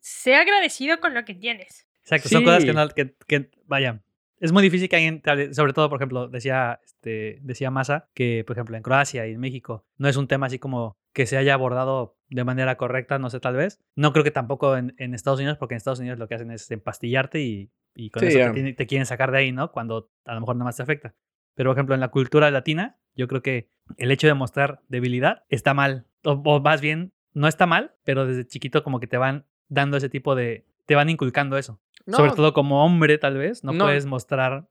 sé 0.00 0.34
agradecido 0.36 1.00
con 1.00 1.14
lo 1.14 1.24
que 1.24 1.34
tienes. 1.34 1.86
Exacto, 2.02 2.28
son 2.28 2.44
cosas 2.44 2.64
que, 2.64 2.70
Sí. 2.70 2.76
no, 2.76 2.88
que, 2.88 3.14
que, 3.26 3.50
vaya, 3.66 4.02
es 4.38 4.52
muy 4.52 4.62
difícil 4.62 4.88
que 4.88 4.96
alguien 4.96 5.22
sobre 5.54 5.72
todo, 5.72 5.88
por 5.88 5.98
ejemplo, 5.98 6.28
decía, 6.28 6.80
este, 6.84 7.38
decía 7.42 7.70
Massa 7.70 8.08
que, 8.14 8.44
por 8.46 8.56
ejemplo, 8.56 8.76
en 8.76 8.82
Croacia 8.82 9.26
y 9.26 9.32
en 9.32 9.40
México 9.40 9.84
no 9.96 10.08
es 10.08 10.16
un 10.16 10.28
tema 10.28 10.46
así 10.46 10.58
como 10.58 10.96
que 11.12 11.26
se 11.26 11.36
haya 11.38 11.54
abordado 11.54 12.16
de 12.28 12.44
manera 12.44 12.76
correcta, 12.76 13.18
no 13.18 13.30
sé, 13.30 13.40
tal 13.40 13.56
vez. 13.56 13.80
No 13.94 14.12
creo 14.12 14.22
que 14.24 14.30
tampoco 14.30 14.76
en, 14.76 14.94
en 14.98 15.14
Estados 15.14 15.38
Unidos, 15.40 15.56
porque 15.58 15.74
en 15.74 15.78
Estados 15.78 16.00
Unidos 16.00 16.18
lo 16.18 16.28
que 16.28 16.34
hacen 16.34 16.50
es 16.50 16.70
empastillarte 16.70 17.40
y, 17.40 17.70
y 17.94 18.10
con 18.10 18.20
Sí, 18.20 18.38
eso 18.38 18.52
te, 18.52 18.72
te 18.74 18.86
quieren 18.86 19.06
sacar 19.06 19.30
de 19.32 19.38
ahí, 19.38 19.52
¿no? 19.52 19.72
Cuando 19.72 20.10
a 20.26 20.34
lo 20.34 20.40
mejor 20.40 20.56
nada 20.56 20.66
más 20.66 20.76
te 20.76 20.82
afecta. 20.82 21.14
Pero, 21.54 21.70
por 21.70 21.76
ejemplo, 21.78 21.94
en 21.94 22.00
la 22.02 22.08
cultura 22.08 22.50
latina, 22.50 22.98
yo 23.14 23.28
creo 23.28 23.40
que 23.40 23.70
el 23.96 24.10
hecho 24.10 24.26
de 24.26 24.34
mostrar 24.34 24.82
debilidad 24.88 25.44
está 25.48 25.72
mal. 25.72 26.06
O, 26.22 26.32
o 26.32 26.60
más 26.60 26.82
bien, 26.82 27.14
no 27.32 27.48
está 27.48 27.64
mal, 27.64 27.94
pero 28.04 28.26
desde 28.26 28.46
chiquito 28.46 28.82
como 28.84 29.00
que 29.00 29.06
te 29.06 29.16
van 29.16 29.46
dando 29.68 29.96
ese 29.96 30.08
tipo 30.08 30.34
de... 30.34 30.64
Te 30.86 30.94
van 30.94 31.08
inculcando 31.10 31.56
eso. 31.58 31.80
No, 32.06 32.16
Sobre 32.18 32.32
todo 32.32 32.52
como 32.52 32.84
hombre, 32.84 33.18
tal 33.18 33.36
vez, 33.36 33.64
no, 33.64 33.72
No. 33.72 33.84
puedes 33.86 34.06
mostrar 34.06 34.68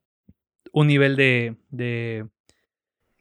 un 0.71 0.87
nivel 0.87 1.15
de, 1.15 1.57
de, 1.69 2.27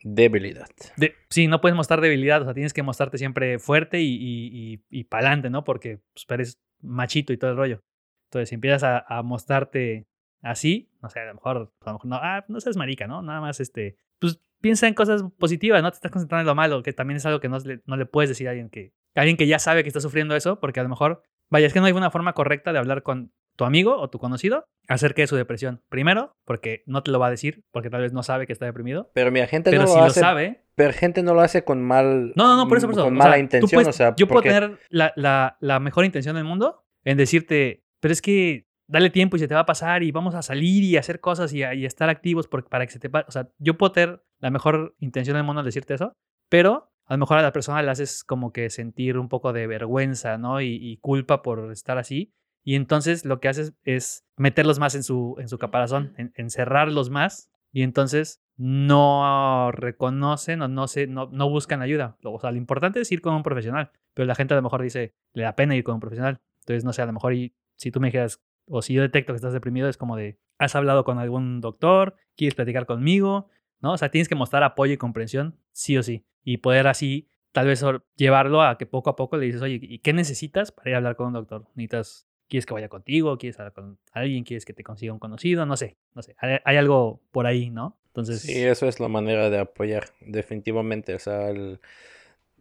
Debilidad. 0.07 0.67
de- 0.97 1.15
Sí, 1.31 1.47
no 1.49 1.61
puedes 1.61 1.75
mostrar 1.75 2.01
debilidad, 2.01 2.43
o 2.43 2.45
sea, 2.45 2.53
tienes 2.55 2.75
que 2.75 2.83
mostrarte 2.83 3.17
siempre 3.17 3.59
fuerte 3.59 4.03
y, 4.03 4.15
y, 4.15 4.75
y, 4.75 4.85
y 5.01 5.05
pa'lante, 5.05 5.49
¿no? 5.51 5.65
Porque 5.65 6.01
pues, 6.13 6.27
eres 6.29 6.61
machito 6.83 7.33
y 7.33 7.39
todo 7.39 7.51
el 7.53 7.57
rollo. 7.57 7.83
Entonces, 8.29 8.51
si 8.51 8.55
empiezas 8.55 8.83
a, 8.85 8.99
a 9.09 9.23
mostrarte 9.23 10.07
así, 10.43 10.91
no 11.01 11.09
sé, 11.09 11.21
a 11.21 11.27
lo 11.27 11.35
mejor, 11.35 11.73
a 11.81 11.87
lo 11.87 11.93
mejor 11.95 12.07
no, 12.07 12.17
ah, 12.17 12.45
no 12.49 12.61
seas 12.61 12.77
marica, 12.77 13.07
¿no? 13.07 13.23
Nada 13.23 13.41
más, 13.41 13.61
este, 13.61 13.97
pues 14.19 14.39
piensa 14.61 14.87
en 14.87 14.95
cosas 14.95 15.23
positivas, 15.39 15.83
no 15.83 15.91
te 15.91 15.97
estás 15.97 16.11
concentrando 16.13 16.43
en 16.43 16.47
lo 16.49 16.55
malo, 16.55 16.83
que 16.83 16.93
también 16.93 17.17
es 17.17 17.25
algo 17.25 17.41
que 17.41 17.49
no 17.49 17.59
le, 17.61 17.81
no 17.87 17.97
le 17.97 18.05
puedes 18.07 18.29
decir 18.29 18.47
a 18.49 18.51
alguien 18.51 18.69
que, 18.69 18.93
a 19.15 19.21
alguien 19.21 19.37
que 19.39 19.47
ya 19.47 19.59
sabe 19.59 19.83
que 19.83 19.89
está 19.89 20.01
sufriendo 20.01 20.37
eso, 20.37 20.61
porque 20.61 20.81
a 20.81 20.83
lo 20.83 20.91
mejor, 20.91 21.23
vaya, 21.55 21.67
es 21.69 21.73
que 21.73 21.81
no 21.81 21.87
hay 21.87 21.93
una 21.93 22.11
forma 22.11 22.33
correcta 22.35 22.73
de 22.73 22.79
hablar 22.79 23.03
con 23.03 23.33
tu 23.57 23.65
amigo 23.65 23.97
o 23.97 24.11
tu 24.11 24.19
conocido 24.19 24.67
acerca 24.89 25.23
de 25.23 25.29
su 25.29 25.37
depresión. 25.37 25.81
Primero, 25.89 26.33
porque 26.45 26.83
no 26.87 27.03
te 27.03 27.11
lo 27.13 27.19
va 27.21 27.29
a 27.29 27.31
decir, 27.31 27.63
porque 27.73 27.89
tal 27.89 28.03
vez 28.03 28.13
no 28.13 28.23
sabe 28.25 28.47
que 28.47 28.53
está 28.53 28.67
deprimido. 28.67 29.11
Pero 29.15 29.31
mi 29.31 29.41
gente 29.47 29.71
Pero 29.71 29.83
no 29.85 29.89
si 29.89 29.99
lo 29.99 30.11
sabe, 30.11 30.65
Pero 30.75 30.93
gente 30.93 31.23
no 31.23 31.35
lo 31.35 31.41
hace 31.41 31.63
con 31.65 31.81
mal. 31.83 32.33
no, 32.35 32.49
no, 32.49 32.57
no, 32.57 32.69
por 32.69 32.79
eso, 32.79 32.87
por 32.89 32.95
eso. 32.95 33.05
Con 33.05 33.15
O 33.15 33.17
mala 33.17 33.33
sea, 33.35 33.39
intención, 33.39 33.71
puedes- 33.71 33.89
o 33.89 33.93
sea. 33.93 34.15
yo 34.17 34.27
puedo 34.27 34.43
tener 34.43 34.79
la, 34.91 35.13
la- 35.17 35.57
la 35.61 35.79
mejor 35.81 36.05
intención 36.05 36.35
del 36.35 36.45
mundo 36.45 36.85
en 37.05 37.17
decirte, 37.17 37.85
pero 38.01 38.13
es 38.13 38.21
que 38.21 38.67
dale 38.89 39.09
tiempo 39.11 39.37
y 39.37 39.39
se 39.39 39.47
te 39.49 39.55
va 39.55 39.61
a 39.61 39.67
pasar 39.67 40.03
y 40.03 40.11
vamos 40.11 40.35
a 40.35 40.43
salir 40.43 40.83
y 40.83 40.97
hacer 40.97 41.21
cosas 41.21 41.53
y, 41.55 41.63
a- 41.63 41.75
y 41.75 41.87
estar 41.87 42.09
activos 42.11 42.49
por- 42.49 42.69
para 42.69 42.85
que 42.87 42.93
se 42.93 42.99
te 42.99 43.09
pase. 43.09 43.27
O 43.29 43.31
sea, 43.31 43.49
yo 43.59 43.79
puedo 43.79 43.93
tener 43.93 44.23
la 44.41 44.51
mejor 44.51 44.95
intención 44.99 45.37
del 45.37 45.45
mundo 45.45 45.61
al 45.61 45.65
decirte 45.67 45.95
eso, 45.95 46.13
pero 46.51 46.91
a 47.07 47.15
lo 47.15 47.19
mejor 47.19 47.39
a 47.39 47.43
la 47.43 47.53
persona 47.53 47.83
le 47.83 47.91
haces 47.91 48.25
como 48.25 48.53
que 48.53 48.71
sentir 48.71 49.19
un 49.19 49.29
poco 49.29 49.53
de 49.53 49.67
vergüenza, 49.67 50.39
¿no? 50.39 50.61
Y, 50.61 50.79
y 50.81 50.97
culpa 50.99 51.43
por 51.43 51.71
estar 51.73 51.99
así. 51.99 52.33
Y 52.63 52.77
entonces 52.77 53.25
lo 53.25 53.41
que 53.41 53.49
haces 53.49 53.75
es 53.85 54.25
meterlos 54.37 54.79
más 54.79 54.95
en 54.95 55.03
su, 55.03 55.37
en 55.39 55.49
su 55.49 55.59
caparazón, 55.59 56.15
en- 56.17 56.33
encerrarlos 56.35 57.11
más. 57.11 57.51
Y 57.73 57.83
entonces 57.83 58.41
no 58.57 59.71
reconocen 59.73 60.63
o 60.63 60.69
no, 60.69 60.87
se, 60.89 61.07
no, 61.07 61.29
no 61.33 61.49
buscan 61.51 61.83
ayuda. 61.83 62.17
O 62.25 62.39
sea, 62.41 62.51
lo 62.53 62.57
importante 62.57 63.01
es 63.01 63.13
ir 63.13 63.21
con 63.21 63.35
un 63.35 63.43
profesional. 63.43 63.91
Pero 64.15 64.27
la 64.27 64.35
gente 64.35 64.55
a 64.55 64.57
lo 64.57 64.63
mejor 64.63 64.83
dice, 64.83 65.15
le 65.33 65.43
da 65.43 65.57
pena 65.57 65.77
ir 65.77 65.85
con 65.85 65.95
un 65.95 66.01
profesional. 66.01 66.41
Entonces, 66.61 66.85
no 66.85 66.93
sé, 66.93 67.03
a 67.03 67.07
lo 67.07 67.13
mejor 67.13 67.35
y, 67.35 67.55
si 67.77 67.91
tú 67.91 68.01
me 68.01 68.09
dijeras, 68.09 68.41
o 68.67 68.81
si 68.81 68.95
yo 68.95 69.03
detecto 69.03 69.33
que 69.33 69.37
estás 69.37 69.53
deprimido, 69.53 69.89
es 69.89 69.97
como 69.99 70.17
de, 70.17 70.39
¿has 70.59 70.75
hablado 70.77 71.05
con 71.05 71.19
algún 71.19 71.61
doctor? 71.61 72.15
¿Quieres 72.37 72.55
platicar 72.55 72.87
conmigo? 72.87 73.49
¿No? 73.85 73.93
O 73.93 73.99
sea, 73.99 74.11
tienes 74.11 74.31
que 74.31 74.35
mostrar 74.35 74.63
apoyo 74.63 74.95
y 74.95 74.97
comprensión, 74.97 75.59
sí 75.73 75.99
o 75.99 76.03
sí. 76.03 76.25
Y 76.43 76.57
poder 76.57 76.87
así, 76.87 77.29
tal 77.53 77.67
vez 77.67 77.85
llevarlo 78.17 78.63
a 78.63 78.79
que 78.79 78.87
poco 78.87 79.11
a 79.11 79.17
poco 79.17 79.37
le 79.37 79.45
dices, 79.45 79.61
oye, 79.61 79.79
¿y 79.79 79.99
qué 79.99 80.15
necesitas 80.15 80.73
para 80.73 80.89
ir 80.89 80.95
a 80.95 80.97
hablar 80.97 81.17
con 81.17 81.27
un 81.27 81.35
doctor? 81.35 81.67
¿Necesitas, 81.75 82.27
quieres 82.49 82.65
que 82.65 82.73
vaya 82.73 82.89
contigo? 82.89 83.37
¿Quieres 83.37 83.59
hablar 83.59 83.75
con 83.75 83.99
alguien? 84.13 84.45
¿Quieres 84.45 84.65
que 84.65 84.73
te 84.73 84.83
consiga 84.83 85.13
un 85.13 85.19
conocido? 85.19 85.67
No 85.67 85.77
sé, 85.77 85.99
no 86.15 86.23
sé. 86.23 86.35
Hay, 86.39 86.77
algo 86.79 87.21
por 87.31 87.47
ahí, 87.47 87.69
¿no? 87.69 87.99
Entonces, 88.07 88.41
Sí, 88.41 88.59
eso 88.65 88.89
es 88.89 89.01
la 89.01 89.09
manera 89.09 89.51
de 89.51 89.59
apoyar, 89.59 90.05
definitivamente. 90.23 91.15
O 91.15 91.19
sea, 91.19 91.53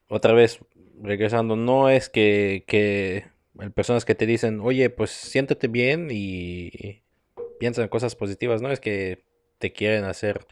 otra 0.10 0.34
vez, 0.34 0.60
regresando, 1.02 1.56
no 1.56 1.88
es 1.88 2.10
que, 2.10 2.66
que 2.68 3.28
personas 3.74 4.04
que 4.04 4.14
te 4.14 4.26
dicen, 4.26 4.60
oye, 4.60 4.90
pues 4.90 5.12
siéntate 5.12 5.70
bien 5.70 6.10
y 6.12 7.02
piensa 7.60 7.82
en 7.82 7.88
cosas 7.88 8.18
positivas, 8.18 8.62
no 8.62 8.70
es 8.70 8.82
que 8.82 9.24
te 9.60 9.72
quieren 9.72 10.04
hacer, 10.04 10.46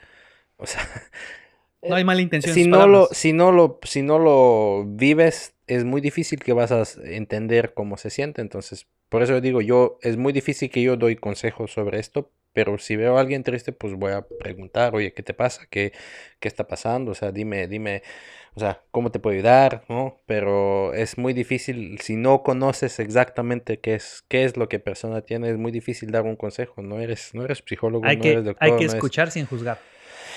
o 0.62 0.66
sea, 0.68 0.82
no 1.88 1.96
hay 1.96 2.04
mala 2.04 2.22
intención. 2.22 2.54
en 2.58 2.64
si 2.64 2.70
no 2.70 2.88
lo, 2.88 3.08
si 3.12 3.34
no 3.34 3.52
lo, 3.52 3.80
si 3.84 4.02
no 4.02 4.20
lo 4.20 4.86
vives, 4.86 5.54
es 5.68 5.84
muy 5.84 6.02
difícil 6.02 6.40
que 6.40 6.54
vas 6.54 6.72
a 6.72 6.84
entender 7.04 7.74
cómo 7.74 7.98
se 7.98 8.10
siente. 8.10 8.42
Entonces, 8.42 8.88
por 9.10 9.24
eso 9.24 9.42
digo, 9.42 9.62
yo, 9.62 9.98
es 10.02 10.18
muy 10.18 10.34
difícil 10.34 10.70
que 10.70 10.82
yo 10.82 10.98
doy 10.98 11.16
consejos 11.16 11.72
sobre 11.72 12.00
esto, 12.00 12.32
pero 12.54 12.78
si 12.78 12.96
veo 12.98 13.18
a 13.18 13.22
alguien 13.22 13.44
triste, 13.44 13.72
pues 13.72 13.94
voy 13.94 14.12
a 14.12 14.28
preguntar, 14.40 14.94
oye, 14.96 15.14
¿qué 15.14 15.24
te 15.24 15.34
pasa? 15.34 15.68
¿Qué, 15.70 15.94
qué 16.40 16.48
está 16.48 16.68
pasando? 16.68 17.12
O 17.12 17.16
sea, 17.16 17.32
dime, 17.32 17.68
dime, 17.68 18.04
o 18.56 18.60
sea, 18.60 18.84
¿cómo 18.92 19.12
te 19.12 19.20
puedo 19.20 19.36
ayudar? 19.36 19.84
¿No? 19.90 20.18
Pero 20.26 20.94
es 20.94 21.18
muy 21.18 21.34
difícil, 21.34 22.00
si 22.02 22.18
no 22.18 22.44
conoces 22.44 23.00
exactamente 23.00 23.80
qué 23.80 23.96
es, 23.96 24.24
qué 24.28 24.44
es 24.44 24.58
lo 24.58 24.68
que 24.68 24.80
persona 24.80 25.22
tiene, 25.22 25.50
es 25.50 25.58
muy 25.58 25.72
difícil 25.72 26.12
dar 26.12 26.24
un 26.24 26.36
consejo. 26.36 26.82
No 26.82 27.00
eres, 27.00 27.34
no 27.34 27.46
eres 27.46 27.64
psicólogo, 27.66 28.06
Hay 28.06 28.18
no 28.18 28.24
que, 28.24 28.32
eres 28.32 28.46
doctor, 28.46 28.68
hay 28.68 28.72
que 28.72 28.76
no 28.86 28.92
eres- 28.92 28.94
escuchar 28.96 29.32
sin 29.32 29.46
juzgar. 29.46 29.80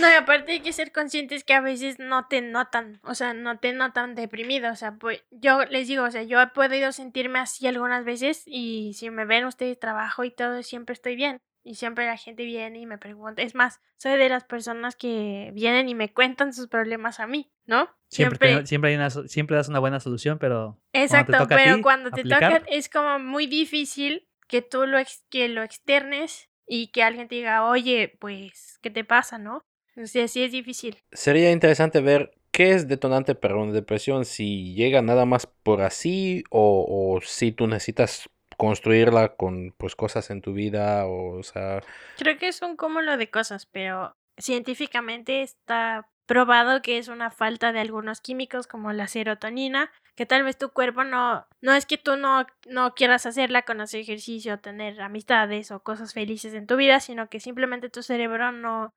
No, 0.01 0.09
y 0.09 0.13
aparte 0.13 0.53
hay 0.53 0.61
que 0.61 0.73
ser 0.73 0.93
conscientes 0.93 1.45
que 1.45 1.55
a 1.55 1.61
veces 1.61 1.99
no 1.99 2.27
te 2.27 2.41
notan, 2.43 3.01
o 3.05 3.15
sea, 3.15 3.33
no 3.35 3.59
te 3.59 3.73
notan 3.73 4.15
deprimido, 4.15 4.71
o 4.73 4.77
sea, 4.77 4.93
pues 4.93 5.23
yo 5.31 5.65
les 5.67 5.87
digo, 5.89 6.05
o 6.05 6.11
sea, 6.11 6.23
yo 6.25 6.41
he 6.41 6.47
podido 6.49 6.91
sentirme 6.93 7.39
así 7.39 7.67
algunas 7.67 8.05
veces 8.05 8.43
y 8.47 8.93
si 8.95 9.11
me 9.11 9.25
ven 9.25 9.45
ustedes 9.45 9.79
trabajo 9.79 10.25
y 10.25 10.31
todo, 10.31 10.63
siempre 10.63 10.93
estoy 10.95 11.15
bien 11.17 11.41
y 11.63 11.77
siempre 11.77 12.07
la 12.07 12.17
gente 12.17 12.45
viene 12.45 12.81
y 12.81 12.87
me 12.87 12.99
pregunta, 12.99 13.41
es 13.43 13.55
más, 13.55 13.81
soy 13.97 14.19
de 14.19 14.29
las 14.29 14.45
personas 14.45 14.97
que 14.97 15.51
vienen 15.55 15.89
y 15.89 15.95
me 15.95 16.13
cuentan 16.13 16.53
sus 16.53 16.67
problemas 16.69 17.21
a 17.21 17.27
mí, 17.27 17.51
¿no? 17.65 17.89
Siempre, 18.09 18.39
te- 18.39 18.67
siempre, 18.67 18.91
hay 18.91 18.97
una, 18.97 19.11
siempre 19.11 19.57
das 19.57 19.69
una 19.69 19.79
buena 19.79 19.99
solución, 20.01 20.39
pero 20.39 20.79
Exacto, 20.93 21.39
toca 21.39 21.57
pero 21.57 21.77
ti 21.77 21.83
cuando 21.83 22.11
te 22.11 22.21
aplicar- 22.21 22.59
toca 22.63 22.71
es 22.71 22.89
como 22.89 23.19
muy 23.19 23.47
difícil 23.47 24.29
que 24.47 24.61
tú 24.61 24.87
lo, 24.87 24.99
ex- 24.99 25.25
que 25.31 25.49
lo 25.49 25.63
externes 25.63 26.51
y 26.67 26.89
que 26.93 27.03
alguien 27.03 27.29
te 27.29 27.37
diga, 27.37 27.65
oye, 27.65 28.17
pues, 28.21 28.79
¿qué 28.83 28.91
te 28.91 29.05
pasa, 29.05 29.39
no? 29.39 29.65
Sea, 30.05 30.29
sí 30.29 30.43
es 30.43 30.53
difícil. 30.53 30.99
Sería 31.13 31.53
interesante 31.53 32.01
ver 32.01 32.33
qué 32.51 32.73
es 32.73 32.89
detonante 32.89 33.35
para 33.35 33.57
una 33.57 33.73
depresión, 33.73 34.25
si 34.25 34.75
llega 34.75 35.03
nada 35.03 35.25
más 35.25 35.47
por 35.47 35.83
así 35.83 36.45
o, 36.51 36.87
o 36.89 37.21
si 37.21 37.53
tú 37.53 37.67
necesitas 37.67 38.29
construirla 38.57 39.35
con 39.37 39.75
pues 39.77 39.97
cosas 39.97 40.31
en 40.31 40.41
tu 40.41 40.53
vida 40.53 41.07
o, 41.07 41.39
o 41.39 41.43
sea, 41.43 41.81
Creo 42.17 42.39
que 42.39 42.49
es 42.49 42.63
un 42.63 42.77
cúmulo 42.77 43.17
de 43.17 43.31
cosas, 43.31 43.67
pero 43.67 44.17
científicamente 44.39 45.43
está 45.43 46.09
probado 46.27 46.81
que 46.81 46.99
es 46.99 47.09
una 47.09 47.31
falta 47.31 47.73
de 47.73 47.81
algunos 47.81 48.21
químicos 48.21 48.67
como 48.67 48.93
la 48.93 49.09
serotonina, 49.09 49.91
que 50.15 50.27
tal 50.27 50.45
vez 50.45 50.57
tu 50.57 50.71
cuerpo 50.71 51.05
no, 51.05 51.47
no 51.61 51.73
es 51.75 51.87
que 51.87 51.99
tú 51.99 52.17
no, 52.17 52.47
no 52.67 52.95
quieras 52.95 53.27
hacerla 53.27 53.63
con 53.63 53.81
hacer 53.81 54.01
ejercicio, 54.01 54.59
tener 54.59 55.01
amistades 55.03 55.71
o 55.71 55.81
cosas 55.81 56.15
felices 56.15 56.55
en 56.55 56.67
tu 56.67 56.77
vida, 56.77 57.01
sino 57.01 57.29
que 57.29 57.41
simplemente 57.41 57.91
tu 57.91 58.03
cerebro 58.03 58.53
no, 58.53 58.95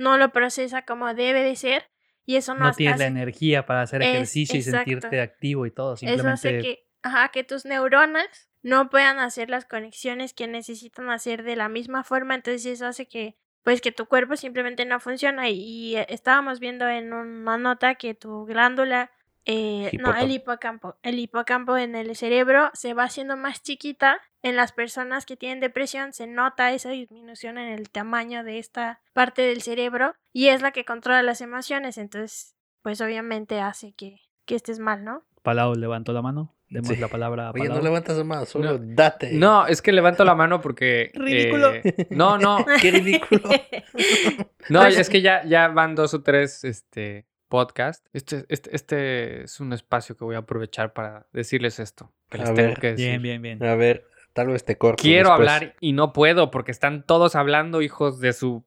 no 0.00 0.16
lo 0.18 0.32
procesa 0.32 0.82
como 0.82 1.12
debe 1.14 1.42
de 1.42 1.54
ser 1.56 1.84
y 2.26 2.36
eso 2.36 2.54
no, 2.54 2.66
No 2.66 2.72
tienes 2.72 2.98
la 2.98 3.06
energía 3.06 3.66
para 3.66 3.82
hacer 3.82 4.02
Es- 4.02 4.08
ejercicio 4.14 4.58
y 4.58 4.62
sentirte 4.62 5.20
activo 5.20 5.66
y 5.66 5.70
todo. 5.70 5.94
eso 5.94 6.00
Simplemente 6.00 6.32
hace 6.32 6.58
que, 6.60 6.86
ajá, 7.02 7.28
que 7.28 7.44
tus 7.44 7.64
neuronas 7.64 8.50
no 8.62 8.90
puedan 8.90 9.18
hacer 9.18 9.48
las 9.50 9.64
conexiones 9.64 10.32
que 10.34 10.46
necesitan 10.46 11.10
hacer 11.10 11.42
de 11.42 11.56
la 11.56 11.68
misma 11.68 12.04
forma, 12.04 12.34
entonces 12.34 12.66
eso 12.66 12.86
hace 12.86 13.06
que 13.06 13.36
pues 13.62 13.82
que 13.82 13.92
tu 13.92 14.06
cuerpo 14.06 14.36
simplemente 14.36 14.86
no 14.86 15.00
funciona 15.00 15.50
y, 15.50 15.60
y, 15.60 15.96
eh, 15.96 16.06
estábamos 16.08 16.60
viendo 16.60 16.88
en 16.88 17.12
una 17.12 17.58
nota 17.58 17.94
que 17.96 18.14
tu 18.14 18.46
glándula 18.46 19.10
eh, 19.46 19.90
no, 19.98 20.14
el 20.16 20.30
Hipocampo. 20.30 20.96
el 21.02 21.18
hipocampo 21.18 21.76
en 21.76 21.94
el 21.94 22.14
cerebro 22.16 22.70
se 22.74 22.94
va 22.94 23.04
haciendo 23.04 23.36
más 23.36 23.62
chiquita. 23.62 24.18
En 24.42 24.56
las 24.56 24.72
personas 24.72 25.26
que 25.26 25.36
tienen 25.36 25.60
depresión 25.60 26.12
se 26.14 26.26
nota 26.26 26.72
esa 26.72 26.90
disminución 26.90 27.58
en 27.58 27.68
el 27.68 27.90
tamaño 27.90 28.42
de 28.42 28.58
esta 28.58 29.00
parte 29.12 29.42
del 29.42 29.60
cerebro 29.60 30.14
y 30.32 30.48
es 30.48 30.62
la 30.62 30.70
que 30.70 30.84
controla 30.86 31.22
las 31.22 31.40
emociones, 31.42 31.98
entonces 31.98 32.54
pues 32.82 33.00
obviamente 33.02 33.60
hace 33.60 33.92
que, 33.92 34.16
que 34.46 34.54
estés 34.54 34.78
mal, 34.78 35.04
¿no? 35.04 35.24
Palau 35.42 35.74
levantó 35.74 36.12
la 36.14 36.22
mano. 36.22 36.54
Demos 36.70 36.88
Sí. 36.88 36.96
la 36.96 37.08
palabra 37.08 37.48
a 37.48 37.50
oye, 37.50 37.68
no 37.68 37.80
levantas 37.80 38.24
más, 38.24 38.48
solo 38.48 38.78
No. 38.78 38.94
date. 38.94 39.32
No, 39.32 39.66
es 39.66 39.82
que 39.82 39.90
levanto 39.92 40.24
la 40.24 40.34
mano 40.36 40.60
porque. 40.60 41.10
Ridículo. 41.14 41.74
eh, 41.74 42.06
no, 42.10 42.38
no. 42.38 42.64
Qué 42.80 42.90
ridículo. 42.92 43.42
No, 44.68 44.86
es 44.86 45.08
que 45.10 45.20
ya, 45.20 45.42
ya 45.44 45.68
van 45.68 45.94
dos 45.94 46.14
o 46.14 46.22
tres 46.22 46.62
este, 46.64 47.26
podcasts. 47.50 48.08
Este, 48.14 48.46
este, 48.48 48.74
este 48.74 49.42
es 49.42 49.60
un 49.60 49.74
espacio 49.74 50.16
que 50.16 50.24
voy 50.24 50.36
a 50.36 50.38
aprovechar 50.38 50.94
para 50.94 51.26
decirles 51.34 51.78
esto. 51.78 52.10
Que 52.30 52.38
les 52.38 52.48
A 52.48 52.54
tengo 52.54 52.68
ver. 52.70 52.80
que 52.80 52.86
decir. 52.92 53.20
Bien, 53.20 53.42
bien, 53.42 53.42
bien. 53.42 53.62
A 53.70 53.74
ver, 53.74 54.06
tal 54.32 54.46
vez 54.46 54.64
te 54.64 54.78
corto. 54.78 55.02
Quiero 55.02 55.28
después. 55.28 55.48
hablar 55.50 55.76
y 55.80 55.92
no 55.92 56.14
puedo 56.14 56.50
porque 56.50 56.70
están 56.70 57.04
todos 57.04 57.34
hablando, 57.36 57.82
hijos 57.82 58.20
de 58.20 58.32
su. 58.32 58.64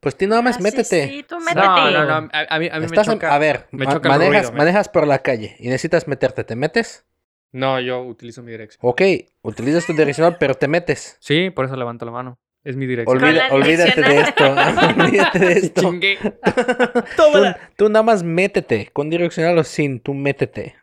Pues 0.00 0.16
tú 0.16 0.26
nada 0.26 0.40
más 0.40 0.56
Ah, 0.56 0.60
métete. 0.62 1.08
sí, 1.08 1.22
tú 1.28 1.34
No, 1.38 1.44
métete. 1.44 1.66
No, 1.66 1.90
no, 1.90 2.04
no. 2.22 2.28
A, 2.32 2.46
a 2.54 2.58
mí, 2.58 2.68
a 2.72 2.80
mí 2.80 2.86
me 2.88 2.96
en- 2.96 3.02
choca. 3.02 3.34
a 3.34 3.38
ver, 3.38 3.66
me 3.72 3.84
ma- 3.84 3.92
choca 3.92 4.08
manejas, 4.08 4.46
ruido, 4.46 4.56
manejas 4.58 4.88
por 4.88 5.06
la 5.06 5.18
calle 5.18 5.56
y 5.58 5.64
necesitas 5.68 6.08
meterte, 6.08 6.42
¿te 6.44 6.56
metes? 6.56 7.04
No, 7.52 7.80
yo 7.80 8.00
utilizo 8.04 8.42
mi 8.42 8.52
dirección. 8.52 8.78
Ok, 8.82 9.02
utilizas 9.42 9.84
tu 9.84 9.92
direccional, 9.92 10.36
pero 10.38 10.54
te 10.54 10.68
metes. 10.68 11.16
Sí, 11.20 11.50
por 11.50 11.64
eso 11.66 11.76
levanto 11.76 12.06
la 12.06 12.12
mano. 12.12 12.38
Es 12.62 12.76
mi 12.76 12.86
dirección. 12.86 13.16
Olvida- 13.22 13.48
olvídate 13.52 14.00
de 14.02 14.20
esto. 14.20 14.44
olvídate 15.04 15.38
de 15.38 15.52
esto. 15.52 15.80
Chingué. 15.80 16.18
Tú, 17.16 17.22
tú 17.76 17.88
nada 17.88 18.02
más 18.02 18.22
métete, 18.22 18.90
con 18.92 19.08
direccional 19.10 19.56
o 19.58 19.64
sin, 19.64 20.00
tú 20.00 20.12
métete. 20.14 20.76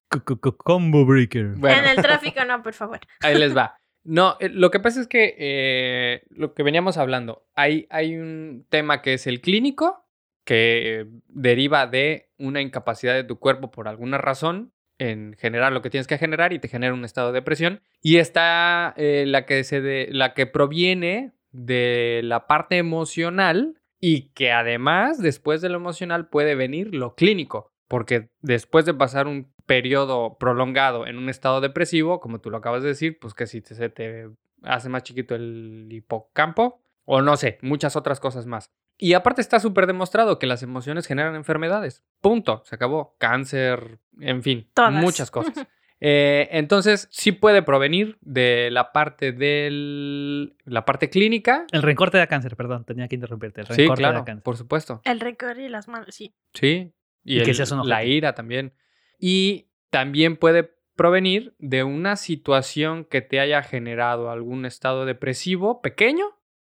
Combo 0.58 1.06
Breaker. 1.06 1.48
Bueno. 1.58 1.78
En 1.78 1.86
el 1.86 1.98
tráfico 1.98 2.44
no, 2.46 2.63
por 2.63 2.74
favor. 2.74 3.00
Ahí 3.22 3.36
les 3.38 3.56
va. 3.56 3.78
No, 4.04 4.38
eh, 4.40 4.50
lo 4.50 4.72
que 4.72 4.80
pasa 4.80 5.02
es 5.02 5.08
que 5.08 5.36
eh, 5.38 6.24
lo 6.30 6.54
que 6.54 6.63
veníamos 6.63 6.98
hablando, 6.98 7.46
hay, 7.56 7.88
hay 7.90 8.16
un 8.16 8.66
tema 8.70 9.02
que 9.02 9.13
es 9.16 9.28
el 9.28 9.42
clínico, 9.42 10.06
que 10.46 11.02
eh, 11.02 11.06
deriva 11.28 11.88
de 11.88 12.30
una 12.38 12.62
incapacidad 12.62 13.13
de 13.13 13.26
tu 13.26 13.38
cuerpo 13.38 13.70
por 13.70 13.88
alguna 13.90 14.18
razón 14.18 14.72
en 14.98 15.36
generar 15.38 15.74
lo 15.74 15.82
que 15.82 15.90
tienes 15.92 16.08
que 16.08 16.18
generar 16.18 16.54
y 16.54 16.60
te 16.60 16.70
genera 16.70 16.94
un 16.94 17.04
estado 17.06 17.28
de 17.34 17.40
depresión. 17.40 17.82
Y 18.02 18.18
está 18.18 18.94
eh, 18.98 19.26
la, 19.28 19.46
que 19.46 19.63
se 19.63 19.82
de- 19.82 20.08
la 20.10 20.34
que 20.34 20.48
proviene 20.48 21.34
de 21.58 22.22
la 22.24 22.46
parte 22.48 22.78
emocional 22.78 23.82
y 24.00 24.30
que 24.34 24.52
además 24.52 25.20
después 25.22 25.60
de 25.62 25.70
lo 25.70 25.76
emocional 25.78 26.30
puede 26.30 26.56
venir 26.56 26.93
lo 26.93 27.15
clínico. 27.15 27.72
Porque 27.88 28.30
después 28.41 28.86
de 28.86 28.93
pasar 28.93 29.28
un 29.28 29.52
periodo 29.65 30.38
prolongado 30.38 31.08
en 31.08 31.17
un 31.17 31.30
estado 31.30 31.62
depresivo, 31.62 32.20
como 32.20 32.39
tú 32.39 32.50
lo 32.50 32.58
acabas 32.58 32.84
de 32.84 32.89
decir, 32.89 33.17
pues 33.20 33.34
que 33.34 33.48
si 33.48 33.62
te- 33.62 33.76
se 33.76 33.89
te 33.89 34.30
hace 34.63 34.89
más 34.89 35.04
chiquito 35.04 35.36
el 35.36 35.88
hipocampo 35.91 36.82
o 37.06 37.22
no 37.22 37.38
sé, 37.38 37.58
muchas 37.62 37.96
otras 37.96 38.20
cosas 38.20 38.46
más. 38.46 38.70
Y 39.00 39.13
aparte 39.13 39.41
está 39.41 39.60
súper 39.60 39.88
demostrado 39.88 40.38
que 40.39 40.48
las 40.48 40.63
emociones 40.63 41.06
generan 41.08 41.36
enfermedades. 41.36 42.04
Punto, 42.22 42.63
se 42.65 42.76
acabó. 42.76 43.15
Cáncer, 43.20 44.00
en 44.20 44.43
fin, 44.43 44.70
Todas. 44.74 44.93
muchas 44.93 45.32
cosas. 45.32 45.54
Eh, 45.99 46.47
entonces, 46.51 47.07
sí 47.12 47.31
puede 47.31 47.62
provenir 47.63 48.17
de 48.21 48.69
la 48.71 48.91
parte 48.91 49.31
del 49.31 50.55
la 50.65 50.86
parte 50.86 51.10
clínica. 51.10 51.65
El 51.71 51.81
rencor 51.81 52.12
te 52.12 52.17
da 52.17 52.27
cáncer, 52.27 52.55
perdón, 52.55 52.86
tenía 52.86 53.07
que 53.07 53.15
interrumpirte. 53.15 53.62
El 53.62 53.67
Sí, 53.67 53.73
rencor 53.81 53.97
te 53.97 54.03
da 54.03 54.10
claro, 54.12 54.25
cáncer. 54.25 54.43
por 54.43 54.57
supuesto. 54.57 55.01
El 55.05 55.19
récord 55.19 55.57
y 55.57 55.69
las 55.69 55.88
manos, 55.88 56.13
sí. 56.13 56.33
Sí. 56.53 56.93
Y, 57.23 57.39
Y 57.39 57.43
que 57.43 57.49
el- 57.51 57.55
seas 57.55 57.71
un 57.71 57.88
la 57.88 58.03
ira 58.03 58.36
también. 58.36 58.73
Y 59.19 59.69
también 59.89 60.38
puede 60.38 60.71
provenir 60.95 61.55
de 61.60 61.83
una 61.83 62.15
situación 62.15 63.05
que 63.05 63.21
te 63.21 63.39
haya 63.39 63.62
generado 63.63 64.29
algún 64.31 64.65
estado 64.65 65.05
depresivo 65.05 65.81
pequeño, 65.81 66.25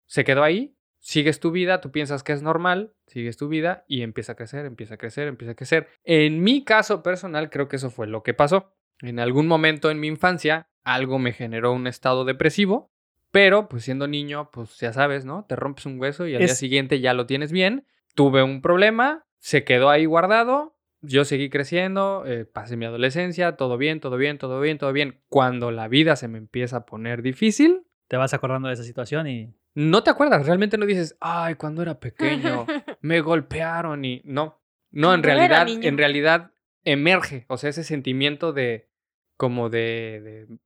se 0.05 0.23
quedó 0.23 0.43
ahí, 0.43 0.75
sigues 0.99 1.39
tu 1.39 1.51
vida, 1.51 1.81
tú 1.81 1.91
piensas 1.91 2.21
que 2.23 2.31
es 2.33 2.41
normal, 2.43 2.93
sigues 3.07 3.37
tu 3.37 3.47
vida 3.47 3.83
y 3.87 4.01
empieza 4.03 4.33
a 4.33 4.35
crecer, 4.35 4.65
empieza 4.65 4.95
a 4.95 4.97
crecer, 4.97 5.27
empieza 5.27 5.53
a 5.53 5.55
crecer. 5.55 5.87
En 6.03 6.41
mi 6.43 6.63
caso 6.63 7.01
personal, 7.01 7.49
creo 7.49 7.67
que 7.67 7.77
eso 7.77 7.89
fue 7.89 8.05
lo 8.07 8.21
que 8.23 8.33
pasó. 8.35 8.73
En 9.01 9.19
algún 9.19 9.47
momento 9.47 9.89
en 9.89 9.99
mi 9.99 10.07
infancia, 10.07 10.69
algo 10.83 11.19
me 11.19 11.33
generó 11.33 11.73
un 11.73 11.87
estado 11.87 12.25
depresivo, 12.25 12.91
pero 13.31 13.69
pues 13.69 13.83
siendo 13.83 14.07
niño, 14.07 14.49
pues 14.51 14.77
ya 14.79 14.93
sabes, 14.93 15.25
¿no? 15.25 15.45
Te 15.45 15.55
rompes 15.55 15.85
un 15.85 15.99
hueso 15.99 16.27
y 16.27 16.35
al 16.35 16.45
día 16.45 16.55
siguiente 16.55 16.99
ya 16.99 17.13
lo 17.13 17.25
tienes 17.25 17.51
bien. 17.51 17.85
Tuve 18.13 18.43
un 18.43 18.61
problema, 18.61 19.25
se 19.39 19.63
quedó 19.63 19.89
ahí 19.89 20.05
guardado, 20.05 20.75
yo 21.01 21.25
seguí 21.25 21.49
creciendo, 21.49 22.23
eh, 22.27 22.45
pasé 22.45 22.77
mi 22.77 22.85
adolescencia, 22.85 23.55
todo 23.55 23.77
bien, 23.77 23.99
todo 23.99 24.17
bien, 24.17 24.37
todo 24.37 24.59
bien, 24.59 24.77
todo 24.77 24.93
bien. 24.93 25.21
Cuando 25.29 25.71
la 25.71 25.87
vida 25.87 26.15
se 26.15 26.27
me 26.27 26.37
empieza 26.37 26.77
a 26.77 26.85
poner 26.85 27.21
difícil, 27.21 27.83
Te 28.07 28.17
vas 28.17 28.33
acordando 28.33 28.67
de 28.67 28.73
esa 28.73 28.83
situación 28.83 29.27
y 29.27 29.55
no 29.73 30.03
te 30.03 30.09
acuerdas, 30.09 30.45
realmente 30.45 30.77
no 30.77 30.85
dices, 30.85 31.15
ay, 31.21 31.55
cuando 31.55 31.81
era 31.81 31.97
pequeño 31.97 32.67
me 33.01 33.21
golpearon 33.21 34.03
y 34.03 34.21
no. 34.25 34.61
No, 34.91 35.13
en 35.13 35.23
realidad, 35.23 35.65
en 35.69 35.97
realidad 35.97 36.51
emerge, 36.83 37.45
o 37.47 37.55
sea, 37.55 37.69
ese 37.69 37.85
sentimiento 37.85 38.51
de 38.51 38.90
como 39.41 39.71
de, 39.71 40.21
de, 40.23 40.57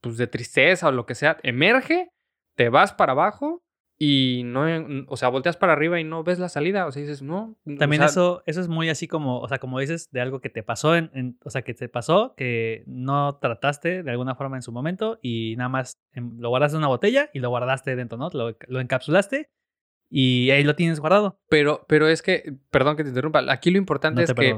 pues 0.00 0.16
de 0.16 0.26
tristeza 0.26 0.88
o 0.88 0.90
lo 0.92 1.06
que 1.06 1.14
sea, 1.14 1.36
emerge, 1.44 2.08
te 2.56 2.68
vas 2.68 2.92
para 2.92 3.12
abajo 3.12 3.62
y 3.96 4.42
no, 4.44 4.64
o 5.06 5.16
sea, 5.16 5.28
volteas 5.28 5.56
para 5.56 5.72
arriba 5.72 6.00
y 6.00 6.04
no 6.04 6.24
ves 6.24 6.40
la 6.40 6.48
salida, 6.48 6.84
o 6.86 6.90
sea, 6.90 7.00
dices, 7.00 7.22
no. 7.22 7.56
o 7.64 7.76
también 7.78 8.00
sea, 8.00 8.06
eso, 8.08 8.42
eso 8.44 8.60
es 8.60 8.66
muy 8.66 8.88
así 8.88 9.06
como, 9.06 9.38
o 9.38 9.46
sea, 9.48 9.58
como 9.60 9.78
dices, 9.78 10.08
de 10.10 10.20
algo 10.20 10.40
que 10.40 10.50
te 10.50 10.64
pasó, 10.64 10.96
en, 10.96 11.12
en- 11.14 11.38
o 11.44 11.50
sea, 11.50 11.62
que 11.62 11.74
te 11.74 11.88
pasó, 11.88 12.34
que 12.36 12.82
no 12.88 13.36
trataste 13.36 14.02
de 14.02 14.10
alguna 14.10 14.34
forma 14.34 14.56
en 14.56 14.62
su 14.62 14.72
momento 14.72 15.20
y 15.22 15.54
nada 15.56 15.68
más 15.68 15.92
em, 16.12 16.36
lo 16.40 16.48
guardaste 16.48 16.74
en 16.74 16.78
una 16.80 16.88
botella 16.88 17.30
y 17.32 17.38
lo 17.38 17.50
guardaste 17.50 17.94
dentro, 17.94 18.18
¿no? 18.18 18.30
Lo, 18.32 18.56
lo 18.66 18.80
encapsulaste 18.80 19.48
y 20.10 20.50
ahí 20.50 20.64
lo 20.64 20.74
tienes 20.74 20.98
guardado. 20.98 21.38
Pero, 21.48 21.84
pero 21.86 22.08
es 22.08 22.20
que, 22.20 22.52
perdón 22.72 22.96
que 22.96 23.04
te 23.04 23.10
interrumpa, 23.10 23.44
aquí 23.48 23.70
lo 23.70 23.78
importante 23.78 24.22
No 24.22 24.24
es 24.24 24.34
que 24.34 24.56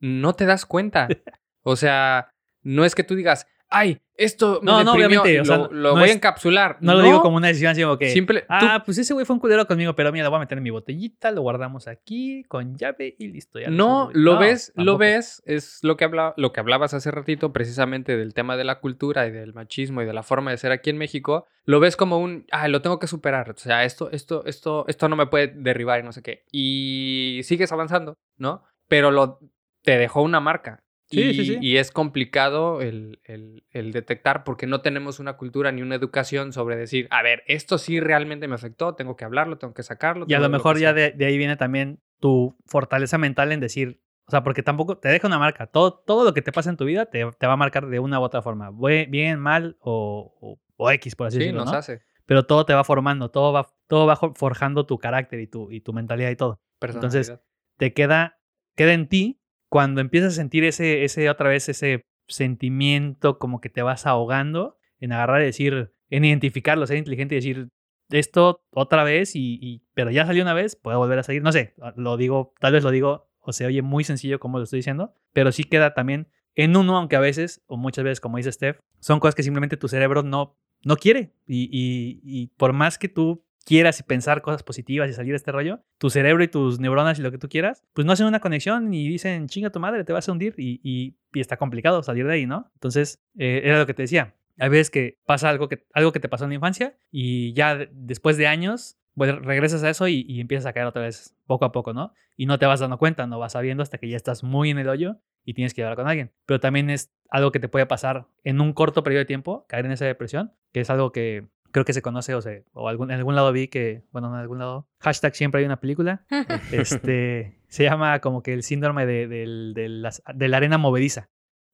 no 0.00 0.32
te 0.32 0.46
das 0.46 0.64
cuenta. 0.64 1.06
O 1.62 1.76
sea, 1.76 2.30
no 2.62 2.84
es 2.84 2.94
que 2.94 3.04
tú 3.04 3.14
digas, 3.14 3.46
ay, 3.72 4.00
esto 4.16 4.58
me 4.62 4.72
No, 4.72 4.78
deprimió 4.78 5.22
obviamente, 5.22 5.40
o 5.40 5.44
sea, 5.44 5.56
lo, 5.56 5.62
no- 5.68 5.72
lo 5.72 5.94
no 5.94 6.00
voy 6.00 6.10
a 6.10 6.12
encapsular. 6.12 6.76
No 6.80 6.92
lo 6.94 7.02
digo 7.02 7.22
como 7.22 7.36
una 7.36 7.46
decisión 7.46 7.70
así 7.70 7.82
como 7.82 7.96
que, 7.96 8.10
Simple, 8.10 8.40
tú- 8.40 8.46
ah, 8.50 8.82
pues 8.84 8.98
ese 8.98 9.14
güey 9.14 9.24
fue 9.24 9.34
un 9.34 9.40
culero 9.40 9.66
conmigo, 9.66 9.94
pero 9.94 10.10
mira, 10.12 10.24
lo 10.24 10.30
voy 10.30 10.38
a 10.38 10.40
meter 10.40 10.58
en 10.58 10.64
mi 10.64 10.70
botellita, 10.70 11.30
lo 11.30 11.40
guardamos 11.42 11.86
aquí 11.88 12.42
con 12.48 12.76
llave 12.76 13.14
y 13.18 13.28
listo. 13.28 13.58
Ya 13.60 13.70
No, 13.70 14.10
lo 14.12 14.38
ves, 14.38 14.72
lo 14.74 14.98
ves, 14.98 15.40
es 15.46 15.78
lo 15.82 15.96
que, 15.96 16.04
habla, 16.04 16.34
lo 16.36 16.52
que 16.52 16.60
hablabas 16.60 16.92
hace 16.94 17.10
ratito 17.12 17.52
precisamente 17.52 18.16
del 18.16 18.34
tema 18.34 18.56
de 18.56 18.64
la 18.64 18.80
cultura 18.80 19.26
y 19.26 19.30
del 19.30 19.54
machismo 19.54 20.02
y 20.02 20.04
de 20.04 20.12
la 20.12 20.24
forma 20.24 20.50
de 20.50 20.58
ser 20.58 20.72
aquí 20.72 20.90
en 20.90 20.98
México, 20.98 21.46
lo 21.64 21.78
ves 21.80 21.96
como 21.96 22.18
un, 22.18 22.46
ah, 22.50 22.66
lo 22.68 22.82
tengo 22.82 22.98
que 22.98 23.06
superar, 23.06 23.50
o 23.50 23.56
sea, 23.56 23.84
esto, 23.84 24.10
esto, 24.10 24.44
esto, 24.46 24.84
esto 24.88 25.08
no 25.08 25.14
me 25.16 25.28
puede 25.28 25.46
derribar 25.56 26.00
y 26.00 26.02
no 26.02 26.12
sé 26.12 26.22
qué, 26.22 26.44
y 26.50 27.40
sigues 27.44 27.70
avanzando, 27.72 28.18
¿no? 28.36 28.64
Pero 28.88 29.12
lo, 29.12 29.38
te 29.82 29.96
dejó 29.96 30.22
una 30.22 30.40
marca. 30.40 30.82
Sí, 31.10 31.20
y, 31.30 31.34
sí, 31.34 31.44
sí. 31.44 31.58
y 31.60 31.76
es 31.78 31.90
complicado 31.90 32.80
el, 32.82 33.20
el- 33.24 33.64
el 33.70 33.92
detectar 33.92 34.44
porque 34.44 34.66
no 34.66 34.80
tenemos 34.80 35.18
una 35.18 35.36
cultura 35.36 35.72
ni 35.72 35.82
una 35.82 35.96
educación 35.96 36.52
sobre 36.52 36.76
decir, 36.76 37.08
a 37.10 37.22
ver, 37.22 37.42
esto 37.46 37.78
sí 37.78 37.98
realmente 38.00 38.46
me 38.48 38.54
afectó, 38.54 38.94
tengo 38.94 39.16
que 39.16 39.24
hablarlo, 39.24 39.58
tengo 39.58 39.74
que 39.74 39.82
sacarlo. 39.82 40.26
Y 40.28 40.34
a 40.34 40.40
lo 40.40 40.48
mejor 40.48 40.76
ya 40.78 40.88
sea". 40.88 40.92
de, 40.92 41.10
de 41.10 41.26
ahí 41.26 41.36
viene 41.36 41.56
también 41.56 42.00
tu 42.20 42.56
fortaleza 42.66 43.18
mental 43.18 43.50
en 43.52 43.60
decir, 43.60 44.00
o 44.26 44.30
sea, 44.30 44.44
porque 44.44 44.62
tampoco 44.62 44.98
te 44.98 45.08
deja 45.08 45.26
una 45.26 45.38
marca. 45.40 45.66
Todo, 45.66 45.94
todo 45.94 46.24
lo 46.24 46.32
que 46.32 46.42
te 46.42 46.52
pasa 46.52 46.70
en 46.70 46.76
tu 46.76 46.84
vida 46.84 47.06
te, 47.06 47.28
te 47.38 47.46
va 47.48 47.54
a 47.54 47.56
marcar 47.56 47.88
de 47.88 47.98
una 47.98 48.20
u 48.20 48.22
otra 48.22 48.42
forma. 48.42 48.70
Bien, 48.70 49.40
mal 49.40 49.76
o, 49.80 50.32
o, 50.40 50.60
o 50.76 50.90
X, 50.92 51.16
por 51.16 51.26
así 51.26 51.38
Sí, 51.38 51.40
decirlo. 51.40 51.60
nos 51.62 51.72
¿no? 51.72 51.78
hace. 51.78 52.02
Pero 52.26 52.46
todo 52.46 52.64
te 52.64 52.74
va 52.74 52.84
formando, 52.84 53.32
todo 53.32 53.52
va, 53.52 53.66
todo 53.88 54.06
va 54.06 54.14
forjando 54.14 54.86
tu 54.86 54.98
carácter 54.98 55.40
y 55.40 55.48
tu, 55.48 55.72
y 55.72 55.80
tu 55.80 55.92
mentalidad 55.92 56.30
y 56.30 56.36
todo. 56.36 56.60
Entonces, 56.80 57.32
te 57.76 57.92
queda, 57.92 58.38
queda 58.76 58.92
en 58.92 59.08
ti 59.08 59.39
cuando 59.70 60.02
empiezas 60.02 60.34
a 60.34 60.36
sentir 60.36 60.64
ese, 60.64 61.04
ese 61.04 61.30
otra 61.30 61.48
vez, 61.48 61.70
ese 61.70 62.04
sentimiento 62.28 63.38
como 63.38 63.60
que 63.60 63.70
te 63.70 63.82
vas 63.82 64.06
ahogando, 64.06 64.76
en 64.98 65.12
agarrar 65.12 65.40
y 65.42 65.46
decir, 65.46 65.92
en 66.10 66.24
identificarlo, 66.24 66.86
ser 66.86 66.96
inteligente 66.98 67.34
y 67.34 67.38
decir 67.38 67.68
esto 68.10 68.62
otra 68.72 69.04
vez, 69.04 69.36
y, 69.36 69.58
y- 69.62 69.82
pero 69.94 70.10
ya 70.10 70.26
salió 70.26 70.42
una 70.42 70.52
vez, 70.54 70.76
puedo 70.76 70.98
volver 70.98 71.20
a 71.20 71.22
salir. 71.22 71.42
No 71.42 71.52
sé, 71.52 71.74
lo 71.96 72.16
digo, 72.16 72.52
tal 72.60 72.72
vez 72.72 72.82
lo 72.82 72.90
digo, 72.90 73.30
o 73.40 73.52
se 73.52 73.64
oye 73.66 73.82
muy 73.82 74.04
sencillo 74.04 74.40
como 74.40 74.58
lo 74.58 74.64
estoy 74.64 74.80
diciendo, 74.80 75.14
pero 75.32 75.52
sí 75.52 75.64
queda 75.64 75.94
también 75.94 76.28
en 76.56 76.76
uno, 76.76 76.96
aunque 76.98 77.16
a 77.16 77.20
veces, 77.20 77.62
o 77.66 77.76
muchas 77.76 78.04
veces, 78.04 78.20
como 78.20 78.36
dice 78.36 78.50
Steph, 78.52 78.80
son 78.98 79.20
cosas 79.20 79.36
que 79.36 79.44
simplemente 79.44 79.76
tu 79.76 79.86
cerebro 79.88 80.22
no, 80.24 80.58
no 80.84 80.96
quiere. 80.96 81.32
Y, 81.46 81.68
y- 81.72 82.20
y 82.24 82.48
por 82.56 82.72
más 82.72 82.98
que 82.98 83.08
tú 83.08 83.44
quieras 83.64 84.00
y 84.00 84.02
pensar 84.02 84.42
cosas 84.42 84.62
positivas 84.62 85.08
y 85.08 85.12
salir 85.12 85.32
de 85.32 85.36
este 85.36 85.52
rollo, 85.52 85.80
tu 85.98 86.10
cerebro 86.10 86.42
y 86.42 86.48
tus 86.48 86.80
neuronas 86.80 87.18
y 87.18 87.22
lo 87.22 87.30
que 87.30 87.38
tú 87.38 87.48
quieras, 87.48 87.82
pues 87.92 88.04
no 88.06 88.12
hacen 88.12 88.26
una 88.26 88.40
conexión 88.40 88.92
y 88.92 89.08
dicen, 89.08 89.48
chinga 89.48 89.70
tu 89.70 89.80
madre, 89.80 90.04
te 90.04 90.12
vas 90.12 90.28
a 90.28 90.32
hundir 90.32 90.54
y, 90.56 90.80
y- 90.82 91.14
está 91.38 91.56
complicado 91.56 92.02
salir 92.02 92.26
de 92.26 92.32
ahí, 92.34 92.46
¿no? 92.46 92.70
Entonces, 92.74 93.22
eh, 93.38 93.60
era 93.64 93.78
lo 93.78 93.86
que 93.86 93.94
te 93.94 94.02
decía. 94.02 94.34
Hay 94.58 94.68
veces 94.68 94.90
que 94.90 95.18
pasa 95.26 95.48
algo 95.48 95.68
que, 95.68 95.84
algo 95.94 96.10
que 96.12 96.20
te 96.20 96.28
pasó 96.28 96.44
en 96.44 96.50
la 96.50 96.54
infancia 96.56 96.96
y 97.12 97.52
ya 97.52 97.76
de- 97.76 97.88
después 97.92 98.36
de 98.36 98.46
años, 98.48 98.96
pues 99.14 99.34
regresas 99.36 99.82
a 99.84 99.90
eso 99.90 100.08
y, 100.08 100.24
y 100.28 100.40
empiezas 100.40 100.66
a 100.66 100.72
caer 100.72 100.86
otra 100.86 101.02
vez 101.02 101.36
poco 101.46 101.64
a 101.64 101.72
poco, 101.72 101.92
¿no? 101.92 102.12
Y 102.36 102.46
no 102.46 102.58
te 102.58 102.66
vas 102.66 102.80
dando 102.80 102.98
cuenta, 102.98 103.26
no 103.26 103.38
vas 103.38 103.52
sabiendo 103.52 103.82
hasta 103.82 103.98
que 103.98 104.08
ya 104.08 104.16
estás 104.16 104.42
muy 104.42 104.70
en 104.70 104.78
el 104.78 104.88
hoyo 104.88 105.16
y 105.44 105.54
tienes 105.54 105.72
que 105.74 105.82
hablar 105.82 105.96
con 105.96 106.08
alguien. 106.08 106.32
Pero 106.46 106.58
también 106.60 106.90
es 106.90 107.12
algo 107.30 107.52
que 107.52 107.60
te 107.60 107.68
puede 107.68 107.86
pasar 107.86 108.26
en 108.44 108.60
un 108.60 108.72
corto 108.72 109.02
periodo 109.02 109.20
de 109.20 109.26
tiempo, 109.26 109.66
caer 109.68 109.86
en 109.86 109.92
esa 109.92 110.04
depresión, 110.06 110.52
que 110.72 110.80
es 110.80 110.90
algo 110.90 111.12
que 111.12 111.46
creo 111.72 111.84
que 111.84 111.92
se 111.92 112.02
conoce 112.02 112.34
o, 112.34 112.40
se, 112.40 112.64
o 112.72 112.88
algún, 112.88 113.10
en 113.10 113.18
algún 113.18 113.34
lado 113.34 113.52
vi 113.52 113.68
que, 113.68 114.02
bueno, 114.12 114.28
en 114.28 114.34
algún 114.40 114.58
lado, 114.58 114.88
hashtag 115.00 115.34
siempre 115.34 115.60
hay 115.60 115.66
una 115.66 115.80
película, 115.80 116.24
este, 116.72 117.60
se 117.68 117.84
llama 117.84 118.20
como 118.20 118.42
que 118.42 118.52
el 118.52 118.62
síndrome 118.62 119.06
de, 119.06 119.26
de 119.28 119.88
las- 119.88 120.22
de 120.34 120.48
la 120.48 120.56
arena 120.58 120.78
movediza. 120.78 121.30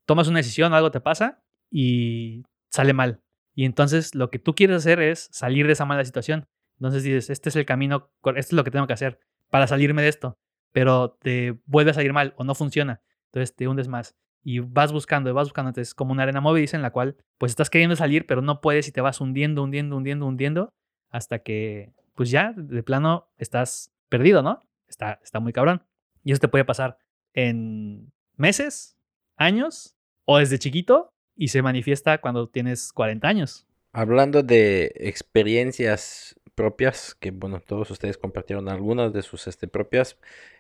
Tomas 0.07 0.29
una 0.29 0.39
decisión, 0.39 0.73
algo 0.75 0.91
te 0.91 1.01
pasa 1.01 1.43
y 1.71 2.45
sale 2.71 2.93
mal. 2.93 3.21
Y 3.55 3.65
entonces 3.65 4.15
lo 4.15 4.31
que 4.31 4.39
tú 4.39 4.55
quieres 4.55 4.77
hacer 4.77 5.01
es 5.01 5.29
salir 5.33 5.67
de 5.67 5.73
esa 5.73 5.85
mala 5.87 6.05
situación. 6.05 6.47
Entonces 6.79 7.03
dices, 7.03 7.31
este 7.31 7.49
es 7.49 7.57
el 7.57 7.65
camino, 7.65 8.11
esto 8.23 8.39
es 8.39 8.53
lo 8.53 8.65
que 8.65 8.71
tengo 8.71 8.87
que 8.87 8.93
hacer 8.93 9.19
para 9.51 9.67
salirme 9.67 10.03
de 10.03 10.09
esto. 10.09 10.39
Pero 10.73 11.17
te 11.21 11.59
vuelve 11.65 11.93
a 11.93 11.95
salir 11.95 12.13
mal 12.13 12.35
o 12.37 12.45
no 12.45 12.55
funciona. 12.55 13.01
Entonces 13.33 13.57
te 13.57 13.67
hundes 13.67 13.89
más. 13.89 14.15
Y 14.49 14.61
vas 14.61 14.93
buscando, 14.93 15.29
y 15.29 15.33
vas 15.33 15.49
buscando. 15.49 15.71
Entonces 15.71 15.89
es 15.89 15.95
como 15.95 16.13
una 16.13 16.23
arena 16.23 16.41
movediza 16.41 16.77
en 16.77 16.83
la 16.83 16.93
cual 16.93 17.17
pues 17.37 17.51
estás 17.51 17.69
queriendo 17.69 17.97
salir, 17.97 18.27
pero 18.27 18.43
no 18.43 18.61
puedes 18.61 18.87
y 18.87 18.93
te 18.93 19.01
vas 19.01 19.21
hundiendo, 19.21 19.65
hundiendo, 19.65 19.97
hundiendo, 19.97 20.25
hundiendo. 20.25 20.73
Hasta 21.11 21.41
que 21.41 21.93
pues 22.15 22.31
ya 22.31 22.53
de 22.57 22.85
plano 22.85 23.29
estás 23.39 23.93
perdido, 24.09 24.43
¿no? 24.43 24.63
Está, 24.87 25.19
está 25.25 25.41
muy 25.41 25.53
cabrón. 25.53 25.83
Y 26.23 26.31
eso 26.31 26.41
te 26.41 26.47
puede 26.47 26.65
pasar 26.65 26.97
en 27.35 28.13
meses, 28.37 28.97
años 29.37 29.97
o 30.27 30.39
desde 30.39 30.61
chiquito 30.61 31.11
y 31.35 31.49
se 31.49 31.61
manifiesta 31.61 32.19
cuando 32.19 32.49
tienes 32.49 32.93
40 32.93 33.27
años. 33.27 33.67
Hablando 33.93 34.45
de 34.45 34.93
experiencias 34.95 36.39
propias, 36.55 37.17
que 37.17 37.33
bueno, 37.33 37.59
todos 37.59 37.91
ustedes 37.91 38.17
compartieron 38.17 38.69
algunas 38.69 39.13
de 39.13 39.23
sus 39.23 39.49
este, 39.49 39.67
propias, 39.67 40.19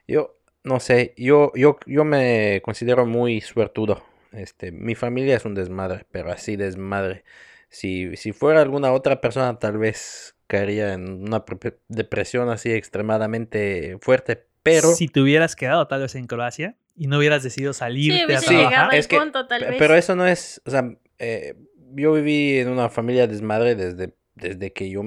yo 0.09 0.41
no 0.67 0.81
sé, 0.81 1.15
yo, 1.17 1.53
yo, 1.55 1.79
yo 1.87 2.05
me 2.05 2.61
considero 2.65 3.07
muy 3.07 3.41
suertudo. 3.41 4.03
Este, 4.33 4.73
mi 4.73 4.95
familia 4.95 5.37
es 5.37 5.45
un 5.45 5.55
desmadre, 5.55 6.05
pero 6.11 6.31
así 6.33 6.57
desmadre. 6.57 7.25
Si, 7.69 8.17
si 8.17 8.33
fuera 8.33 8.61
alguna 8.63 8.93
otra 8.93 9.21
persona, 9.21 9.59
tal 9.59 9.79
vez 9.79 10.37
caería 10.49 10.93
en 10.93 11.23
una 11.23 11.45
pre- 11.45 11.79
depresión 11.89 12.51
así 12.51 12.71
extremadamente 12.73 13.97
fuerte, 14.01 14.45
pero... 14.63 14.93
si 14.95 15.09
te 15.09 15.21
hubieras 15.21 15.57
quedado 15.57 15.87
tal 15.87 16.01
vez 16.03 16.15
en 16.17 16.27
Croacia 16.27 16.77
y 16.97 17.07
no 17.07 17.19
hubieras 17.19 17.43
decidido 17.43 17.73
salirte 17.73 18.23
a 18.23 18.27
hubiese 18.27 18.47
trabajar, 18.47 18.95
es 18.95 19.07
que- 19.09 19.19
punto, 19.19 19.47
tal 19.47 19.63
vez. 19.63 19.77
Pero 19.79 19.95
eso 19.95 20.17
no 20.17 20.27
es, 20.27 20.61
o 20.67 20.71
sea, 20.71 20.93
eh, 21.19 21.55
yo 21.95 22.13
viví 22.13 22.59
en 22.59 22.69
una 22.69 22.89
familia 22.89 23.27
desmadre 23.27 23.75
desde, 23.77 24.15
desde 24.35 24.73
que 24.73 24.91
yo 24.91 25.03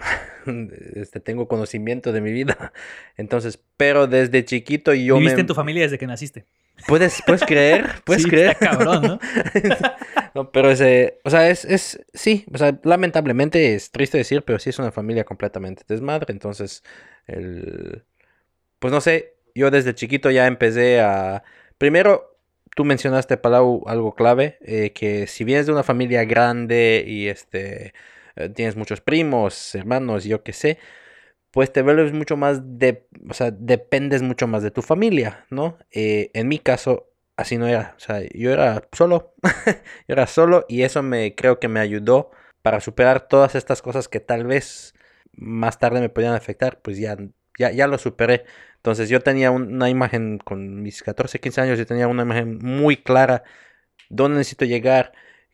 este, 0.94 1.20
tengo 1.20 1.48
conocimiento 1.48 2.12
de 2.12 2.20
mi 2.20 2.32
vida. 2.32 2.72
Entonces, 3.16 3.58
pero 3.76 4.06
desde 4.06 4.44
chiquito 4.44 4.94
yo 4.94 5.18
viviste 5.18 5.20
me... 5.20 5.40
en 5.42 5.46
tu 5.46 5.54
familia 5.54 5.82
desde 5.84 5.98
que 5.98 6.06
naciste. 6.06 6.46
¿Puedes, 6.86 7.22
puedes 7.22 7.44
creer? 7.44 7.90
¿Puedes 8.04 8.22
Sí, 8.22 8.30
creer? 8.30 8.50
está 8.50 8.58
cabrón, 8.58 9.06
¿no? 9.06 9.18
No, 10.34 10.52
pero 10.52 10.70
ese, 10.70 11.20
o 11.24 11.30
sea, 11.30 11.48
es, 11.48 11.64
es, 11.64 12.04
sí, 12.12 12.44
o 12.52 12.58
sea, 12.58 12.78
lamentablemente 12.84 13.74
es 13.74 13.90
triste 13.90 14.18
decir, 14.18 14.42
pero 14.44 14.58
sí 14.58 14.70
es 14.70 14.78
una 14.78 14.92
familia 14.92 15.24
completamente 15.24 15.82
desmadre. 15.88 16.32
Entonces, 16.32 16.82
el, 17.26 18.04
pues 18.78 18.92
no 18.92 19.00
sé, 19.00 19.36
yo 19.54 19.70
desde 19.70 19.94
chiquito 19.94 20.30
ya 20.30 20.46
empecé 20.46 21.00
a, 21.00 21.44
primero, 21.78 22.38
tú 22.74 22.84
mencionaste, 22.84 23.36
Palau, 23.38 23.84
algo 23.88 24.14
clave, 24.14 24.58
eh, 24.62 24.92
que 24.92 25.26
si 25.26 25.44
vienes 25.44 25.66
de 25.66 25.72
una 25.72 25.82
familia 25.84 26.24
grande 26.24 27.04
y 27.06 27.28
este, 27.28 27.94
tienes 28.54 28.76
muchos 28.76 29.00
primos, 29.00 29.74
hermanos, 29.74 30.24
yo 30.24 30.42
qué 30.42 30.52
sé, 30.52 30.78
pues 31.50 31.72
te 31.72 31.82
vuelves 31.82 32.12
mucho 32.12 32.36
más 32.36 32.60
de, 32.78 33.06
o 33.28 33.34
sea, 33.34 33.50
dependes 33.50 34.22
mucho 34.22 34.46
más 34.46 34.62
de 34.62 34.70
tu 34.70 34.82
familia, 34.82 35.46
¿no? 35.50 35.78
Eh, 35.90 36.30
en 36.34 36.48
mi 36.48 36.58
caso, 36.58 37.10
así 37.36 37.56
no 37.58 37.66
era, 37.66 37.94
o 37.96 38.00
sea, 38.00 38.20
yo 38.34 38.52
era 38.52 38.88
solo, 38.92 39.34
yo 40.08 40.12
era 40.14 40.26
solo 40.26 40.66
y 40.68 40.82
eso 40.82 41.02
me 41.02 41.34
creo 41.34 41.58
que 41.60 41.68
me 41.68 41.80
ayudó 41.80 42.30
para 42.62 42.80
superar 42.80 43.28
todas 43.28 43.54
estas 43.54 43.82
cosas 43.82 44.08
que 44.08 44.20
tal 44.20 44.44
vez 44.46 44.94
más 45.32 45.78
tarde 45.78 46.00
me 46.00 46.08
podían 46.10 46.34
afectar, 46.34 46.80
pues 46.82 46.98
ya, 46.98 47.16
ya, 47.58 47.70
ya 47.72 47.86
lo 47.86 47.98
superé. 47.98 48.44
Entonces 48.76 49.08
yo 49.08 49.20
tenía 49.20 49.50
un- 49.50 49.74
una 49.74 49.90
imagen 49.90 50.38
con 50.38 50.82
mis 50.82 51.02
14, 51.02 51.40
15 51.40 51.60
años, 51.60 51.78
yo 51.78 51.86
tenía 51.86 52.08
una 52.08 52.22
imagen 52.22 52.58
muy 52.58 52.96
clara 52.96 53.42
dónde 54.08 54.38
necesito 54.38 54.64
llegar, 54.64 55.12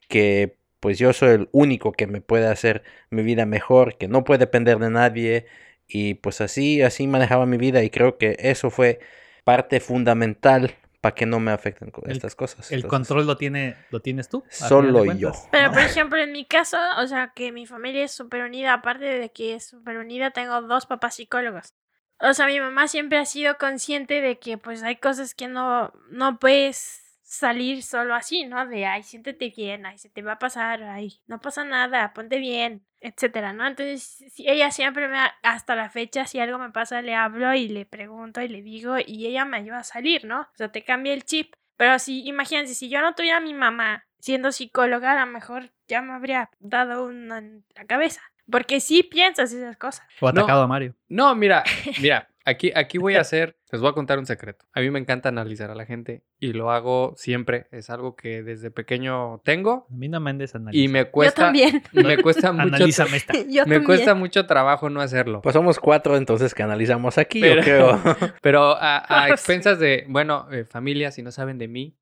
que 0.09 0.59
pues 0.83 0.99
yo 0.99 1.13
soy 1.13 1.29
el 1.31 1.49
único 1.53 1.93
que 1.93 2.09
me 2.09 2.21
puede 2.21 2.49
hacer 2.49 2.83
mi 3.09 3.23
vida 3.23 3.47
mejor, 3.47 3.97
que 3.97 4.09
no 4.09 4.25
puede 4.25 4.39
depender 4.41 4.79
de 4.81 4.91
nadie 4.91 5.47
y 5.87 6.15
pues 6.15 6.41
así, 6.41 6.83
así 6.83 7.07
manejaba 7.07 7.47
mi 7.47 7.57
vida 7.57 7.85
y 7.85 7.91
creo 7.91 8.19
que 8.19 8.37
eso 8.41 8.69
fue 8.69 8.99
parte 9.45 9.79
fundamental 9.79 10.75
para 11.01 11.15
que 11.15 11.25
no 11.25 11.39
me 11.39 11.53
afecten 11.53 11.93
El- 12.05 12.17
estas 12.17 12.35
cosas. 12.35 12.73
El 12.73 12.79
Entonces, 12.79 12.91
control 13.09 13.27
lo, 13.29 13.37
tiene, 13.37 13.77
lo 13.93 14.01
tienes 14.01 14.29
tú. 14.29 14.43
Solo 14.51 15.05
yo. 15.05 15.31
Pero, 15.53 15.71
por 15.71 15.81
ejemplo, 15.83 16.19
en 16.19 16.33
mi 16.33 16.47
caso, 16.47 16.79
o 16.99 17.07
sea, 17.07 17.33
que 17.33 17.53
mi 17.53 17.65
familia 17.67 18.05
es 18.05 18.11
súper 18.11 18.43
unida, 18.43 18.73
aparte 18.73 19.05
de 19.05 19.31
que 19.31 19.55
es 19.55 19.65
súper 19.67 19.99
unida, 19.99 20.33
tengo 20.33 20.63
dos 20.63 20.87
papás 20.87 21.15
psicólogos. 21.15 21.75
O 22.21 22.35
sea, 22.35 22.47
mi 22.47 22.59
mamá 22.59 22.89
siempre 22.89 23.19
ha 23.19 23.25
sido 23.25 23.57
consciente 23.57 24.21
de 24.21 24.39
que, 24.41 24.59
pues, 24.59 24.83
hay 24.83 24.97
cosas 24.97 25.35
que 25.35 25.47
no, 25.47 25.93
no 26.11 26.39
puedes 26.41 27.02
salir 27.33 27.83
solo 27.83 28.15
así, 28.15 28.45
¿no? 28.45 28.67
De, 28.67 28.85
ay, 28.85 29.03
siéntete 29.03 29.51
bien, 29.57 29.87
ay, 29.87 29.97
se 29.97 30.11
te 30.11 30.21
va 30.21 30.33
a 30.33 30.39
pasar, 30.39 30.83
ay, 30.83 31.21
no 31.27 31.41
pasa 31.41 31.65
nada, 31.65 32.13
ponte 32.13 32.37
bien, 32.39 32.85
etcétera, 33.01 33.55
¿no? 33.55 33.67
Entonces, 33.67 34.23
sí, 34.31 34.45
ella 34.47 34.71
siempre 34.71 35.09
me, 35.09 35.19
ha- 35.19 35.35
hasta 35.43 35.75
la 35.75 35.89
fecha, 35.89 36.27
si 36.27 36.41
algo 36.41 36.59
me 36.59 36.71
pasa, 36.71 37.01
le 37.01 37.15
hablo 37.15 37.55
y 37.55 37.69
le 37.69 37.87
pregunto 37.87 38.43
y 38.43 38.49
le 38.49 38.61
digo, 38.61 38.97
y 38.99 39.27
ella 39.27 39.47
me 39.47 39.57
ayuda 39.57 39.79
a 39.79 39.85
salir, 39.85 40.27
¿no? 40.27 40.43
O 40.43 40.47
sea, 40.57 40.71
te 40.71 40.85
cambia 40.85 41.15
el 41.15 41.25
chip. 41.25 41.55
Pero 41.79 41.99
si, 41.99 42.23
imagínense, 42.29 42.75
si 42.75 42.91
yo 42.91 43.01
no 43.01 43.15
tuviera 43.15 43.39
a 43.39 43.41
mi 43.41 43.55
mamá 43.55 44.05
siendo 44.19 44.53
psicóloga, 44.53 45.13
a 45.13 45.25
lo 45.25 45.33
mejor 45.33 45.73
ya 45.89 46.03
me 46.03 46.13
habría 46.13 46.51
dado 46.61 47.07
una 47.07 47.39
en 47.39 47.65
la 47.75 47.87
cabeza. 47.87 48.21
Porque 48.51 48.79
sí 48.81 49.03
piensas 49.05 49.53
esas 49.53 49.79
cosas. 49.79 50.07
O 50.21 50.27
No. 50.31 50.41
atacado 50.43 50.63
a 50.63 50.67
Mario. 50.67 50.95
No, 51.09 51.35
mira, 51.35 51.65
mira, 51.99 52.29
aquí, 52.45 52.73
aquí 52.75 52.99
voy 52.99 53.15
a 53.17 53.21
hacer, 53.23 53.57
les 53.71 53.81
voy 53.81 53.91
a 53.91 53.93
contar 53.95 54.19
un 54.19 54.27
secreto. 54.27 54.65
A 54.73 54.81
mí 54.81 54.91
me 54.91 54.99
encanta 54.99 55.29
analizar 55.29 55.71
a 55.71 55.75
la 55.75 55.85
gente 55.87 56.23
y 56.39 56.53
lo 56.53 56.71
hago 56.71 57.15
siempre. 57.17 57.67
Es 57.71 57.91
algo 57.91 58.17
que 58.17 58.43
desde 58.43 58.71
pequeño 58.71 59.41
tengo 59.45 59.87
A 59.91 59.95
mí 59.95 60.09
no 60.09 60.21
me 60.21 60.31
andes 60.31 60.53
y 60.55 60.57
analizando. 60.59 60.93
me 60.93 61.05
cuesta, 61.07 61.41
yo 61.41 61.45
también. 61.47 61.83
me 61.93 62.19
cuesta 62.19 62.53
mucho, 62.53 62.63
Analízame 62.77 63.17
esta. 63.17 63.33
yo 63.39 63.43
me 63.43 63.51
también. 63.57 63.85
cuesta 63.85 64.15
mucho 64.15 64.47
trabajo 64.47 64.91
no 64.91 65.01
hacerlo. 65.01 65.41
Pues 65.43 65.53
somos 65.55 65.79
cuatro 65.79 66.17
entonces 66.17 66.55
que 66.55 66.63
analizamos 66.63 67.19
aquí, 67.19 67.41
Pero- 67.41 67.63
yo 67.63 67.63
creo. 67.65 68.17
Pero 68.43 68.77
a, 68.79 68.99
a 68.99 69.27
Sí. 69.27 69.33
expensas 69.33 69.79
de, 69.79 70.05
bueno, 70.09 70.49
eh, 70.53 70.65
familia, 70.65 71.11
si 71.11 71.23
no 71.23 71.31
saben 71.33 71.59
de 71.59 71.69
mí, 71.69 71.97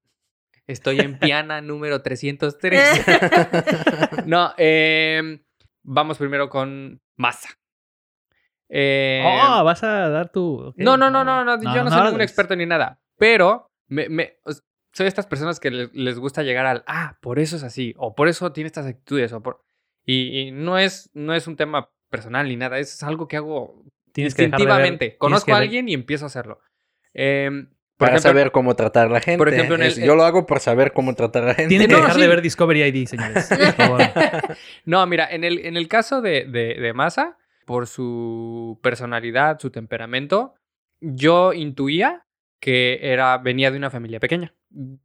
estoy 0.67 1.01
en 1.01 1.19
Piana 1.19 1.61
número 1.61 2.01
303. 2.03 3.05
no, 4.27 4.53
em, 4.57 5.41
vamos 5.83 6.19
primero 6.19 6.49
con 6.49 7.01
masa. 7.17 7.49
Eh, 8.73 9.21
Oh, 9.25 9.65
vas 9.65 9.83
a 9.83 10.09
dar 10.09 10.31
tu. 10.31 10.69
ok. 10.69 10.75
no, 10.77 10.97
no, 10.97 11.11
no, 11.11 11.25
no, 11.25 11.45
no, 11.45 11.61
yo 11.75 11.83
no, 11.85 11.91
soy 11.91 12.03
ningún 12.05 12.21
experto 12.21 12.55
ni 12.57 12.67
nada, 12.67 13.01
pero 13.19 13.67
me, 13.89 14.09
me- 14.09 14.35
soy 14.93 15.07
estas 15.09 15.27
personas 15.27 15.59
que 15.59 15.71
le- 15.71 15.91
les, 15.93 16.19
gusta 16.19 16.43
llegar 16.45 16.67
al, 16.67 16.85
ah, 16.87 17.19
por 17.21 17.39
eso 17.41 17.57
es 17.57 17.65
así, 17.65 17.95
o 17.99 18.15
por 18.15 18.29
eso 18.29 18.53
tiene 18.53 18.69
estas 18.69 18.87
actitudes, 18.87 19.33
o 19.33 19.43
por... 19.43 19.63
Y, 20.07 20.39
y 20.39 20.51
no, 20.53 20.79
es, 20.79 21.11
no 21.15 21.35
es 21.35 21.47
un 21.49 21.57
tema 21.57 21.91
personal 22.11 22.49
ni 22.49 22.57
nada, 22.57 22.79
es 22.79 23.03
algo 23.03 23.27
que 23.29 23.37
hago 23.37 23.85
Tienes 24.13 24.35
de 24.37 24.43
ver- 24.45 24.51
instintivamente. 24.51 24.99
tienes 25.07 25.19
Conozco 25.19 25.47
que 25.47 25.53
a 25.53 25.57
alguien 25.57 25.89
y 25.89 25.95
empiezo 25.95 26.25
a 26.25 26.29
hacerlo. 26.29 26.61
Por 27.13 28.07
para 28.09 28.13
ejemplo, 28.17 28.31
saber 28.31 28.51
cómo 28.53 28.75
tratar 28.77 29.09
a 29.09 29.11
la 29.11 29.21
gente. 29.21 29.37
por 29.39 29.49
ejemplo, 29.49 29.75
en 29.75 29.83
el- 29.83 29.89
Es- 29.89 29.97
yo 29.99 30.15
lo 30.17 30.25
hago 30.25 30.47
por 30.47 30.61
saber 30.61 30.93
cómo 30.93 31.15
tratar 31.15 31.43
a 31.43 31.47
la 31.49 31.55
gente. 31.55 31.69
Tienen 31.69 31.87
que 31.89 31.93
No, 31.95 31.99
dejar 32.01 32.15
sí. 32.15 32.21
de 32.23 32.29
ver 32.29 32.41
Discovery 32.43 32.83
ID, 32.85 33.07
señores. 33.07 33.49
Por 33.49 33.73
favor. 33.75 34.01
No, 34.87 35.07
mira, 35.07 35.29
en 35.31 35.45
el, 35.45 35.59
en 35.67 35.77
el 35.77 35.87
caso 35.89 36.23
de, 36.23 36.45
de, 36.47 36.75
de 36.81 36.93
Masa, 36.95 37.37
por 37.71 37.87
su 37.87 38.81
personalidad, 38.83 39.61
su 39.61 39.71
temperamento, 39.71 40.57
yo 41.01 41.53
intuía 41.53 42.27
que 42.61 42.99
era, 43.01 43.39
venía 43.39 43.71
de 43.71 43.77
una 43.77 43.91
familia 43.91 44.19
pequeña. 44.19 44.57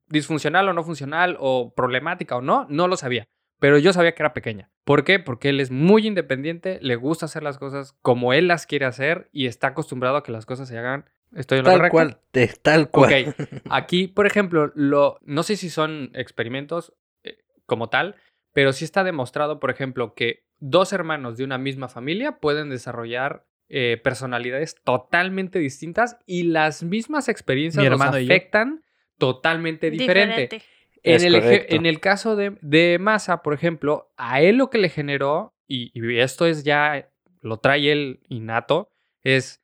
Disfuncional 0.07 0.67
o 0.67 0.73
no 0.73 0.83
funcional, 0.83 1.37
o 1.39 1.75
problemática 1.75 2.37
o 2.37 2.41
no, 2.41 2.65
no 2.67 2.87
lo 2.87 2.97
sabía. 2.97 3.27
pero 3.59 3.77
yo 3.77 3.93
sabía 3.93 4.15
que 4.15 4.23
era 4.23 4.33
pequeña. 4.33 4.71
¿Por 4.83 5.03
qué? 5.03 5.19
Porque 5.19 5.49
él 5.49 5.59
es 5.59 5.69
muy 5.69 6.07
independiente, 6.07 6.79
le 6.81 6.95
gusta 6.95 7.27
hacer 7.27 7.43
las 7.43 7.59
cosas 7.59 7.93
como 8.01 8.33
él 8.33 8.47
las 8.47 8.65
quiere 8.65 8.87
hacer 8.87 9.29
y 9.31 9.45
está 9.45 9.67
acostumbrado 9.67 10.17
a 10.17 10.23
que 10.23 10.31
las 10.31 10.47
cosas 10.47 10.67
se 10.67 10.75
hagan. 10.79 11.05
¿Estoy 11.35 11.59
en 11.59 11.65
Tal 11.65 11.89
cual, 11.89 12.19
tal 12.63 12.89
cual. 12.89 13.35
Ok, 13.37 13.59
aquí, 13.69 14.07
por 14.07 14.25
ejemplo, 14.25 14.71
lo, 14.73 15.19
no 15.21 15.43
sé 15.43 15.55
si 15.55 15.69
son 15.69 16.09
experimentos 16.15 16.93
eh, 17.23 17.37
como 17.67 17.89
tal, 17.89 18.15
pero 18.55 18.71
sí 18.71 18.85
está 18.85 19.03
demostrado, 19.03 19.59
por 19.59 19.69
ejemplo, 19.69 20.13
que 20.13 20.45
dos 20.59 20.93
hermanos 20.93 21.35
de 21.35 21.43
una 21.43 21.57
misma 21.57 21.89
familia 21.89 22.39
pueden 22.39 22.69
desarrollar 22.69 23.45
eh, 23.67 23.99
personalidades 24.01 24.75
totalmente 24.81 25.59
distintas 25.59 26.17
y 26.25 26.43
las 26.43 26.81
mismas 26.81 27.27
experiencias 27.27 27.85
los 27.85 27.99
afectan 27.99 28.81
totalmente 29.17 29.91
diferente. 29.91 30.43
Diferente. 30.43 30.65
En 31.03 31.21
el, 31.25 31.35
eje- 31.35 31.41
correcto. 31.41 31.75
en 31.75 31.85
el 31.85 31.99
caso 31.99 32.37
de, 32.37 32.57
de 32.61 32.97
Massa, 32.97 33.41
por 33.41 33.53
ejemplo, 33.53 34.13
a 34.15 34.39
él 34.39 34.55
lo 34.55 34.69
que 34.69 34.77
le 34.77 34.87
generó, 34.87 35.53
y, 35.67 35.91
y 35.93 36.19
esto 36.19 36.45
es 36.45 36.63
ya, 36.63 37.11
lo 37.41 37.57
trae 37.57 37.91
él 37.91 38.21
innato, 38.29 38.89
es, 39.21 39.61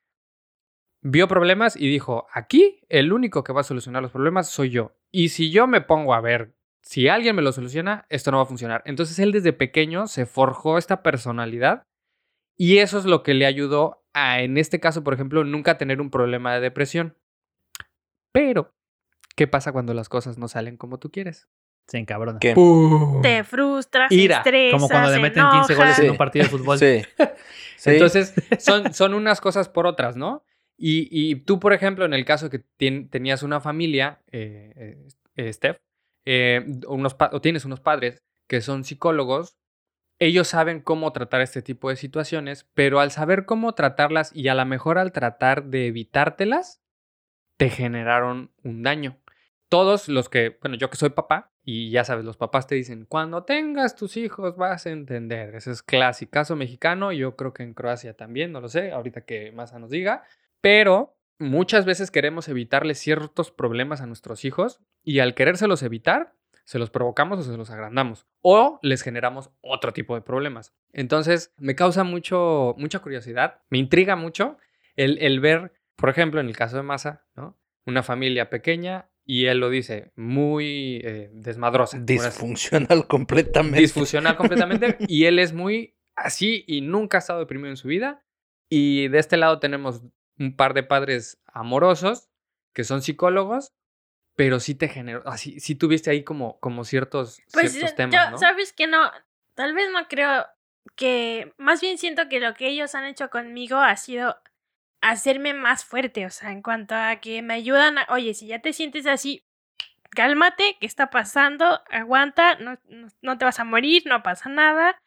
vio 1.00 1.30
problemas 1.30 1.78
y 1.78 1.88
dijo, 1.88 2.28
aquí 2.34 2.82
el 2.90 3.14
único 3.14 3.46
que 3.46 3.54
va 3.54 3.62
a 3.62 3.64
solucionar 3.64 4.02
los 4.02 4.12
problemas 4.12 4.50
soy 4.50 4.70
yo. 4.70 4.98
Y 5.12 5.30
si 5.30 5.50
yo 5.50 5.66
me 5.66 5.80
pongo 5.80 6.14
a 6.14 6.20
ver, 6.20 6.54
si 6.82 7.08
alguien 7.08 7.36
me 7.36 7.42
lo 7.42 7.52
soluciona, 7.52 8.06
esto 8.10 8.32
no 8.32 8.38
va 8.38 8.44
a 8.44 8.48
funcionar. 8.48 8.82
Entonces 8.86 9.20
él 9.20 9.32
desde 9.32 9.54
pequeño 9.54 10.08
se 10.08 10.26
forjó 10.26 10.78
esta 10.78 11.04
personalidad 11.04 11.84
y 12.58 12.80
eso 12.80 13.00
es 13.00 13.06
lo 13.06 13.24
que 13.24 13.34
le 13.34 13.46
ayudó 13.46 14.04
a, 14.14 14.42
en 14.42 14.58
este 14.58 14.80
caso, 14.80 15.04
por 15.04 15.14
ejemplo, 15.14 15.44
nunca 15.44 15.78
tener 15.78 16.02
un 16.02 16.10
problema 16.10 16.54
de 16.54 16.60
depresión. 16.60 17.18
Pero, 18.34 18.74
¿qué 19.36 19.48
pasa 19.48 19.72
cuando 19.72 19.94
las 19.94 20.10
cosas 20.10 20.38
no 20.38 20.48
salen 20.48 20.78
como 20.78 21.00
tú 21.00 21.12
quieres? 21.12 21.48
Se 21.88 21.98
encabrona. 21.98 22.40
¿Qué? 22.40 22.54
Te 23.22 23.44
frustras, 23.44 24.12
Ira. 24.12 24.38
estresas, 24.38 24.80
Como 24.80 24.90
cuando 24.90 25.12
le 25.12 25.20
meten 25.20 25.44
15 25.50 25.76
goles 25.76 26.00
en 26.00 26.12
un 26.12 26.18
partido 26.18 26.44
de 26.44 26.50
fútbol. 26.50 26.78
Sí. 26.78 27.02
Sí. 27.78 27.90
Entonces, 27.90 28.36
son, 28.60 28.94
son 28.94 29.16
unas 29.16 29.42
cosas 29.42 29.68
por 29.68 29.88
otras, 29.88 30.16
¿no? 30.16 30.44
Y, 30.78 31.08
y 31.10 31.34
tú, 31.38 31.60
por 31.60 31.74
ejemplo, 31.74 32.06
en 32.06 32.14
el 32.14 32.26
caso 32.26 32.52
que 32.52 32.60
tenías 33.10 33.42
una 33.42 33.60
familia, 33.60 34.22
eh, 34.32 35.00
eh, 35.36 35.52
Steph, 35.52 35.80
eh, 36.26 36.66
unos 36.88 37.16
o 37.32 37.42
tienes 37.42 37.66
unos 37.66 37.80
padres 37.80 38.24
que 38.48 38.62
son 38.62 38.84
psicólogos, 38.84 39.58
ellos 40.20 40.48
saben 40.48 40.82
cómo 40.82 41.12
tratar 41.14 41.42
este 41.42 41.62
tipo 41.62 41.90
de 41.90 41.96
situaciones, 41.96 42.70
pero 42.76 43.00
al 43.00 43.12
saber 43.12 43.46
cómo 43.46 43.74
tratarlas 43.74 44.36
y 44.36 44.50
a 44.50 44.56
lo 44.56 44.66
mejor 44.66 44.98
al 45.00 45.12
tratar 45.12 45.66
de 45.66 45.88
evitártelas, 45.88 46.84
te 47.58 47.70
generaron 47.70 48.52
un 48.64 48.84
daño. 48.84 49.20
Todos 49.68 50.10
los 50.10 50.30
que, 50.30 50.58
bueno, 50.62 50.78
yo 50.78 50.90
que 50.90 50.98
soy 50.98 51.12
papá, 51.12 51.52
y 51.64 51.92
ya 51.92 52.04
sabes, 52.04 52.26
los 52.26 52.38
papás 52.38 52.68
te 52.68 52.76
dicen, 52.76 53.06
cuando 53.06 53.44
tengas 53.44 53.96
tus 53.96 54.18
hijos 54.18 54.58
vas 54.58 54.86
a 54.86 54.90
entender. 54.90 55.56
Ese 55.56 55.72
es 55.72 55.84
clásico, 55.84 56.56
mexicano, 56.56 57.12
yo 57.12 57.36
creo 57.36 57.54
que 57.54 57.64
en 57.64 57.74
Croacia 57.74 58.16
también, 58.16 58.52
no 58.52 58.62
lo 58.62 58.68
sé, 58.68 58.92
ahorita 58.92 59.22
que 59.22 59.52
Masa 59.52 59.80
nos 59.80 59.90
diga, 59.90 60.24
pero 60.60 61.16
muchas 61.42 61.86
veces 61.86 62.12
queremos 62.12 62.48
evitarle 62.48 62.96
ciertos 62.96 63.52
problemas 63.52 64.02
a 64.02 64.06
nuestros 64.06 64.46
hijos 64.46 64.80
y 65.04 65.20
al 65.20 65.34
querérselos 65.34 65.84
evitar, 65.84 66.36
se 66.64 66.80
los 66.80 66.90
provocamos 66.90 67.40
o 67.40 67.44
se 67.44 67.58
los 67.58 67.70
agrandamos 67.72 68.28
o 68.42 68.80
les 68.82 69.02
generamos 69.02 69.50
otro 69.62 69.92
tipo 69.92 70.16
de 70.16 70.22
problemas. 70.22 70.74
Entonces, 70.94 71.54
me 71.58 71.76
causa 71.76 72.04
mucho, 72.04 72.76
mucha 72.78 73.00
curiosidad, 73.00 73.62
me 73.70 73.80
intriga 73.80 74.16
mucho 74.16 74.58
el, 74.96 75.18
el 75.20 75.40
ver, 75.40 75.74
por 75.96 76.10
ejemplo, 76.10 76.40
en 76.40 76.48
el 76.48 76.56
caso 76.56 76.78
de 76.78 76.84
Masa, 76.84 77.26
¿no? 77.36 77.58
Una 77.86 78.04
familia 78.04 78.50
pequeña 78.50 79.10
y 79.26 79.46
él 79.48 79.60
lo 79.60 79.70
dice 79.70 80.12
muy 80.16 81.02
eh, 81.04 81.30
desmadrosa. 81.34 82.00
Disfuncional 82.00 83.08
completamente. 83.08 83.80
disfuncional 83.80 84.36
completamente 84.36 84.98
y 85.08 85.26
él 85.26 85.40
es 85.40 85.54
muy 85.54 85.96
así 86.16 86.64
y 86.68 86.82
nunca 86.82 87.18
ha 87.18 87.20
estado 87.20 87.40
deprimido 87.40 87.70
en 87.70 87.78
su 87.78 87.88
vida. 87.88 88.24
Y 88.70 89.10
de 89.10 89.20
este 89.20 89.38
lado 89.38 89.60
tenemos 89.60 90.02
un 90.42 90.56
par 90.56 90.74
de 90.74 90.84
padres 90.84 91.40
amorosos 91.46 92.30
que 92.74 92.84
son 92.84 93.02
psicólogos, 93.02 93.74
pero 94.36 94.60
sí 94.60 94.76
te 94.76 94.88
generó, 94.88 95.24
así, 95.28 95.60
sí 95.60 95.76
tuviste 95.76 96.10
ahí 96.10 96.24
como, 96.24 96.60
como 96.60 96.84
ciertos, 96.84 97.42
Pues 97.52 97.74
ciertos 97.74 97.92
eh, 97.92 97.96
temas, 97.96 98.26
yo, 98.26 98.32
¿no? 98.32 98.38
sabes 98.38 98.74
que 98.74 98.88
no, 98.88 99.12
tal 99.56 99.74
vez 99.74 99.92
no 99.92 100.08
creo 100.08 100.46
que, 100.96 101.54
más 101.58 101.82
bien 101.82 101.98
siento 101.98 102.28
que 102.30 102.40
lo 102.40 102.54
que 102.54 102.68
ellos 102.68 102.96
han 102.96 103.06
hecho 103.06 103.30
conmigo 103.30 103.78
ha 103.78 103.96
sido 103.98 104.38
hacerme 105.02 105.54
más 105.54 105.84
fuerte, 105.86 106.26
o 106.26 106.30
sea, 106.30 106.52
en 106.52 106.62
cuanto 106.62 106.96
a 106.96 107.18
que 107.18 107.42
me 107.42 107.54
ayudan 107.54 107.98
a, 107.98 108.08
oye, 108.10 108.34
si 108.34 108.48
ya 108.48 108.60
te 108.60 108.74
sientes 108.74 109.06
así, 109.06 109.46
cálmate, 110.12 110.78
¿qué 110.80 110.86
está 110.86 111.10
pasando? 111.10 111.82
Aguanta, 111.90 112.56
no, 112.56 112.78
no, 112.88 113.08
no 113.22 113.38
te 113.38 113.46
vas 113.46 113.60
a 113.60 113.64
morir, 113.64 114.04
no 114.06 114.24
pasa 114.24 114.50
nada, 114.50 115.02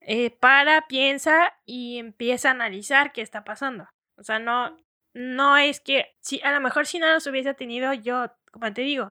eh, 0.00 0.30
para, 0.30 0.86
piensa 0.86 1.54
y 1.66 1.98
empieza 1.98 2.48
a 2.48 2.52
analizar 2.52 3.12
qué 3.12 3.22
está 3.22 3.44
pasando. 3.44 3.88
O 4.18 4.22
sea, 4.24 4.38
no, 4.38 4.76
no 5.14 5.56
es 5.56 5.80
que, 5.80 6.06
si, 6.20 6.40
a 6.42 6.52
lo 6.52 6.60
mejor 6.60 6.86
si 6.86 6.98
no 6.98 7.06
los 7.12 7.26
hubiese 7.26 7.54
tenido 7.54 7.92
yo, 7.94 8.26
como 8.52 8.72
te 8.72 8.82
digo, 8.82 9.08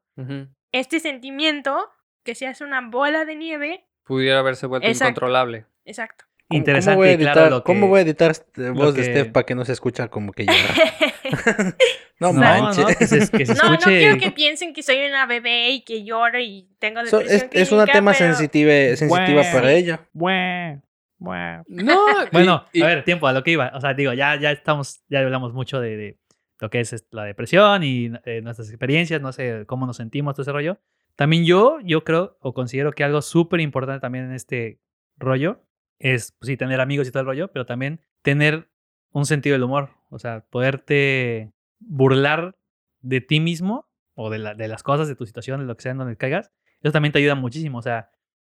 este 0.71 0.99
sentimiento 0.99 1.89
que 2.23 2.35
se 2.35 2.45
hace 2.47 2.63
una 2.63 2.81
bola 2.81 3.25
de 3.25 3.35
nieve. 3.35 3.85
Pudiera 4.03 4.39
haberse 4.39 4.67
vuelto 4.67 4.87
Exacto. 4.87 5.11
incontrolable. 5.11 5.65
Exacto. 5.85 6.25
¿Cómo- 6.49 6.57
Interesante 6.59 6.95
¿Cómo 6.95 7.01
voy 7.01 7.09
a 7.09 7.11
editar, 7.13 7.33
claro 7.33 7.49
lo 7.49 7.63
que... 7.63 7.65
¿cómo 7.65 7.87
voy 7.87 7.99
a 7.99 8.01
editar 8.03 8.33
voz 8.73 8.95
de 8.95 9.03
Steph 9.03 9.31
para 9.33 9.45
que 9.45 9.53
no 9.55 9.65
se 9.65 9.73
escucha 9.73 10.07
como 10.07 10.31
que 10.31 10.45
llora? 10.45 10.57
no, 12.19 12.31
No, 12.31 12.33
manches. 12.33 12.85
no, 12.85 12.95
que 12.95 13.05
se, 13.07 13.29
que 13.31 13.45
se 13.45 13.53
no, 13.63 13.71
no 13.71 13.77
quiero 13.79 14.17
que 14.17 14.31
piensen 14.31 14.73
que 14.73 14.81
soy 14.81 15.05
una 15.05 15.25
bebé 15.25 15.69
y 15.71 15.81
que 15.81 16.03
lloro 16.05 16.39
y 16.39 16.69
tengo 16.79 17.05
So, 17.05 17.19
depresión 17.19 17.49
es, 17.53 17.61
es 17.63 17.71
una 17.73 17.83
clínica, 17.83 17.97
tema 17.99 18.11
pero- 18.13 18.25
sensitiva, 18.33 18.71
sensitiva 18.95 19.41
Bueno. 19.41 19.51
para 19.53 19.71
ella. 19.73 19.99
Bueh, 20.13 20.79
bueh. 21.17 21.61
No, 21.67 21.97
Bueno, 22.31 22.65
y- 22.73 22.79
y- 22.79 22.83
a 22.83 22.87
ver, 22.87 23.03
tiempo, 23.03 23.27
a 23.27 23.33
lo 23.33 23.43
que 23.43 23.51
iba. 23.51 23.71
O 23.75 23.81
sea, 23.81 23.93
digo, 23.93 24.13
ya, 24.13 24.35
ya 24.39 24.51
estamos, 24.51 25.03
ya 25.09 25.19
hablamos 25.19 25.53
mucho 25.53 25.79
de, 25.81 25.97
de 25.97 26.19
lo 26.59 26.69
que 26.69 26.79
es 26.79 26.93
este, 26.93 27.07
la 27.15 27.23
depresión 27.25 27.83
y 27.83 28.11
eh, 28.25 28.41
nuestras 28.41 28.69
experiencias, 28.69 29.21
no 29.21 29.31
sé 29.31 29.65
cómo 29.67 29.85
nos 29.85 29.97
sentimos, 29.97 30.33
todo 30.35 30.41
ese 30.43 30.51
rollo. 30.51 30.79
También 31.15 31.45
yo, 31.45 31.79
yo 31.83 32.03
creo 32.03 32.37
o 32.41 32.53
considero 32.53 32.91
que 32.91 33.03
algo 33.03 33.21
súper 33.21 33.59
importante 33.59 33.99
también 34.01 34.25
en 34.25 34.33
este 34.33 34.79
rollo 35.17 35.63
es, 35.99 36.33
pues 36.39 36.47
sí, 36.47 36.57
tener 36.57 36.79
amigos 36.79 37.07
y 37.07 37.11
todo 37.11 37.21
el 37.21 37.27
rollo, 37.27 37.51
pero 37.51 37.65
también 37.65 38.01
tener 38.21 38.69
un 39.11 39.25
sentido 39.25 39.53
del 39.53 39.63
humor. 39.63 39.89
O 40.11 40.19
sea, 40.19 40.45
poderte 40.49 41.51
burlar 41.79 42.55
de 43.01 43.21
ti 43.21 43.39
mismo 43.39 43.87
o 44.13 44.29
de, 44.29 44.37
la- 44.39 44.53
de 44.55 44.67
las 44.67 44.83
cosas, 44.83 45.07
de 45.07 45.15
tu 45.15 45.25
situación, 45.25 45.59
de 45.59 45.65
lo 45.65 45.75
que 45.75 45.83
sea 45.83 45.91
en 45.93 45.97
donde 45.99 46.17
caigas. 46.17 46.51
Eso 46.81 46.91
también 46.91 47.11
te 47.11 47.19
ayuda 47.19 47.35
muchísimo. 47.35 47.79
O 47.79 47.81
sea, 47.81 48.09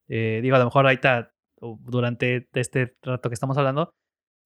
eh, 0.08 0.40
digo, 0.42 0.56
a 0.56 0.60
lo 0.60 0.66
mejor 0.66 0.86
ahorita, 0.86 1.34
durante 1.82 2.48
este 2.54 2.96
rato 3.02 3.30
que 3.30 3.34
estamos 3.34 3.58
hablando, 3.58 3.92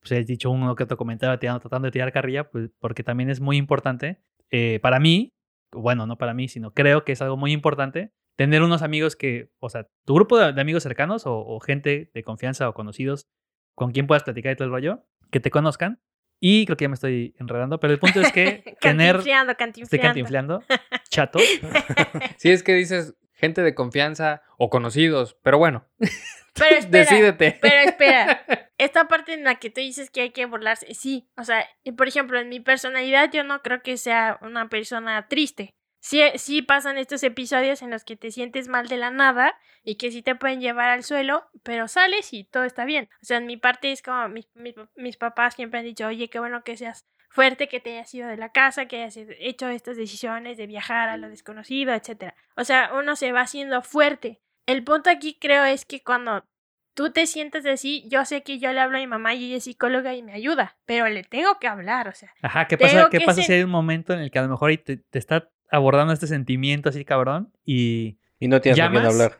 pues 0.01 0.11
he 0.13 0.23
dicho 0.23 0.49
uno 0.49 0.75
que 0.75 0.83
otro 0.83 0.97
comentario 0.97 1.37
tirando, 1.39 1.59
tratando 1.59 1.87
de 1.87 1.91
tirar 1.91 2.11
carrilla, 2.11 2.49
pues 2.49 2.69
porque 2.79 3.03
también 3.03 3.29
es 3.29 3.41
muy 3.41 3.57
importante 3.57 4.21
eh, 4.51 4.79
para 4.81 4.99
mí, 4.99 5.33
bueno, 5.71 6.07
no 6.07 6.17
para 6.17 6.33
mí, 6.33 6.47
sino 6.47 6.73
creo 6.73 7.03
que 7.03 7.11
es 7.11 7.21
algo 7.21 7.37
muy 7.37 7.51
importante 7.51 8.11
tener 8.35 8.63
unos 8.63 8.81
amigos 8.81 9.15
que, 9.15 9.51
o 9.59 9.69
sea, 9.69 9.87
tu 10.05 10.15
grupo 10.15 10.37
de, 10.37 10.53
de 10.53 10.61
amigos 10.61 10.83
cercanos 10.83 11.25
o, 11.25 11.37
o 11.37 11.59
gente 11.59 12.09
de 12.13 12.23
confianza 12.23 12.69
o 12.69 12.73
conocidos 12.73 13.27
con 13.75 13.91
quien 13.91 14.07
puedas 14.07 14.23
platicar 14.23 14.53
y 14.53 14.55
todo 14.55 14.65
el 14.65 14.71
rollo, 14.71 15.05
que 15.31 15.39
te 15.39 15.51
conozcan. 15.51 16.01
Y 16.41 16.65
creo 16.65 16.77
que 16.77 16.85
ya 16.85 16.89
me 16.89 16.93
estoy 16.93 17.35
enredando, 17.37 17.79
pero 17.79 17.91
el 17.93 17.99
punto 17.99 18.21
es 18.21 18.31
que 18.31 18.63
tener... 18.81 19.17
Cantinfleando, 19.17 19.51
Estoy 19.51 19.99
cantinfleando. 19.99 20.59
cantinfleando, 20.59 20.63
chato. 21.09 21.39
si 22.37 22.49
es 22.51 22.63
que 22.63 22.73
dices 22.73 23.15
gente 23.33 23.61
de 23.61 23.75
confianza 23.75 24.41
o 24.57 24.69
conocidos, 24.69 25.37
pero 25.43 25.57
bueno, 25.57 25.85
Pero 26.59 26.75
espera, 26.79 27.03
decídete. 27.09 27.57
pero 27.61 27.89
espera. 27.89 28.45
Esta 28.77 29.07
parte 29.07 29.33
en 29.33 29.43
la 29.43 29.55
que 29.55 29.69
tú 29.69 29.81
dices 29.81 30.09
que 30.09 30.21
hay 30.21 30.29
que 30.31 30.45
burlarse, 30.45 30.93
sí. 30.93 31.29
O 31.37 31.43
sea, 31.43 31.67
por 31.97 32.07
ejemplo, 32.07 32.39
en 32.39 32.49
mi 32.49 32.59
personalidad 32.59 33.31
yo 33.31 33.43
no 33.43 33.61
creo 33.61 33.81
que 33.81 33.97
sea 33.97 34.37
una 34.41 34.69
persona 34.69 35.27
triste. 35.27 35.75
Sí, 36.01 36.21
sí 36.35 36.61
pasan 36.61 36.97
estos 36.97 37.23
episodios 37.23 37.81
en 37.81 37.89
los 37.89 38.05
que 38.05 38.15
te 38.15 38.31
sientes 38.31 38.69
mal 38.69 38.87
de 38.87 38.95
la 38.95 39.11
nada 39.11 39.59
y 39.83 39.95
que 39.95 40.11
sí 40.11 40.21
te 40.21 40.33
pueden 40.33 40.61
llevar 40.61 40.89
al 40.89 41.03
suelo, 41.03 41.49
pero 41.63 41.89
sales 41.89 42.31
y 42.33 42.45
todo 42.45 42.63
está 42.63 42.85
bien. 42.85 43.09
O 43.21 43.25
sea, 43.25 43.37
en 43.37 43.45
mi 43.45 43.57
parte 43.57 43.91
es 43.91 44.01
como 44.01 44.29
mis, 44.29 44.47
mis, 44.53 44.75
mis 44.95 45.17
papás 45.17 45.55
siempre 45.55 45.79
han 45.79 45.85
dicho, 45.85 46.07
oye, 46.07 46.29
qué 46.29 46.39
bueno 46.39 46.63
que 46.63 46.77
seas 46.77 47.05
fuerte, 47.29 47.67
que 47.67 47.79
te 47.79 47.91
hayas 47.91 48.13
ido 48.13 48.27
de 48.27 48.37
la 48.37 48.51
casa, 48.51 48.87
que 48.87 49.03
hayas 49.03 49.17
hecho 49.39 49.69
estas 49.69 49.97
decisiones 49.97 50.57
de 50.57 50.67
viajar 50.67 51.09
a 51.09 51.17
lo 51.17 51.29
desconocido, 51.29 51.93
etc. 51.93 52.33
O 52.55 52.63
sea, 52.63 52.91
uno 52.93 53.15
se 53.15 53.31
va 53.31 53.41
haciendo 53.41 53.81
fuerte. 53.81 54.41
El 54.69 54.83
punto 54.83 55.09
aquí 55.09 55.35
creo 55.39 55.65
es 55.65 55.83
que 55.83 56.03
cuando 56.03 56.45
tú 56.93 57.11
te 57.11 57.25
sientes 57.25 57.65
así, 57.65 58.07
yo 58.07 58.23
sé 58.25 58.43
que 58.43 58.59
yo 58.59 58.71
le 58.71 58.79
hablo 58.79 58.97
a 58.97 58.99
mi 58.99 59.07
mamá 59.07 59.33
y 59.33 59.45
ella 59.45 59.57
es 59.57 59.63
psicóloga 59.63 60.13
y 60.13 60.21
me 60.21 60.33
ayuda, 60.33 60.77
pero 60.85 61.07
le 61.09 61.23
tengo 61.23 61.57
que 61.59 61.65
hablar, 61.67 62.07
o 62.07 62.13
sea, 62.13 62.31
Ajá, 62.43 62.67
¿qué 62.67 62.77
pasa, 62.77 63.07
¿qué 63.09 63.17
que 63.17 63.25
pasa 63.25 63.41
si 63.41 63.51
hay 63.51 63.63
un 63.63 63.71
momento 63.71 64.13
en 64.13 64.19
el 64.19 64.29
que 64.29 64.37
a 64.37 64.43
lo 64.43 64.49
mejor 64.49 64.71
te, 64.77 64.97
te 64.97 65.17
está 65.17 65.49
abordando 65.71 66.13
este 66.13 66.27
sentimiento 66.27 66.89
así 66.89 67.03
cabrón 67.03 67.51
y, 67.65 68.19
Y 68.39 68.47
no 68.47 68.61
tienes 68.61 68.79
con 68.79 68.91
quién 68.91 69.01
¿Llamas? 69.01 69.13
hablar. 69.13 69.39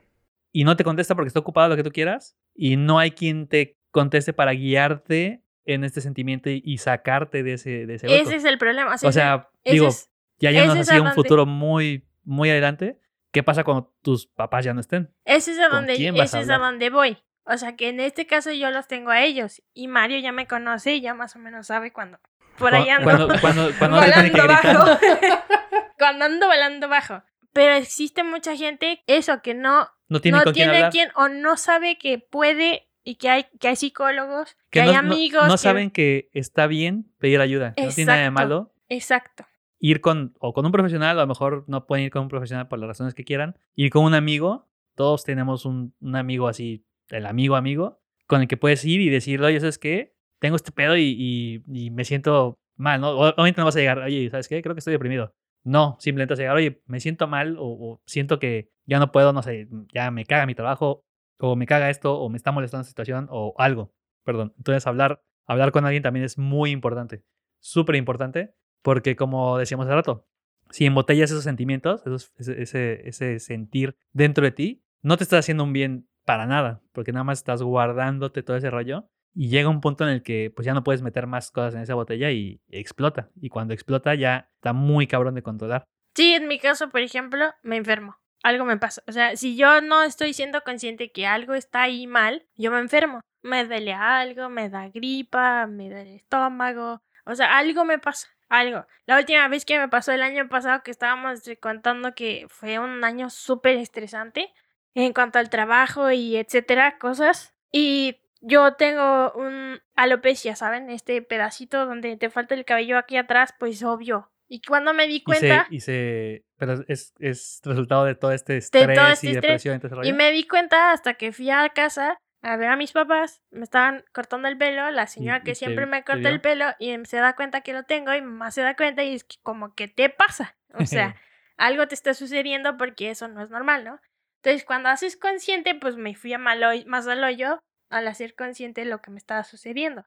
y 0.51 0.63
no 0.63 0.75
te 0.75 0.83
contesta 0.83 1.13
porque 1.13 1.27
está 1.27 1.39
ocupado 1.41 1.69
lo 1.69 1.75
que 1.75 1.83
tú 1.83 1.91
quieras 1.91 2.35
y 2.55 2.75
no 2.75 2.97
hay 2.97 3.11
quien 3.11 3.47
te 3.47 3.77
conteste 3.91 4.33
para 4.33 4.53
guiarte 4.53 5.43
en 5.65 5.83
este 5.83 6.01
sentimiento 6.01 6.49
y, 6.49 6.63
y 6.65 6.79
sacarte 6.79 7.43
de 7.43 7.53
ese, 7.53 7.85
de 7.85 7.95
ese 7.95 8.07
ese 8.19 8.35
es 8.35 8.45
el 8.45 8.57
problema. 8.57 8.95
O 8.95 8.97
sea, 8.97 9.09
o 9.09 9.11
sea, 9.11 9.49
ese 9.63 9.73
digo, 9.75 9.87
es- 9.89 10.09
ya 10.39 10.49
es 10.49 10.69
así 10.71 10.95
a 10.95 11.01
un 11.03 11.11
futuro 11.11 11.45
muy, 11.45 12.07
muy 12.23 12.49
adelante, 12.49 12.97
¿qué 13.31 13.43
pasa 13.43 13.63
cuando 13.63 13.93
tus 14.01 14.27
papás 14.27 14.65
ya 14.65 14.73
no 14.73 14.79
estén? 14.81 15.13
Ese 15.25 15.51
es 15.53 15.59
a 15.59 15.69
¿Con 15.69 15.85
donde, 15.87 15.93
ese 15.93 16.39
es 16.41 16.49
a 16.49 16.57
donde 16.57 16.89
voy. 16.89 17.17
O 17.43 17.57
sea 17.57 17.75
que 17.75 17.89
en 17.89 17.99
este 17.99 18.27
caso 18.27 18.51
yo 18.51 18.69
los 18.69 18.87
tengo 18.87 19.09
a 19.11 19.21
ellos. 19.21 19.61
Y 19.73 19.87
Mario 19.87 20.19
ya 20.19 20.31
me 20.31 20.47
conoce 20.47 20.95
y 20.95 21.01
ya 21.01 21.13
más 21.13 21.35
o 21.35 21.39
menos 21.39 21.67
sabe 21.67 21.91
cuando. 21.91 22.19
Por 22.57 22.75
ahí 22.75 22.89
ando. 22.89 23.03
Cuando, 23.05 23.27
cuando, 23.41 23.71
cuando 23.79 23.97
volando 23.97 24.47
bajo. 24.47 24.99
cuando 25.97 26.25
ando 26.25 26.47
volando 26.47 26.87
bajo. 26.89 27.23
Pero 27.53 27.73
existe 27.73 28.23
mucha 28.23 28.55
gente, 28.55 29.03
eso, 29.07 29.41
que 29.41 29.55
no, 29.55 29.89
No 30.07 30.21
tiene 30.21 30.37
no 30.37 30.43
con 30.43 30.53
tiene 30.53 30.89
quien 30.89 31.09
o 31.15 31.29
no 31.29 31.57
sabe 31.57 31.97
que 31.97 32.19
puede 32.19 32.87
y 33.03 33.15
que 33.15 33.29
hay, 33.29 33.45
que 33.59 33.69
hay 33.69 33.75
psicólogos, 33.75 34.53
que, 34.69 34.79
que 34.79 34.81
hay 34.81 34.87
no, 34.87 34.93
no- 34.93 34.99
amigos. 34.99 35.47
no 35.47 35.53
que- 35.53 35.57
saben 35.57 35.89
que 35.89 36.29
está 36.33 36.67
bien 36.67 37.11
pedir 37.17 37.41
ayuda. 37.41 37.73
No 37.75 37.89
tiene 37.89 38.05
nada 38.11 38.23
de 38.23 38.31
malo 38.31 38.73
Exacto. 38.87 39.45
Ir 39.79 40.01
con 40.01 40.33
o 40.39 40.53
con 40.53 40.65
un 40.65 40.71
profesional, 40.71 41.17
o 41.17 41.19
a 41.21 41.23
lo 41.23 41.27
mejor 41.27 41.63
no 41.67 41.85
pueden 41.87 42.05
ir 42.05 42.11
con 42.11 42.23
un 42.23 42.27
profesional 42.29 42.67
por 42.67 42.79
las 42.79 42.87
razones 42.87 43.13
que 43.13 43.23
quieran, 43.23 43.57
ir 43.75 43.89
con 43.91 44.03
un 44.05 44.13
amigo, 44.13 44.67
todos 44.95 45.23
tenemos 45.23 45.65
un, 45.65 45.93
un 46.01 46.15
amigo 46.15 46.47
así, 46.47 46.85
el 47.09 47.25
amigo 47.25 47.55
amigo, 47.55 48.01
con 48.27 48.41
el 48.41 48.47
que 48.47 48.57
puedes 48.57 48.83
ir 48.85 49.01
y 49.01 49.09
decirle, 49.09 49.47
oye, 49.47 49.59
¿sabes 49.59 49.79
qué? 49.79 50.15
Tengo 50.39 50.55
este 50.55 50.71
pedo 50.71 50.95
y, 50.97 51.15
y- 51.17 51.63
y 51.85 51.91
me 51.91 52.03
siento 52.05 52.59
mal, 52.77 53.01
¿no? 53.01 53.11
Obviamente 53.11 53.61
no 53.61 53.65
vas 53.65 53.75
a 53.75 53.79
llegar, 53.79 53.99
oye, 53.99 54.29
¿sabes 54.29 54.47
qué? 54.47 54.61
Creo 54.61 54.75
que 54.75 54.79
estoy 54.79 54.93
deprimido. 54.93 55.33
No, 55.63 55.97
simplemente 55.99 56.33
vas 56.33 56.39
a 56.39 56.43
llegar, 56.43 56.55
oye, 56.55 56.81
me 56.85 56.99
siento 56.99 57.27
mal 57.27 57.57
o, 57.57 57.63
o 57.65 58.01
siento 58.05 58.39
que 58.39 58.71
ya 58.85 58.99
no 58.99 59.11
puedo, 59.11 59.33
no 59.33 59.43
sé, 59.43 59.67
ya 59.93 60.09
me 60.11 60.25
caga 60.25 60.45
mi 60.45 60.55
trabajo, 60.55 61.03
o 61.39 61.55
me 61.55 61.65
caga 61.65 61.89
esto, 61.89 62.17
o 62.19 62.29
me 62.29 62.37
está 62.37 62.51
molestando 62.51 62.81
esta 62.81 62.89
situación, 62.91 63.27
o 63.29 63.53
algo, 63.57 63.93
perdón. 64.23 64.53
Entonces 64.57 64.87
hablar, 64.87 65.21
hablar 65.47 65.71
con 65.71 65.85
alguien 65.85 66.03
también 66.03 66.25
es 66.25 66.37
muy 66.37 66.71
importante, 66.71 67.23
súper 67.59 67.95
importante, 67.95 68.53
porque 68.81 69.15
como 69.15 69.57
decíamos 69.57 69.85
hace 69.85 69.95
rato, 69.95 70.25
si 70.69 70.85
embotellas 70.85 71.31
esos 71.31 71.43
sentimientos, 71.43 72.01
esos- 72.05 72.31
ese, 72.37 73.07
ese, 73.07 73.39
sentir 73.39 73.95
dentro 74.13 74.43
de 74.43 74.51
ti, 74.51 74.83
no 75.01 75.17
te 75.17 75.23
estás 75.23 75.39
haciendo 75.39 75.63
un 75.63 75.73
bien 75.73 76.07
para 76.25 76.45
nada, 76.45 76.81
porque 76.91 77.11
nada 77.11 77.23
más 77.23 77.39
estás 77.39 77.61
guardándote 77.63 78.43
todo 78.43 78.57
ese 78.57 78.69
rollo 78.69 79.09
y 79.33 79.49
llega 79.49 79.69
un 79.69 79.81
punto 79.81 80.03
en 80.03 80.11
el 80.11 80.23
que 80.23 80.51
pues 80.55 80.65
ya 80.65 80.73
no 80.73 80.83
puedes 80.83 81.01
meter 81.01 81.25
más 81.27 81.49
cosas 81.51 81.73
en 81.75 81.81
esa 81.81 81.95
botella 81.95 82.29
y 82.31 82.61
explota. 82.69 83.29
Y 83.41 83.49
cuando 83.49 83.73
explota 83.73 84.13
ya 84.15 84.49
está 84.55 84.73
muy 84.73 85.07
cabrón 85.07 85.35
de 85.35 85.41
controlar. 85.43 85.83
Sí, 86.15 86.33
en 86.33 86.47
mi 86.47 86.59
caso, 86.59 86.89
por 86.89 87.01
ejemplo, 87.01 87.45
me 87.63 87.77
enfermo. 87.77 88.17
Algo 88.43 88.65
me 88.65 88.77
pasa. 88.77 89.01
O 89.07 89.11
sea, 89.11 89.35
si 89.35 89.55
yo 89.55 89.81
no 89.81 90.03
estoy 90.03 90.33
siendo 90.33 90.61
consciente 90.61 91.11
que 91.11 91.25
algo 91.27 91.53
está 91.53 91.83
ahí 91.83 92.07
mal, 92.07 92.45
yo 92.57 92.71
me 92.71 92.79
enfermo. 92.79 93.21
Me 93.41 93.65
duele 93.65 93.93
algo, 93.93 94.49
me 94.49 94.69
da 94.69 94.89
gripa, 94.89 95.67
me 95.67 95.89
da 95.89 96.01
el 96.01 96.09
estómago. 96.09 97.01
O 97.25 97.35
sea, 97.35 97.57
algo 97.57 97.85
me 97.85 97.99
pasa. 97.99 98.27
Algo. 98.49 98.85
La 99.05 99.17
última 99.17 99.47
vez 99.47 99.63
que 99.63 99.77
me 99.77 99.87
pasó 99.87 100.11
el 100.11 100.23
año 100.23 100.49
pasado 100.49 100.81
que 100.83 100.91
estábamos 100.91 101.41
contando 101.61 102.13
que 102.15 102.47
fue 102.49 102.79
un 102.79 103.03
año 103.03 103.29
súper 103.29 103.77
estresante 103.77 104.51
en 104.95 105.13
cuanto 105.13 105.39
al 105.39 105.49
trabajo 105.49 106.11
y 106.11 106.35
etcétera, 106.35 106.97
cosas. 106.97 107.53
Y 107.71 108.19
yo 108.41 108.73
tengo 108.73 109.31
un 109.33 109.79
alopecia, 109.95 110.55
¿saben? 110.55 110.89
Este 110.89 111.21
pedacito 111.21 111.85
donde 111.85 112.17
te 112.17 112.29
falta 112.29 112.55
el 112.55 112.65
cabello 112.65 112.97
aquí 112.97 113.17
atrás, 113.17 113.53
pues 113.59 113.83
obvio. 113.83 114.31
Y 114.47 114.61
cuando 114.61 114.95
me 114.95 115.05
di 115.05 115.17
Y 115.17 115.19
se, 115.19 115.23
cuenta... 115.25 115.67
y 115.69 115.79
se, 115.81 116.45
pero 116.57 116.83
es, 116.87 117.13
es 117.19 117.61
resultado 117.63 118.05
de 118.05 118.15
todo 118.15 118.31
este 118.31 118.57
estrés 118.57 118.95
todo 118.95 119.07
este 119.09 119.27
y 119.27 119.29
estrés. 119.35 119.63
depresión 119.63 120.03
y. 120.03 120.09
Y 120.09 120.13
me 120.13 120.31
di 120.31 120.47
cuenta 120.47 120.91
hasta 120.91 121.13
que 121.13 121.31
fui 121.31 121.51
a 121.51 121.69
casa 121.69 122.19
a 122.41 122.55
ver 122.57 122.69
a 122.69 122.75
mis 122.75 122.91
papás, 122.93 123.41
me 123.51 123.63
estaban 123.63 124.03
cortando 124.13 124.47
el 124.47 124.57
pelo, 124.57 124.89
la 124.91 125.07
señora 125.07 125.39
que 125.41 125.51
te- 125.51 125.55
siempre 125.55 125.85
me 125.85 126.03
corta 126.03 126.29
el 126.29 126.39
pelo 126.41 126.65
y 126.79 126.95
se 127.05 127.17
da 127.17 127.35
cuenta 127.35 127.61
que 127.61 127.73
lo 127.73 127.83
tengo 127.83 128.13
y 128.13 128.21
mamá 128.21 128.51
se 128.51 128.61
da 128.61 128.75
cuenta 128.75 129.03
y 129.03 129.15
es 129.15 129.23
que 129.25 129.35
como 129.43 129.73
que 129.75 129.87
te 129.87 130.09
pasa. 130.09 130.57
O 130.73 130.85
sea, 130.85 131.15
algo 131.57 131.87
te 131.87 131.95
está 131.95 132.13
sucediendo 132.13 132.77
porque 132.77 133.09
eso 133.09 133.27
no 133.27 133.41
es 133.41 133.49
normal, 133.49 133.83
¿no? 133.83 133.99
Entonces, 134.41 134.63
cuando 134.65 134.87
haces 134.89 135.17
consciente, 135.17 135.75
pues 135.75 135.97
me 135.97 136.15
fui 136.15 136.31
a 136.33 136.37
mal 136.37 136.63
hoy- 136.63 136.85
más 136.85 137.07
al 137.07 137.23
hoyo 137.23 137.59
al 137.89 138.07
hacer 138.07 138.35
consciente 138.35 138.85
lo 138.85 139.01
que 139.01 139.11
me 139.11 139.17
estaba 139.17 139.43
sucediendo. 139.43 140.05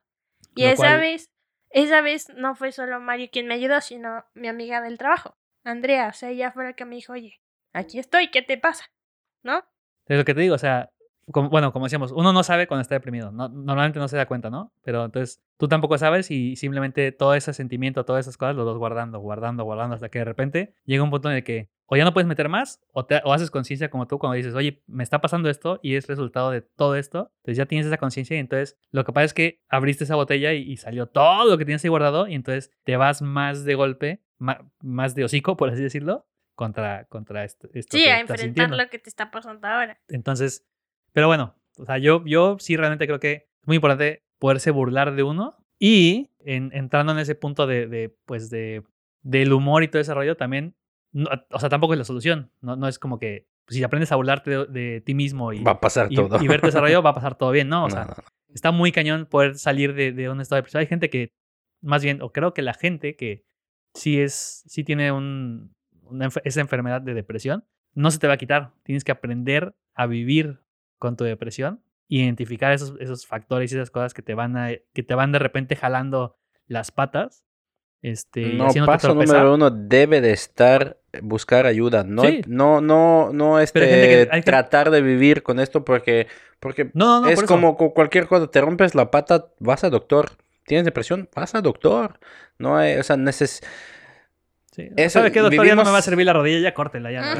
Y 0.55 0.63
Lo 0.63 0.69
esa 0.69 0.75
cual- 0.77 0.99
vez, 1.01 1.29
esa 1.69 2.01
vez 2.01 2.29
no 2.29 2.55
fue 2.55 2.71
solo 2.71 2.99
Mario 2.99 3.29
quien 3.31 3.45
me 3.47 3.53
ayudó, 3.55 3.79
sino 3.81 4.25
mi 4.33 4.47
amiga 4.47 4.81
del 4.81 4.97
trabajo, 4.97 5.35
Andrea. 5.63 6.07
O 6.07 6.13
sea, 6.13 6.29
ella 6.29 6.51
fue 6.51 6.63
la 6.63 6.73
que 6.73 6.85
me 6.85 6.95
dijo, 6.95 7.13
oye, 7.13 7.39
aquí 7.73 7.99
estoy, 7.99 8.31
¿qué 8.31 8.41
te 8.41 8.57
pasa? 8.57 8.85
¿No? 9.43 9.63
Es 10.07 10.17
lo 10.17 10.25
que 10.25 10.33
te 10.33 10.41
digo, 10.41 10.55
o 10.55 10.59
sea, 10.59 10.89
como- 11.31 11.49
bueno, 11.49 11.71
como 11.73 11.85
decíamos, 11.85 12.11
uno 12.11 12.33
no 12.33 12.43
sabe 12.43 12.67
cuando 12.67 12.81
está 12.81 12.95
deprimido, 12.95 13.31
no- 13.31 13.49
normalmente 13.49 13.99
no 13.99 14.07
se 14.07 14.17
da 14.17 14.25
cuenta, 14.25 14.49
¿no? 14.49 14.73
Pero 14.83 15.05
entonces 15.05 15.41
tú 15.57 15.67
tampoco 15.67 15.97
sabes 15.97 16.29
y 16.31 16.55
simplemente 16.55 17.11
todo 17.11 17.33
ese 17.35 17.53
sentimiento, 17.53 18.05
todas 18.05 18.25
esas 18.25 18.37
cosas 18.37 18.55
los 18.55 18.65
vas 18.65 18.77
guardando, 18.77 19.19
guardando, 19.19 19.63
guardando, 19.63 19.95
hasta 19.95 20.09
que 20.09 20.19
de 20.19 20.25
repente 20.25 20.75
llega 20.85 21.03
un 21.03 21.09
punto 21.11 21.29
en 21.29 21.37
el 21.37 21.43
que 21.43 21.69
o 21.85 21.95
ya 21.95 22.05
no 22.05 22.13
puedes 22.13 22.27
meter 22.27 22.49
más 22.49 22.81
o, 22.91 23.05
te, 23.05 23.21
o 23.23 23.33
haces 23.33 23.51
conciencia 23.51 23.89
como 23.89 24.07
tú 24.07 24.17
cuando 24.17 24.35
dices, 24.35 24.55
oye, 24.55 24.81
me 24.87 25.03
está 25.03 25.21
pasando 25.21 25.47
esto 25.49 25.79
y 25.83 25.95
es 25.95 26.07
resultado 26.07 26.49
de 26.49 26.61
todo 26.61 26.95
esto, 26.95 27.31
entonces 27.41 27.57
ya 27.57 27.65
tienes 27.67 27.85
esa 27.85 27.97
conciencia 27.97 28.35
y 28.35 28.39
entonces 28.39 28.77
lo 28.89 29.03
que 29.05 29.13
pasa 29.13 29.25
es 29.25 29.33
que 29.33 29.61
abriste 29.69 30.03
esa 30.05 30.15
botella 30.15 30.53
y, 30.53 30.63
y 30.63 30.77
salió 30.77 31.05
todo 31.07 31.49
lo 31.49 31.57
que 31.57 31.65
tienes 31.65 31.83
ahí 31.83 31.89
guardado 31.89 32.27
y 32.27 32.33
entonces 32.33 32.71
te 32.83 32.97
vas 32.97 33.21
más 33.21 33.63
de 33.63 33.75
golpe, 33.75 34.21
más 34.81 35.13
de 35.15 35.23
hocico, 35.23 35.55
por 35.55 35.69
así 35.69 35.83
decirlo, 35.83 36.25
contra, 36.55 37.05
contra 37.05 37.43
esto. 37.43 37.67
esto 37.73 37.97
Sí, 37.97 38.05
a 38.05 38.19
enfrentar 38.19 38.69
lo 38.71 38.89
que 38.89 38.99
te 38.99 39.09
está 39.09 39.29
pasando 39.31 39.67
ahora. 39.67 39.99
Entonces, 40.07 40.65
pero 41.13 41.27
bueno, 41.27 41.55
o 41.77 41.85
sea, 41.85 41.97
yo, 41.97 42.23
yo 42.25 42.57
sí 42.59 42.75
realmente 42.77 43.07
creo 43.07 43.19
que 43.19 43.31
es 43.61 43.67
muy 43.67 43.75
importante 43.77 44.23
poderse 44.39 44.71
burlar 44.71 45.15
de 45.15 45.23
uno 45.23 45.55
y 45.79 46.29
en- 46.39 46.71
entrando 46.73 47.13
en 47.13 47.19
ese 47.19 47.35
punto 47.35 47.65
de, 47.67 47.87
de, 47.87 48.15
pues, 48.25 48.49
de, 48.49 48.83
del 49.21 49.53
humor 49.53 49.83
y 49.83 49.87
todo 49.87 50.01
ese 50.01 50.13
rollo 50.13 50.35
también, 50.37 50.75
no- 51.11 51.29
o 51.51 51.59
sea, 51.59 51.69
tampoco 51.69 51.93
es 51.93 51.99
la 51.99 52.05
solución, 52.05 52.51
no, 52.61 52.75
no 52.75 52.87
es 52.87 52.99
como 52.99 53.17
que 53.19 53.47
pues, 53.65 53.77
si 53.77 53.83
aprendes 53.83 54.11
a 54.11 54.15
burlarte 54.17 54.51
de, 54.51 54.65
de 54.65 55.01
ti 55.01 55.13
mismo 55.13 55.53
y, 55.53 55.63
Va 55.63 55.71
a 55.71 55.79
pasar 55.79 56.07
y, 56.09 56.15
todo. 56.15 56.37
y 56.41 56.47
verte 56.47 56.67
ese 56.67 56.79
rollo, 56.81 57.01
va 57.01 57.11
a 57.11 57.15
pasar 57.15 57.35
todo 57.37 57.51
bien, 57.51 57.69
¿no? 57.69 57.85
O 57.85 57.87
No, 57.87 57.95
sea, 57.95 58.05
no, 58.05 58.13
está 58.53 58.71
muy 58.71 58.91
cañón 58.91 59.25
poder 59.25 59.55
salir 59.57 59.93
de, 59.93 60.11
de 60.11 60.29
un 60.29 60.41
estado 60.41 60.57
de 60.57 60.61
depresión. 60.61 60.81
Hay 60.81 60.87
gente 60.87 61.09
que, 61.09 61.31
más 61.81 62.03
bien, 62.03 62.21
o 62.21 62.31
creo 62.33 62.53
que 62.53 62.61
la 62.61 62.73
gente 62.73 63.15
que 63.15 63.45
sí 63.93 64.19
es, 64.19 64.63
sí 64.67 64.83
tiene 64.83 65.11
un, 65.13 65.73
una 66.01 66.27
esa 66.43 66.59
enfermedad 66.61 67.01
de 67.01 67.13
depresión, 67.13 67.63
no 67.93 68.11
se 68.11 68.19
te 68.19 68.27
va 68.27 68.33
a 68.33 68.37
quitar. 68.37 68.73
Tienes 68.83 69.03
que 69.05 69.11
aprender 69.13 69.73
a 69.93 70.07
vivir 70.07 70.59
con 71.03 71.17
tu 71.17 71.25
depresión, 71.25 71.81
identificar 72.07 72.71
esos, 72.71 72.93
esos 73.01 73.27
factores 73.27 73.69
y 73.71 73.75
esas 73.75 73.91
cosas 73.91 74.13
que 74.13 74.21
te 74.21 74.35
van 74.35 74.55
a, 74.55 74.69
que 74.93 75.03
te 75.03 75.15
van 75.15 75.33
de 75.33 75.39
repente 75.39 75.75
jalando 75.75 76.37
las 76.65 76.91
patas. 76.91 77.43
Este, 78.01 78.45
No, 78.57 78.67
paso 78.85 79.09
tropezar. 79.09 79.35
número 79.37 79.53
uno 79.53 79.69
debe 79.69 80.21
de 80.21 80.31
estar 80.31 80.97
eh, 81.11 81.19
buscar 81.21 81.65
ayuda, 81.65 82.05
no, 82.05 82.21
Sí. 82.23 82.41
no, 82.47 82.79
no, 82.79 83.31
no 83.33 83.59
este, 83.59 84.29
que- 84.31 84.41
tratar 84.43 84.91
de 84.91 85.01
vivir 85.01 85.43
con 85.43 85.59
esto 85.59 85.83
porque, 85.83 86.27
porque 86.61 86.89
No, 86.93 87.25
es 87.27 87.35
por 87.35 87.45
como 87.47 87.75
cu- 87.75 87.93
cualquier 87.93 88.27
cosa, 88.27 88.47
te 88.49 88.61
rompes 88.61 88.95
la 88.95 89.11
pata, 89.11 89.47
vas 89.59 89.83
a 89.83 89.89
doctor, 89.89 90.31
tienes 90.65 90.85
depresión, 90.85 91.29
vas 91.35 91.53
a 91.55 91.61
doctor, 91.61 92.19
no 92.57 92.77
hay, 92.77 92.95
o 92.97 93.03
sea, 93.03 93.17
neces 93.17 93.61
Sí. 94.75 94.89
eso, 94.95 95.19
¿Sabe 95.19 95.31
qué, 95.31 95.39
doctor? 95.39 95.67
Ya 95.67 95.75
no 95.75 95.83
me 95.83 95.91
va 95.91 95.99
a 95.99 96.01
servir 96.01 96.25
la 96.25 96.33
rodilla, 96.33 96.57
ya 96.59 96.73
córtela, 96.73 97.11
ya. 97.11 97.35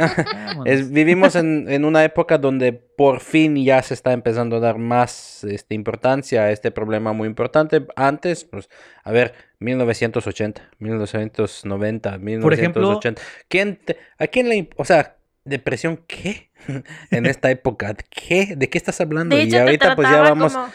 no. 0.56 0.66
Es- 0.66 0.92
vivimos 0.92 1.36
en, 1.36 1.66
en 1.68 1.84
una 1.84 2.04
época 2.04 2.38
donde 2.38 2.74
por 2.74 3.22
fin 3.22 3.56
ya 3.56 3.82
se 3.82 3.96
está 3.96 4.14
empezando 4.14 4.58
a 4.58 4.60
dar 4.60 4.78
más 4.78 5.44
este, 5.44 5.74
importancia 5.74 6.44
a 6.44 6.52
este 6.52 6.70
problema 6.70 7.12
muy 7.14 7.28
importante. 7.28 7.86
Antes, 7.96 8.44
pues, 8.46 8.70
a 9.04 9.12
ver, 9.12 9.34
1980, 9.60 10.62
1990, 10.78 12.18
1980. 12.20 13.22
¿Quién 13.48 13.78
te- 13.84 13.98
¿A 14.20 14.28
quién 14.28 14.50
le... 14.50 14.70
O 14.78 14.86
sea, 14.86 15.16
depresión, 15.46 16.00
¿qué? 16.08 16.52
en 17.12 17.26
esta 17.26 17.50
época, 17.52 17.96
¿qué? 18.10 18.56
¿De 18.56 18.70
qué 18.70 18.78
estás 18.78 19.02
hablando? 19.02 19.36
De 19.36 19.44
y 19.46 19.56
ahorita 19.56 19.96
pues 19.96 20.10
ya 20.10 20.22
vamos... 20.22 20.54
como... 20.54 20.70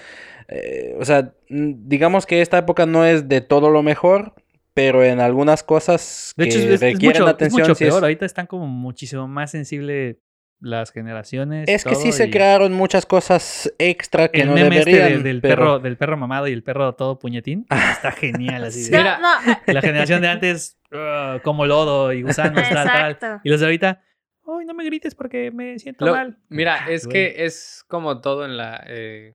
eh, 0.48 0.94
o 0.98 1.04
sea, 1.04 1.32
digamos 1.48 2.26
que 2.26 2.42
esta 2.42 2.58
época 2.58 2.84
no 2.86 3.04
es 3.04 3.28
de 3.28 3.40
todo 3.40 3.70
lo 3.70 3.82
mejor, 3.82 4.34
pero 4.78 5.02
en 5.04 5.20
algunas 5.20 5.62
cosas 5.62 6.32
De 6.36 6.44
que 6.44 6.50
hecho, 6.50 6.58
es, 6.60 6.64
es 6.66 6.80
requieren 6.80 7.22
mucho, 7.22 7.24
es 7.24 7.34
atención... 7.34 7.70
es- 7.72 7.78
peor. 7.78 8.02
Ahorita 8.02 8.24
están 8.26 8.46
como 8.46 8.66
muchísimo 8.66 9.26
más 9.28 9.50
sensibles 9.50 10.16
las 10.60 10.90
generaciones. 10.90 11.68
Es 11.68 11.84
que 11.84 11.94
sí 11.94 12.10
se 12.12 12.30
crearon 12.30 12.72
muchas 12.72 13.06
cosas 13.06 13.72
extra 13.78 14.28
que 14.28 14.40
El 14.40 14.48
no 14.48 14.54
meme 14.54 14.78
este 14.78 14.90
deberían, 14.90 15.12
del, 15.14 15.22
del 15.22 15.40
pero- 15.40 15.56
perro, 15.56 15.78
del 15.78 15.96
perro 15.96 16.16
mamado 16.16 16.48
y 16.48 16.52
el 16.52 16.62
perro 16.64 16.94
todo 16.94 17.18
puñetín. 17.18 17.64
Está 17.70 18.10
genial 18.12 18.64
así. 18.64 18.82
Sí. 18.84 18.90
de- 18.92 18.98
Mira. 18.98 19.18
no, 19.20 19.72
La 19.72 19.80
generación 19.82 20.20
de 20.22 20.28
antes, 20.28 20.78
"Ugh, 20.90 21.40
como 21.42 21.64
lodo 21.66 22.12
y 22.12 22.22
gusanos, 22.22 22.68
tal, 22.68 23.18
tal. 23.18 23.40
Y 23.44 23.50
los 23.50 23.60
de 23.60 23.66
ahorita, 23.66 24.02
ay, 24.46 24.64
no 24.66 24.74
me 24.74 24.84
grites 24.84 25.14
porque 25.14 25.50
me 25.52 25.78
siento 25.78 26.06
Lo- 26.06 26.12
mal. 26.14 26.38
Mira, 26.48 26.84
Ah, 26.86 26.90
es 26.90 27.06
que 27.06 27.44
es 27.44 27.84
como 27.86 28.20
todo 28.20 28.44
en 28.44 28.56
la... 28.56 28.82
eh, 28.88 29.34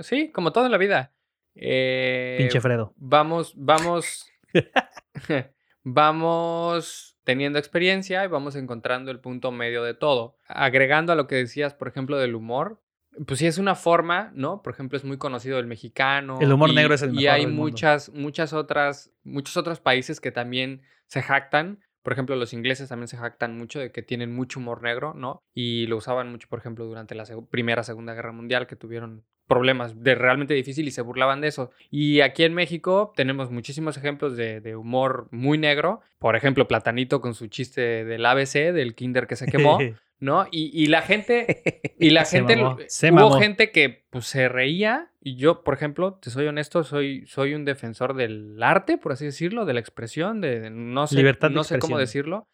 sí, 0.00 0.30
como 0.32 0.52
todo 0.52 0.64
en 0.64 0.72
la 0.72 0.78
vida. 0.78 1.12
Eh, 1.56 2.36
Pinche 2.38 2.60
Fredo. 2.60 2.94
vamos, 2.96 3.52
vamos, 3.56 4.26
vamos 5.84 7.16
teniendo 7.24 7.58
experiencia 7.58 8.24
y 8.24 8.28
vamos 8.28 8.56
encontrando 8.56 9.10
el 9.10 9.20
punto 9.20 9.50
medio 9.52 9.82
de 9.82 9.94
todo. 9.94 10.38
Agregando 10.46 11.12
a 11.12 11.16
lo 11.16 11.26
que 11.26 11.36
decías, 11.36 11.74
por 11.74 11.88
ejemplo, 11.88 12.18
del 12.18 12.34
humor, 12.34 12.82
pues 13.26 13.38
sí 13.38 13.46
es 13.46 13.58
una 13.58 13.74
forma, 13.74 14.30
¿no? 14.34 14.62
Por 14.62 14.72
ejemplo, 14.74 14.96
es 14.98 15.04
muy 15.04 15.18
conocido 15.18 15.58
el 15.58 15.66
mexicano. 15.66 16.38
El 16.40 16.52
humor 16.52 16.70
y- 16.70 16.74
negro 16.74 16.94
es 16.94 17.02
el 17.02 17.10
Y 17.10 17.16
mejor 17.16 17.30
hay 17.30 17.40
del 17.44 17.50
mundo. 17.52 17.62
muchas, 17.62 18.10
muchas 18.10 18.52
otras, 18.52 19.12
muchos 19.22 19.56
otros 19.56 19.80
países 19.80 20.20
que 20.20 20.32
también 20.32 20.82
se 21.06 21.22
jactan 21.22 21.80
Por 22.02 22.12
ejemplo, 22.12 22.36
los 22.36 22.52
ingleses 22.52 22.90
también 22.90 23.08
se 23.08 23.16
jactan 23.16 23.56
mucho 23.56 23.78
de 23.78 23.90
que 23.90 24.02
tienen 24.02 24.34
mucho 24.34 24.60
humor 24.60 24.82
negro, 24.82 25.14
¿no? 25.14 25.38
Y 25.54 25.86
lo 25.86 25.96
usaban 25.96 26.30
mucho, 26.30 26.48
por 26.50 26.58
ejemplo, 26.58 26.84
durante 26.84 27.14
la 27.14 27.24
seg- 27.24 27.48
Primera, 27.48 27.82
Segunda 27.82 28.12
Guerra 28.12 28.30
Mundial, 28.32 28.66
que 28.66 28.76
tuvieron 28.76 29.24
problemas 29.46 30.02
de 30.02 30.14
realmente 30.14 30.54
difícil 30.54 30.88
y 30.88 30.90
se 30.90 31.02
burlaban 31.02 31.40
de 31.40 31.48
eso. 31.48 31.70
Y 31.90 32.20
aquí 32.20 32.44
en 32.44 32.54
México 32.54 33.12
tenemos 33.14 33.50
muchísimos 33.50 33.96
ejemplos 33.96 34.36
de, 34.36 34.60
de 34.60 34.76
humor 34.76 35.28
muy 35.30 35.58
negro. 35.58 36.00
Por 36.18 36.36
ejemplo, 36.36 36.66
Platanito 36.66 37.20
con 37.20 37.34
su 37.34 37.46
chiste 37.48 38.04
del 38.04 38.24
ABC, 38.24 38.72
del 38.72 38.94
kinder 38.94 39.26
que 39.26 39.36
se 39.36 39.46
quemó, 39.46 39.78
¿no? 40.18 40.46
Y, 40.50 40.70
y 40.72 40.86
la 40.86 41.02
gente, 41.02 41.92
y 41.98 42.10
la 42.10 42.24
Se 42.24 42.38
gente, 42.38 42.56
mamó, 42.56 42.78
lo- 42.78 42.84
se 42.88 43.10
hubo 43.10 43.16
mamó. 43.16 43.38
gente 43.38 43.70
que 43.70 44.04
pues, 44.10 44.26
se 44.26 44.48
reía. 44.48 45.10
Y 45.20 45.36
yo, 45.36 45.62
por 45.64 45.74
ejemplo, 45.74 46.14
te 46.14 46.30
soy 46.30 46.46
honesto, 46.46 46.82
soy, 46.84 47.26
soy 47.26 47.54
un 47.54 47.64
defensor 47.64 48.14
del 48.14 48.62
arte, 48.62 48.98
por 48.98 49.12
así 49.12 49.24
decirlo, 49.26 49.64
de 49.66 49.74
la 49.74 49.80
expresión, 49.80 50.40
de, 50.40 50.60
de- 50.60 50.70
no 50.70 51.06
sé, 51.06 51.16
Libertad 51.16 51.48
de 51.48 51.54
no 51.54 51.64
sé 51.64 51.78
cómo 51.78 51.98
decirlo. 51.98 52.46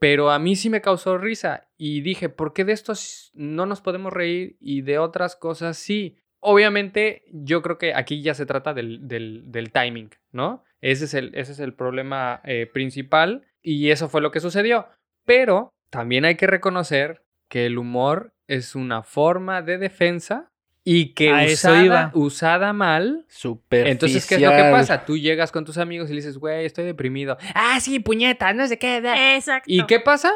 Pero 0.00 0.30
a 0.32 0.38
mí 0.38 0.54
sí 0.56 0.68
me 0.70 0.80
causó 0.80 1.16
risa. 1.18 1.68
Y 1.78 2.00
dije, 2.02 2.28
¿por 2.28 2.52
qué 2.52 2.64
de 2.64 2.72
estos 2.72 3.30
no 3.34 3.64
nos 3.64 3.80
podemos 3.80 4.12
reír 4.12 4.56
y 4.60 4.82
de 4.82 4.98
otras 4.98 5.34
cosas 5.36 5.76
sí? 5.78 6.16
Obviamente, 6.46 7.22
yo 7.32 7.62
creo 7.62 7.78
que 7.78 7.94
aquí 7.94 8.20
ya 8.22 8.34
se 8.34 8.44
trata 8.44 8.74
del, 8.74 9.08
del- 9.08 9.50
del 9.50 9.72
timing, 9.72 10.10
¿no? 10.30 10.62
Ese 10.82 11.06
es 11.06 11.14
el, 11.14 11.34
ese 11.34 11.52
es 11.52 11.58
el 11.58 11.72
problema 11.72 12.42
eh, 12.44 12.66
principal 12.70 13.46
y 13.62 13.88
eso 13.90 14.10
fue 14.10 14.20
lo 14.20 14.30
que 14.30 14.40
sucedió. 14.40 14.86
Pero 15.24 15.70
también 15.90 16.26
hay 16.26 16.34
que 16.36 16.46
reconocer 16.46 17.22
que 17.48 17.64
el 17.64 17.78
humor 17.78 18.34
es 18.46 18.74
una 18.74 19.02
forma 19.02 19.62
de 19.62 19.78
defensa 19.78 20.50
y 20.84 21.14
que 21.14 21.30
A 21.30 21.44
eso 21.44 21.68
usada, 21.70 21.84
iba. 21.84 22.10
usada 22.12 22.72
mal 22.74 23.24
Superficial. 23.28 23.90
entonces, 23.92 24.26
¿qué 24.26 24.34
es 24.34 24.40
lo 24.42 24.50
que 24.50 24.70
pasa? 24.70 25.06
Tú 25.06 25.16
llegas 25.16 25.50
con 25.50 25.64
tus 25.64 25.78
amigos 25.78 26.10
y 26.10 26.12
le 26.12 26.16
dices, 26.16 26.36
güey, 26.36 26.66
estoy 26.66 26.84
deprimido. 26.84 27.38
Ah, 27.54 27.78
sí, 27.80 28.00
puñeta, 28.00 28.52
no 28.52 28.66
sé 28.68 28.78
qué. 28.78 29.00
da". 29.00 29.34
Exacto. 29.34 29.64
¿Y 29.72 29.86
qué 29.86 29.98
pasa? 29.98 30.30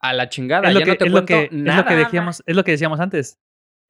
A 0.00 0.12
la 0.12 0.28
chingada, 0.28 0.66
es 0.68 0.74
lo 0.74 0.80
ya 0.80 0.84
que, 0.84 0.90
no 0.90 0.96
te 0.96 1.04
es 1.04 1.10
lo 1.12 1.14
cuento 1.24 1.34
que- 1.34 1.44
es 1.44 1.52
nada. 1.62 1.82
lo 1.82 1.86
que 1.88 1.94
decíamos, 1.94 2.42
es 2.44 2.56
lo 2.56 2.64
que 2.64 2.72
decíamos 2.72 2.98
antes. 2.98 3.38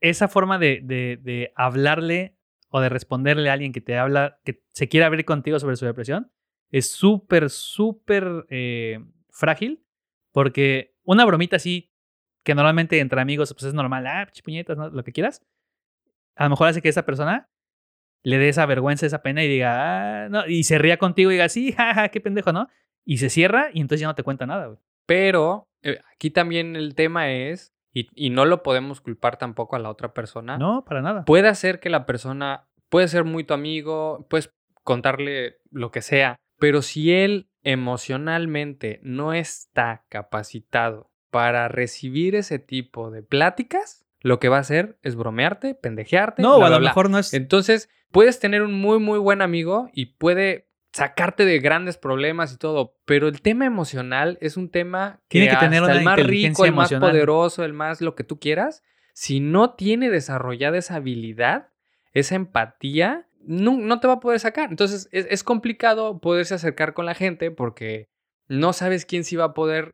Esa 0.09 0.28
forma 0.28 0.59
de, 0.59 0.80
de- 0.82 1.52
hablarle 1.57 2.36
o 2.68 2.80
de 2.80 2.88
responderle 2.88 3.50
a 3.50 3.52
alguien 3.55 3.72
que 3.72 3.80
te 3.80 3.96
habla, 3.96 4.40
que 4.44 4.62
se 4.72 4.88
quiere 4.88 5.07
abrir 5.07 5.24
contigo 5.24 5.59
sobre 5.59 5.76
su 5.76 5.86
depresión, 5.86 6.30
es 6.70 6.90
súper, 6.90 7.50
súper 7.50 8.46
eh, 8.50 8.98
frágil. 9.30 9.84
Porque 10.32 10.94
una 11.05 11.24
bromita 11.24 11.57
así, 11.57 11.92
que 12.44 12.55
normalmente 12.55 12.98
entre 12.98 13.20
amigos 13.20 13.55
pues 13.55 13.64
es 13.64 13.74
normal, 13.74 14.07
ah, 14.07 14.28
puñetas, 14.44 14.76
¿no? 14.76 14.90
lo 14.90 15.05
que 15.05 15.12
quieras, 15.12 15.42
a 16.36 16.44
lo 16.44 16.50
mejor 16.50 16.68
hace 16.68 16.82
que 16.82 16.88
esa 16.88 17.07
persona 17.07 17.48
le 18.24 18.38
dé 18.38 18.48
esa 18.48 18.66
vergüenza, 18.66 19.07
esa 19.07 19.22
pena 19.22 19.44
y 19.44 19.48
diga, 19.48 20.24
ah, 20.24 20.28
no, 20.28 20.46
y 20.46 20.64
se 20.64 20.78
ría 20.78 20.96
contigo 20.98 21.30
y 21.30 21.34
diga, 21.34 21.48
sí, 21.48 21.72
jaja, 21.72 22.09
qué 22.09 22.20
pendejo, 22.20 22.52
¿no? 22.52 22.68
Y 23.05 23.18
se 23.18 23.30
cierra 23.30 23.70
y 23.72 23.80
entonces 23.80 24.00
ya 24.00 24.07
no 24.09 24.14
te 24.14 24.22
cuenta 24.22 24.46
nada, 24.46 24.66
güey. 24.66 24.78
Pero 25.07 25.68
eh, 25.82 26.00
aquí 26.14 26.30
también 26.30 26.74
el 26.76 26.94
tema 26.94 27.30
es, 27.30 27.73
y, 27.95 28.09
y 28.14 28.30
no 28.30 28.45
lo 28.45 28.62
podemos 28.62 29.01
culpar 29.01 29.38
tampoco 29.38 29.76
a 29.76 29.78
la 29.78 29.88
otra 29.88 30.12
persona. 30.12 30.59
No, 30.59 30.84
para 30.84 31.01
nada. 31.01 31.24
Puede 31.24 31.55
ser 31.55 31.80
que 31.80 31.88
la 31.88 32.05
persona, 32.05 32.68
puede 32.90 33.09
ser 33.09 33.24
muy 33.24 33.45
tu 33.45 33.55
amigo, 33.55 34.26
puedes 34.28 34.53
contarle 34.82 35.61
lo 35.70 35.90
que 35.90 36.03
sea, 36.03 36.36
pero 36.59 36.82
si 36.82 37.12
él 37.12 37.49
emocionalmente 37.62 39.01
no 39.03 39.32
está 39.32 40.05
capacitado 40.09 41.11
para 41.30 41.68
recibir 41.68 42.34
ese 42.34 42.59
tipo 42.59 43.11
de 43.11 43.22
pláticas, 43.22 44.05
lo 44.20 44.38
que 44.38 44.49
va 44.49 44.59
a 44.59 44.61
hacer 44.61 44.99
es 45.03 45.16
bromearte, 45.16 45.74
pendejearte. 45.74 46.42
No, 46.42 46.59
bla, 46.59 46.66
a 46.66 46.70
lo 46.70 46.78
bla. 46.78 46.90
mejor 46.90 47.11
no 47.11 47.18
es. 47.18 47.32
Entonces, 47.34 47.90
puedes 48.11 48.38
tener 48.40 48.62
un 48.62 48.74
muy, 48.74 48.99
muy 48.99 49.18
buen 49.18 49.42
amigo 49.42 49.88
y 49.92 50.07
puede 50.16 50.68
sacarte 50.95 51.45
de 51.45 51.59
grandes 51.59 51.99
problemas 51.99 52.53
y 52.55 52.57
todo, 52.57 52.97
pero 53.05 53.26
el 53.28 53.42
tema 53.42 53.66
emocional 53.66 54.38
es 54.40 54.57
un 54.57 54.70
tema 54.70 55.20
que, 55.28 55.40
Tiene 55.40 55.49
que 55.49 55.57
tener 55.57 55.82
hasta 55.82 55.92
una 55.92 55.99
el 55.99 56.05
más 56.05 56.22
rico, 56.24 56.64
el 56.64 56.72
más 56.72 56.92
emocional. 56.92 57.11
poderoso, 57.11 57.64
el 57.64 57.72
más 57.72 58.01
lo 58.01 58.14
que 58.14 58.22
tú 58.22 58.38
quieras, 58.38 58.82
si 59.12 59.40
no 59.40 59.74
tiene 59.74 60.09
desarrollada 60.09 60.78
esa 60.78 60.95
habilidad, 60.95 61.68
esa 62.12 62.36
empatía, 62.36 63.26
no, 63.40 63.76
no 63.76 63.99
te 63.99 64.07
va 64.07 64.14
a 64.14 64.20
poder 64.20 64.38
sacar. 64.38 64.70
Entonces, 64.70 65.09
es, 65.11 65.26
es 65.28 65.42
complicado 65.42 66.20
poderse 66.20 66.55
acercar 66.55 66.95
con 66.95 67.07
la 67.07 67.14
gente 67.14 67.51
porque 67.51 68.09
no 68.47 68.72
sabes 68.72 69.05
quién 69.05 69.24
sí 69.24 69.34
va 69.36 69.47
a 69.47 69.55
poder 69.55 69.90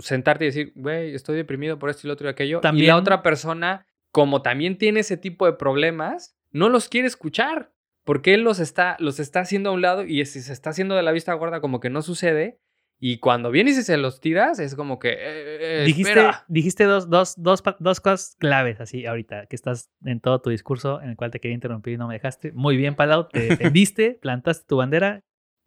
sentarte 0.00 0.44
y 0.44 0.48
decir, 0.48 0.72
güey, 0.74 1.14
estoy 1.14 1.36
deprimido 1.36 1.78
por 1.78 1.90
esto 1.90 2.02
y 2.04 2.08
lo 2.08 2.14
otro 2.14 2.26
y 2.26 2.30
aquello. 2.30 2.58
Y 2.58 2.62
También- 2.62 2.88
la 2.88 2.96
otra 2.96 3.22
persona, 3.22 3.86
como 4.10 4.42
también 4.42 4.78
tiene 4.78 5.00
ese 5.00 5.16
tipo 5.16 5.46
de 5.46 5.52
problemas, 5.52 6.36
no 6.50 6.68
los 6.68 6.88
quiere 6.88 7.06
escuchar. 7.06 7.72
Porque 8.04 8.34
él 8.34 8.42
los 8.42 8.58
está, 8.58 8.96
los 8.98 9.20
está 9.20 9.40
haciendo 9.40 9.70
a 9.70 9.72
un 9.72 9.82
lado 9.82 10.04
y 10.04 10.24
si 10.26 10.40
se 10.40 10.52
está 10.52 10.70
haciendo 10.70 10.94
de 10.94 11.02
la 11.02 11.12
vista 11.12 11.32
gorda 11.34 11.60
como 11.60 11.80
que 11.80 11.90
no 11.90 12.02
sucede. 12.02 12.58
Y 13.04 13.18
cuando 13.18 13.50
vienes 13.50 13.76
y 13.76 13.82
se 13.82 13.96
los 13.96 14.20
tiras, 14.20 14.60
es 14.60 14.76
como 14.76 15.00
que... 15.00 15.10
eh, 15.10 15.16
eh, 15.18 15.84
dijiste 15.84 16.20
dijiste 16.46 16.84
dos, 16.84 17.10
dos, 17.10 17.34
dos, 17.36 17.62
dos 17.80 18.00
cosas 18.00 18.36
claves 18.38 18.80
así 18.80 19.06
ahorita, 19.06 19.46
que 19.46 19.56
estás 19.56 19.90
en 20.04 20.20
todo 20.20 20.40
tu 20.40 20.50
discurso 20.50 21.00
en 21.02 21.10
el 21.10 21.16
cual 21.16 21.32
te 21.32 21.40
quería 21.40 21.54
interrumpir 21.54 21.94
y 21.94 21.96
no 21.96 22.06
me 22.06 22.14
dejaste. 22.14 22.52
Muy 22.52 22.76
bien, 22.76 22.94
Palau, 22.94 23.28
te 23.28 23.40
defendiste, 23.48 24.18
plantaste 24.22 24.66
tu 24.68 24.76
bandera 24.76 25.24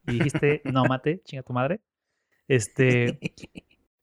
y 0.08 0.14
dijiste, 0.14 0.62
no 0.64 0.86
mate, 0.86 1.22
chinga 1.26 1.44
tu 1.44 1.52
madre. 1.52 1.82
Este, 2.48 3.20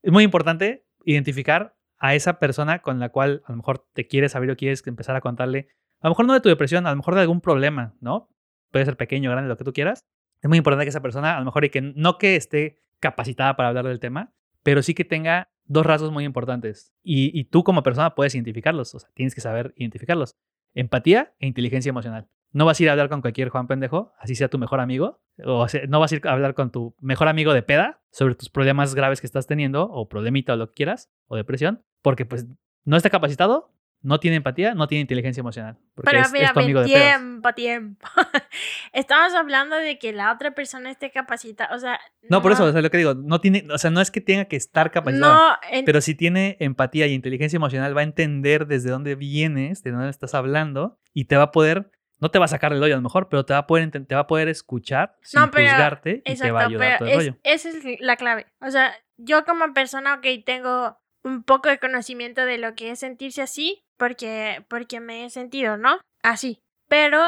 es 0.03 0.13
muy 0.13 0.25
importante 0.25 0.85
identificar 1.05 1.75
a 1.99 2.15
esa 2.15 2.39
persona 2.39 2.81
con 2.81 2.99
la 2.99 3.11
cual 3.11 3.43
a 3.47 3.53
lo 3.53 3.57
mejor 3.57 3.87
te 3.93 4.09
quieres 4.09 4.33
saber 4.33 4.51
o 4.51 4.57
quieres 4.57 4.85
empezar 4.87 5.15
a 5.17 5.21
contarle, 5.21 5.69
a 6.03 6.09
lo 6.09 6.11
mejor 6.11 6.27
no 6.27 6.33
de 6.35 6.41
tu 6.41 6.49
depresión, 6.49 6.87
a 6.87 6.91
lo 6.91 6.97
mejor 6.97 7.15
de 7.15 7.21
algún 7.21 7.41
problema, 7.41 7.95
¿no? 8.01 8.29
Puede 8.71 8.85
ser 8.85 8.97
pequeño, 8.97 9.31
grande, 9.31 9.49
lo 9.49 9.57
que 9.57 9.65
tú 9.65 9.73
quieras. 9.73 10.05
Es 10.41 10.49
muy 10.49 10.59
importante 10.59 10.85
que 10.85 10.91
esa 10.91 11.01
persona, 11.01 11.37
a 11.37 11.39
lo 11.39 11.45
mejor, 11.45 11.65
y 11.65 11.71
que 11.71 11.81
no 11.81 12.19
que 12.19 12.35
esté 12.35 12.81
capacitada 12.99 13.57
para 13.57 13.69
hablar 13.69 13.87
del 13.87 14.01
tema, 14.01 14.33
pero 14.65 14.83
sí 14.83 14.95
que 14.95 15.05
tenga 15.05 15.51
dos 15.65 15.87
rasgos 15.87 16.11
muy 16.11 16.25
importantes. 16.25 16.93
Y, 17.05 17.39
y 17.39 17.45
tú 17.45 17.63
como 17.63 17.85
persona 17.85 18.15
puedes 18.17 18.35
identificarlos, 18.35 18.95
o 18.95 18.99
sea, 18.99 19.11
tienes 19.15 19.35
que 19.35 19.41
saber 19.41 19.73
identificarlos. 19.77 20.37
Empatía 20.75 21.35
e 21.39 21.47
inteligencia 21.47 21.91
emocional. 21.91 22.29
No 22.51 22.67
vas 22.67 22.81
a 22.81 22.83
ir 22.83 22.89
a 22.89 22.93
hablar 22.93 23.09
con 23.09 23.21
cualquier 23.21 23.49
Juan 23.49 23.69
pendejo, 23.69 24.13
así 24.19 24.35
sea 24.35 24.49
tu 24.49 24.59
mejor 24.59 24.81
amigo, 24.81 25.23
o 25.45 25.67
no 25.89 26.01
vas 26.01 26.13
a 26.13 26.17
ir 26.17 26.27
a 26.27 26.33
hablar 26.33 26.55
con 26.55 26.71
tu 26.71 26.95
mejor 27.01 27.29
amigo 27.29 27.55
de 27.55 27.63
peda 27.63 28.03
sobre 28.11 28.35
tus 28.35 28.51
problemas 28.51 28.95
graves 28.95 29.21
que 29.21 29.27
estás 29.27 29.47
teniendo, 29.47 29.85
o 29.85 30.09
problemita 30.09 30.55
o 30.55 30.57
lo 30.57 30.69
que 30.69 30.75
quieras, 30.75 31.11
o 31.29 31.37
depresión, 31.37 31.83
porque 32.03 32.27
pues 32.27 32.47
no 32.85 32.97
está 32.97 33.09
capacitado, 33.09 33.73
no 34.03 34.19
tiene 34.21 34.37
empatía, 34.39 34.75
no 34.75 34.89
tiene 34.89 35.03
inteligencia 35.03 35.41
emocional. 35.41 35.79
Porque 35.95 36.11
Pero 36.11 36.23
es, 36.23 36.33
mira, 36.33 36.47
es 36.47 36.53
tu 36.53 36.61
amigo 36.61 36.81
de 36.81 36.87
tiempo, 36.87 37.53
tiempo. 37.55 38.07
Estamos 38.93 39.35
hablando 39.35 39.77
de 39.77 39.99
que 39.99 40.13
la 40.13 40.33
otra 40.33 40.53
persona 40.55 40.91
esté 40.91 41.11
capacitada. 41.11 41.75
O 41.75 41.79
sea, 41.79 42.01
No, 42.29 42.43
por 42.43 42.53
eso, 42.53 42.65
o 42.65 42.73
sea, 42.73 42.83
lo 42.83 42.91
que 42.91 42.99
digo, 42.99 43.15
no 43.15 43.41
tiene, 43.41 43.67
o 43.73 43.79
sea, 43.79 43.91
no 43.91 44.01
es 44.01 44.11
que 44.11 44.21
tenga 44.21 44.47
que 44.47 44.57
estar 44.57 44.91
capacitado. 44.91 45.33
No, 45.35 45.57
en- 45.71 45.85
Pero 45.85 46.01
si 46.01 46.15
tiene 46.15 46.57
empatía 46.61 47.07
y 47.07 47.13
inteligencia 47.15 47.57
emocional, 47.57 47.97
va 47.97 48.01
a 48.01 48.05
entender 48.05 48.67
desde 48.67 48.91
dónde 48.91 49.15
vienes, 49.15 49.83
de 49.83 49.93
dónde 49.93 50.11
estás 50.11 50.35
hablando, 50.35 50.99
y 51.15 51.27
te 51.27 51.37
va 51.37 51.45
a 51.45 51.51
poder, 51.53 51.91
no 52.21 52.31
te 52.31 52.39
va 52.39 52.47
a 52.47 52.49
sacar 52.49 52.73
el 52.73 52.83
hoyo 52.83 52.95
a 52.95 52.97
lo 52.97 53.03
mejor, 53.03 53.29
pero 53.29 53.45
te 53.45 53.53
va 53.53 53.61
a 53.61 53.67
poder, 53.67 53.91
te 53.91 54.15
va 54.15 54.23
a 54.23 54.27
poder 54.27 54.49
escuchar 54.49 55.17
sin 55.23 55.41
No, 55.41 55.51
pero- 55.51 55.69
juzgarte 55.69 56.23
y 56.25 56.35
te 56.37 56.51
va 56.51 56.63
a 56.63 56.67
ayudar 56.67 56.99
todo 56.99 57.09
el 57.09 57.13
es- 57.13 57.19
rollo. 57.19 57.37
esa 57.45 57.69
es 57.69 57.85
la 58.01 58.17
clave. 58.17 58.47
O 58.61 58.71
sea, 58.71 58.93
yo 59.17 59.45
como 59.45 59.73
persona, 59.75 60.15
ok, 60.15 60.27
tengo 60.45 60.99
un 61.25 61.43
poco 61.45 61.69
de 61.69 61.79
conocimiento 61.79 62.45
de 62.45 62.59
lo 62.59 62.75
que 62.75 62.91
es 62.91 63.01
sentirse 63.01 63.43
así, 63.43 63.85
porque, 63.97 64.65
porque 64.69 65.01
me 65.01 65.25
he 65.25 65.31
sentido, 65.31 65.77
¿no? 65.77 66.01
Así. 66.23 66.61
Pero 66.89 67.23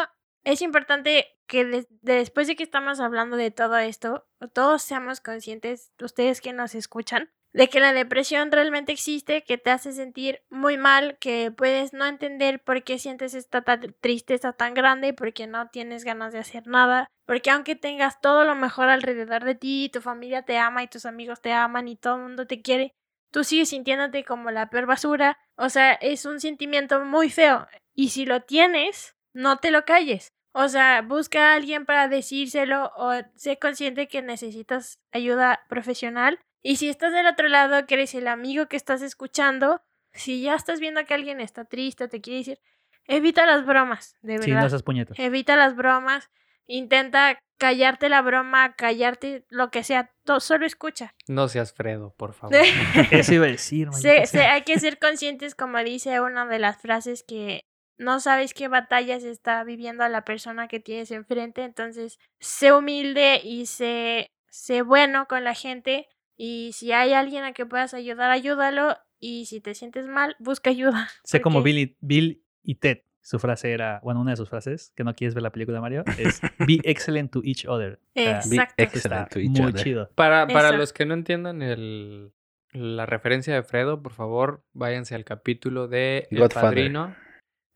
es 0.45 0.63
importante 0.63 1.27
que 1.47 1.65
des- 1.65 1.87
después 2.03 2.47
de 2.49 2.57
que 2.57 2.63
estamos 2.63 3.01
hablando 3.01 3.37
de 3.37 3.51
todo 3.51 3.77
esto, 3.79 4.27
todos 4.53 4.83
seamos 4.83 5.21
conscientes, 5.21 5.93
ustedes 6.03 6.41
que 6.41 6.53
nos 6.53 6.75
escuchan, 6.75 7.31
de 7.53 7.69
que 7.69 7.79
la 7.79 7.93
depresión 7.93 8.51
realmente 8.51 8.91
existe, 8.91 9.45
que 9.45 9.59
te 9.59 9.71
hace 9.71 9.93
sentir 9.93 10.43
muy 10.51 10.77
mal, 10.77 11.17
que 11.21 11.53
puedes 11.53 11.93
no 11.93 12.05
entender 12.07 12.61
por 12.61 12.83
qué 12.83 12.99
sientes 12.99 13.35
esta 13.35 13.63
ta- 13.63 13.79
tristeza 14.01 14.53
tan 14.53 14.75
grande, 14.75 15.15
porque 15.15 15.47
no 15.47 15.69
tienes 15.69 16.03
ganas 16.05 16.33
de 16.33 16.41
hacer 16.41 16.67
nada, 16.67 17.07
porque 17.27 17.51
aunque 17.51 17.77
tengas 17.77 18.21
todo 18.21 18.45
lo 18.45 18.57
mejor 18.57 18.89
alrededor 18.89 19.45
de 19.45 19.55
ti, 19.55 19.89
tu 19.93 20.01
familia 20.01 20.43
te 20.43 20.59
ama 20.59 20.83
y 20.83 20.89
tus 20.89 21.07
amigos 21.07 21.41
te 21.41 21.53
aman 21.53 21.87
y 21.87 21.97
todo 21.97 22.17
el 22.17 22.23
mundo 22.23 22.47
te 22.49 22.61
quiere, 22.61 22.93
tú 23.35 23.43
sigues 23.43 23.71
sintiéndote 23.71 24.23
como 24.23 24.53
la 24.53 24.71
peor 24.71 24.87
basura, 24.87 25.39
o 25.57 25.69
sea, 25.69 25.95
es 25.95 26.25
un 26.25 26.39
sentimiento 26.39 27.05
muy 27.05 27.31
feo 27.31 27.67
y 27.93 28.11
si 28.11 28.27
lo 28.27 28.43
tienes, 28.43 29.17
no 29.33 29.57
te 29.57 29.73
lo 29.73 29.85
calles. 29.85 30.33
O 30.53 30.69
sea, 30.69 31.03
busca 31.03 31.51
a 31.51 31.55
alguien 31.57 31.85
para 31.85 32.07
decírselo 32.07 32.93
o 32.97 33.13
sé 33.35 33.59
consciente 33.59 34.07
que 34.07 34.23
necesitas 34.23 35.01
ayuda 35.11 35.65
profesional. 35.69 36.39
Y 36.63 36.77
si 36.77 36.89
estás 36.89 37.13
del 37.13 37.27
otro 37.27 37.49
lado, 37.49 37.87
que 37.87 37.95
eres 37.95 38.15
el 38.15 38.29
amigo 38.29 38.67
que 38.69 38.77
estás 38.77 39.03
escuchando, 39.03 39.83
si 40.13 40.41
ya 40.41 40.55
estás 40.55 40.79
viendo 40.79 41.05
que 41.05 41.15
alguien 41.15 41.41
está 41.41 41.65
triste, 41.65 42.07
te 42.07 42.21
quiere 42.21 42.39
decir, 42.39 42.61
evita 43.09 43.47
las 43.47 43.67
bromas, 43.67 44.17
de 44.23 44.35
verdad. 44.35 44.45
Sí, 44.45 44.53
no 44.53 44.65
esas 44.65 44.85
puñetas. 44.85 45.19
Evita 45.19 45.57
las 45.57 45.75
bromas, 45.75 46.31
intenta 46.67 47.39
callarte 47.59 48.09
la 48.09 48.21
broma, 48.23 48.75
callarte 48.75 49.45
lo 49.49 49.71
que 49.71 49.85
sea, 49.85 50.13
solo 50.41 50.67
escucha. 50.67 51.15
No 51.29 51.49
seas 51.49 51.73
Fredo, 51.73 52.15
por 52.17 52.35
favor. 52.35 52.57
Eso 53.11 53.35
iba 53.35 53.47
a 53.47 53.49
decir, 53.49 53.89
Se- 53.93 54.41
hay 54.43 54.63
que 54.63 54.79
ser 54.79 54.99
conscientes, 54.99 55.55
como 55.55 55.79
dice 55.83 56.21
una 56.21 56.47
de 56.47 56.59
las 56.59 56.81
frases, 56.81 57.23
que 57.27 57.61
no 57.97 58.19
sabes 58.21 58.55
qué 58.55 58.67
batallas 58.69 59.23
está 59.23 59.63
viviendo 59.63 60.07
la 60.09 60.25
persona 60.25 60.67
que 60.67 60.81
tienes 60.81 61.11
enfrente, 61.13 61.63
entonces 61.63 62.19
sé 62.41 62.73
humilde 62.73 63.41
y 63.45 63.67
sé, 63.67 64.27
sé 64.51 64.83
bueno 64.83 65.27
con 65.29 65.45
la 65.45 65.55
gente, 65.55 66.09
Y 66.37 66.73
si 66.73 66.91
hay 66.91 67.13
alguien 67.13 67.45
a 67.45 67.53
que 67.53 67.65
puedas 67.65 67.95
ayudar, 67.95 68.33
ayúdalo. 68.33 68.97
Y 69.21 69.47
si 69.47 69.61
te 69.61 69.73
sientes 69.77 70.07
mal, 70.09 70.35
busca 70.41 70.71
ayuda. 70.71 71.09
Sé 71.23 71.41
como 71.41 71.59
porque- 71.61 71.71
Bill 71.71 71.79
y, 71.79 71.97
Bill 72.01 72.45
y 72.65 72.75
Ted. 72.75 72.99
Su 73.27 73.39
frase 73.39 73.73
era, 73.73 74.01
bueno, 74.05 74.21
una 74.21 74.33
de 74.33 74.37
sus 74.37 74.51
frases, 74.51 74.93
que 74.95 75.03
no 75.03 75.15
quieres 75.15 75.35
ver 75.35 75.43
la 75.43 75.51
película, 75.51 75.81
Mario, 75.81 76.05
es 76.19 76.43
Be 76.59 76.79
excellent 76.85 77.33
to 77.33 77.41
each 77.43 77.65
other. 77.67 77.99
Exacto. 78.15 78.51
Be 78.77 78.85
excellent 78.85 79.29
to 79.31 79.39
each 79.41 79.49
muy 79.51 79.71
other. 79.71 79.83
chido. 79.83 80.11
Para, 80.15 80.47
para 80.47 80.73
los 80.73 80.93
que 80.93 81.07
no 81.07 81.15
entiendan 81.15 81.63
el, 81.63 82.33
la 82.73 83.07
referencia 83.07 83.55
de 83.55 83.63
Fredo, 83.63 84.03
por 84.03 84.13
favor, 84.13 84.63
váyanse 84.75 85.15
al 85.15 85.25
capítulo 85.25 85.89
de 85.89 86.29
El 86.31 86.39
Godfather. 86.41 86.69
Padrino, 86.69 87.17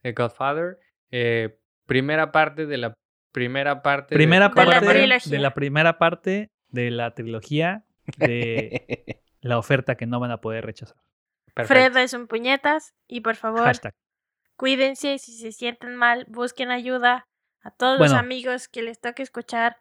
The 0.03 0.11
Godfather. 0.13 0.77
eh, 1.09 1.57
primera 1.87 2.31
parte 2.31 2.67
de 2.67 2.77
la 2.77 2.93
primera 3.31 3.81
parte. 3.81 4.13
de- 4.13 4.19
Primera 4.19 4.49
De 4.49 4.55
la 4.55 4.65
parte 4.71 4.85
de 4.85 4.93
trilogía. 4.93 5.39
la 5.39 5.53
primera 5.55 5.97
parte 5.97 6.47
de 6.67 6.91
la 6.91 7.15
trilogía 7.15 7.85
de 8.17 9.19
la 9.41 9.57
oferta 9.57 9.95
que 9.95 10.05
no 10.05 10.19
van 10.19 10.29
a 10.29 10.41
poder 10.41 10.63
rechazar. 10.65 10.97
Perfecto. 11.55 11.73
Fredo 11.73 11.99
es 11.99 12.13
un 12.13 12.27
puñetas. 12.27 12.93
Y 13.07 13.21
por 13.21 13.35
favor, 13.35 13.61
Hashtag. 13.63 13.93
Cuídense. 14.59 15.17
Si 15.17 15.31
se 15.33 15.51
sienten 15.51 15.95
mal, 15.95 16.25
busquen 16.29 16.69
ayuda. 16.69 17.25
A 17.63 17.71
todos 17.71 17.97
Bueno. 17.97 18.13
los 18.13 18.19
amigos 18.21 18.67
que 18.67 18.81
les 18.83 18.99
toque 19.01 19.23
escuchar, 19.23 19.77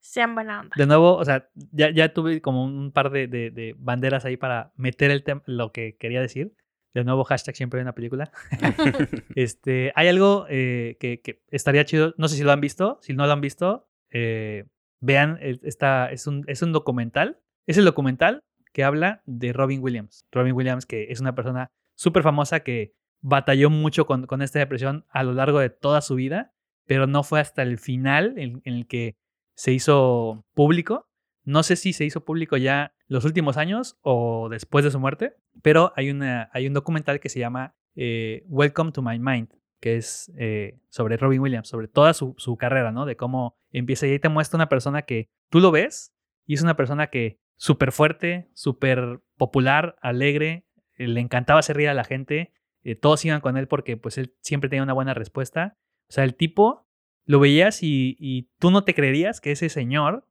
sean 0.00 0.34
buena 0.34 0.60
onda. 0.60 0.74
De 0.76 0.86
nuevo, 0.86 1.14
o 1.16 1.24
sea, 1.24 1.48
ya, 1.70 1.90
ya 1.90 2.12
tuve 2.12 2.40
como 2.42 2.64
un 2.64 2.90
par 2.92 3.10
de, 3.10 3.26
de- 3.28 3.50
de 3.50 3.74
banderas 3.78 4.24
ahí 4.24 4.36
para 4.36 4.72
meter 4.76 5.10
el 5.10 5.22
lo 5.46 5.70
que 5.72 5.96
quería 5.96 6.20
decir. 6.20 6.54
De 6.94 7.04
nuevo, 7.04 7.24
hashtag 7.24 7.54
siempre 7.56 7.78
hay 7.78 7.82
una 7.82 7.94
película. 7.94 8.32
Este, 9.36 9.92
hay 9.94 10.08
algo 10.08 10.46
eh, 10.48 10.96
que, 11.00 11.20
que 11.20 11.42
estaría 11.50 11.84
chido. 11.84 12.14
No 12.18 12.28
sé 12.28 12.36
si 12.36 12.42
lo 12.42 12.52
han 12.52 12.60
visto. 12.60 12.98
Si 13.02 13.12
no 13.14 13.26
lo 13.26 13.32
han 13.32 13.40
visto, 13.40 13.88
eh, 14.10 14.64
vean. 15.00 15.38
Esta, 15.40 16.10
es, 16.10 16.26
un, 16.26 16.44
es 16.48 16.62
un 16.62 16.72
documental. 16.72 17.38
Es 17.66 17.78
el 17.78 17.84
documental 17.84 18.42
que 18.72 18.84
habla 18.84 19.22
de 19.26 19.52
Robin 19.52 19.82
Williams. 19.82 20.26
Robin 20.32 20.52
Williams, 20.54 20.84
que 20.86 21.06
es 21.10 21.20
una 21.20 21.34
persona 21.34 21.68
súper 21.96 22.22
famosa 22.22 22.60
que 22.60 22.92
batalló 23.22 23.70
mucho 23.70 24.04
con, 24.04 24.26
con 24.26 24.42
esta 24.42 24.58
depresión 24.58 25.06
a 25.08 25.22
lo 25.22 25.32
largo 25.32 25.60
de 25.60 25.70
toda 25.70 26.00
su 26.02 26.16
vida, 26.16 26.52
pero 26.86 27.06
no 27.06 27.22
fue 27.22 27.40
hasta 27.40 27.62
el 27.62 27.78
final 27.78 28.34
en, 28.36 28.60
en 28.64 28.74
el 28.74 28.86
que 28.86 29.16
se 29.54 29.72
hizo 29.72 30.44
público. 30.54 31.08
No 31.44 31.62
sé 31.62 31.76
si 31.76 31.92
se 31.92 32.04
hizo 32.04 32.24
público 32.24 32.56
ya 32.56 32.94
los 33.06 33.24
últimos 33.24 33.56
años 33.56 33.98
o 34.02 34.48
después 34.48 34.84
de 34.84 34.90
su 34.90 35.00
muerte, 35.00 35.34
pero 35.62 35.92
hay, 35.96 36.10
una, 36.10 36.50
hay 36.52 36.66
un 36.66 36.74
documental 36.74 37.20
que 37.20 37.28
se 37.28 37.40
llama 37.40 37.74
eh, 37.94 38.44
Welcome 38.48 38.92
to 38.92 39.02
My 39.02 39.18
Mind, 39.18 39.48
que 39.80 39.96
es 39.96 40.32
eh, 40.38 40.78
sobre 40.88 41.16
Robin 41.16 41.40
Williams, 41.40 41.68
sobre 41.68 41.88
toda 41.88 42.14
su, 42.14 42.34
su 42.38 42.56
carrera, 42.56 42.92
¿no? 42.92 43.06
De 43.06 43.16
cómo 43.16 43.56
empieza 43.70 44.06
y 44.06 44.12
ahí 44.12 44.18
te 44.18 44.28
muestra 44.28 44.56
una 44.56 44.68
persona 44.68 45.02
que 45.02 45.30
tú 45.50 45.60
lo 45.60 45.70
ves 45.70 46.14
y 46.46 46.54
es 46.54 46.62
una 46.62 46.76
persona 46.76 47.08
que 47.08 47.38
súper 47.56 47.92
fuerte, 47.92 48.50
súper 48.54 49.20
popular, 49.36 49.96
alegre, 50.00 50.66
le 50.96 51.20
encantaba 51.20 51.60
hacer 51.60 51.76
reír 51.76 51.88
a 51.88 51.94
la 51.94 52.04
gente, 52.04 52.52
eh, 52.84 52.94
todos 52.94 53.24
iban 53.24 53.40
con 53.40 53.56
él 53.56 53.68
porque 53.68 53.96
pues 53.96 54.18
él 54.18 54.34
siempre 54.40 54.68
tenía 54.70 54.82
una 54.82 54.92
buena 54.92 55.14
respuesta. 55.14 55.76
O 56.08 56.12
sea, 56.12 56.24
el 56.24 56.34
tipo 56.34 56.86
lo 57.24 57.40
veías 57.40 57.82
y, 57.82 58.16
y 58.18 58.50
tú 58.58 58.70
no 58.70 58.84
te 58.84 58.94
creerías 58.94 59.40
que 59.40 59.52
ese 59.52 59.68
señor 59.68 60.26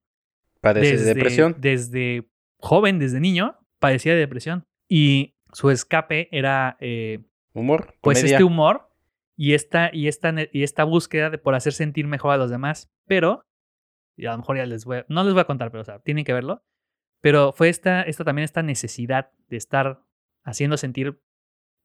Padece 0.61 0.91
desde, 0.91 1.05
de 1.05 1.13
depresión. 1.15 1.55
desde 1.57 2.29
joven, 2.57 2.99
desde 2.99 3.19
niño, 3.19 3.57
padecía 3.79 4.13
de 4.13 4.19
depresión. 4.19 4.65
Y 4.87 5.35
su 5.53 5.69
escape 5.69 6.29
era 6.31 6.77
eh, 6.79 7.19
Humor. 7.53 7.95
pues 8.01 8.19
comedia. 8.19 8.35
este 8.35 8.43
humor 8.43 8.89
y 9.35 9.53
esta, 9.53 9.89
y, 9.91 10.07
esta, 10.07 10.33
y 10.51 10.63
esta 10.63 10.83
búsqueda 10.83 11.29
de 11.29 11.39
por 11.39 11.55
hacer 11.55 11.73
sentir 11.73 12.07
mejor 12.07 12.31
a 12.31 12.37
los 12.37 12.51
demás. 12.51 12.91
Pero, 13.07 13.43
y 14.15 14.27
a 14.27 14.31
lo 14.31 14.37
mejor 14.37 14.57
ya 14.57 14.65
les 14.65 14.85
voy 14.85 14.97
a, 14.97 15.05
no 15.09 15.23
les 15.23 15.33
voy 15.33 15.41
a 15.41 15.45
contar, 15.45 15.71
pero 15.71 15.81
o 15.81 15.85
sea, 15.85 15.99
tienen 15.99 16.25
que 16.25 16.33
verlo. 16.33 16.63
Pero 17.21 17.51
fue 17.53 17.69
esta, 17.69 18.03
esta 18.03 18.23
también 18.23 18.43
esta 18.43 18.63
necesidad 18.63 19.31
de 19.47 19.57
estar 19.57 20.03
haciendo 20.43 20.77
sentir 20.77 21.21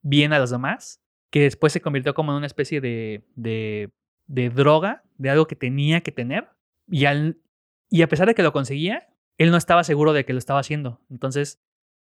bien 0.07 0.31
a 0.31 0.39
los 0.39 0.49
demás, 0.49 1.01
que 1.29 1.41
después 1.41 1.73
se 1.73 1.81
convirtió 1.81 2.13
como 2.13 2.31
en 2.31 2.37
una 2.37 2.47
especie 2.47 2.79
de, 2.79 3.25
de, 3.35 3.91
de 4.27 4.49
droga, 4.49 5.03
de 5.17 5.29
algo 5.29 5.47
que 5.47 5.55
tenía 5.55 6.01
que 6.01 6.11
tener. 6.11 6.49
Y, 6.87 7.05
al, 7.05 7.41
y 7.89 8.01
a 8.01 8.07
pesar 8.07 8.27
de 8.27 8.35
que 8.35 8.43
lo 8.43 8.53
conseguía, 8.53 9.09
él 9.37 9.51
no 9.51 9.57
estaba 9.57 9.83
seguro 9.83 10.13
de 10.13 10.25
que 10.25 10.33
lo 10.33 10.39
estaba 10.39 10.61
haciendo. 10.61 11.01
Entonces 11.09 11.61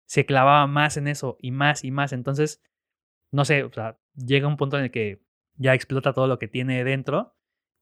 se 0.07 0.27
clavaba 0.27 0.67
más 0.67 0.97
en 0.97 1.07
eso 1.07 1.39
y 1.41 1.53
más 1.53 1.85
y 1.85 1.93
más. 1.93 2.13
Entonces, 2.13 2.61
no 3.31 3.45
sé, 3.45 3.63
o 3.63 3.73
sea, 3.73 3.99
llega 4.15 4.49
un 4.49 4.57
punto 4.57 4.79
en 4.79 4.85
el 4.85 4.91
que 4.91 5.23
ya 5.55 5.75
explota 5.75 6.13
todo 6.13 6.27
lo 6.27 6.39
que 6.39 6.49
tiene 6.49 6.83
dentro. 6.83 7.37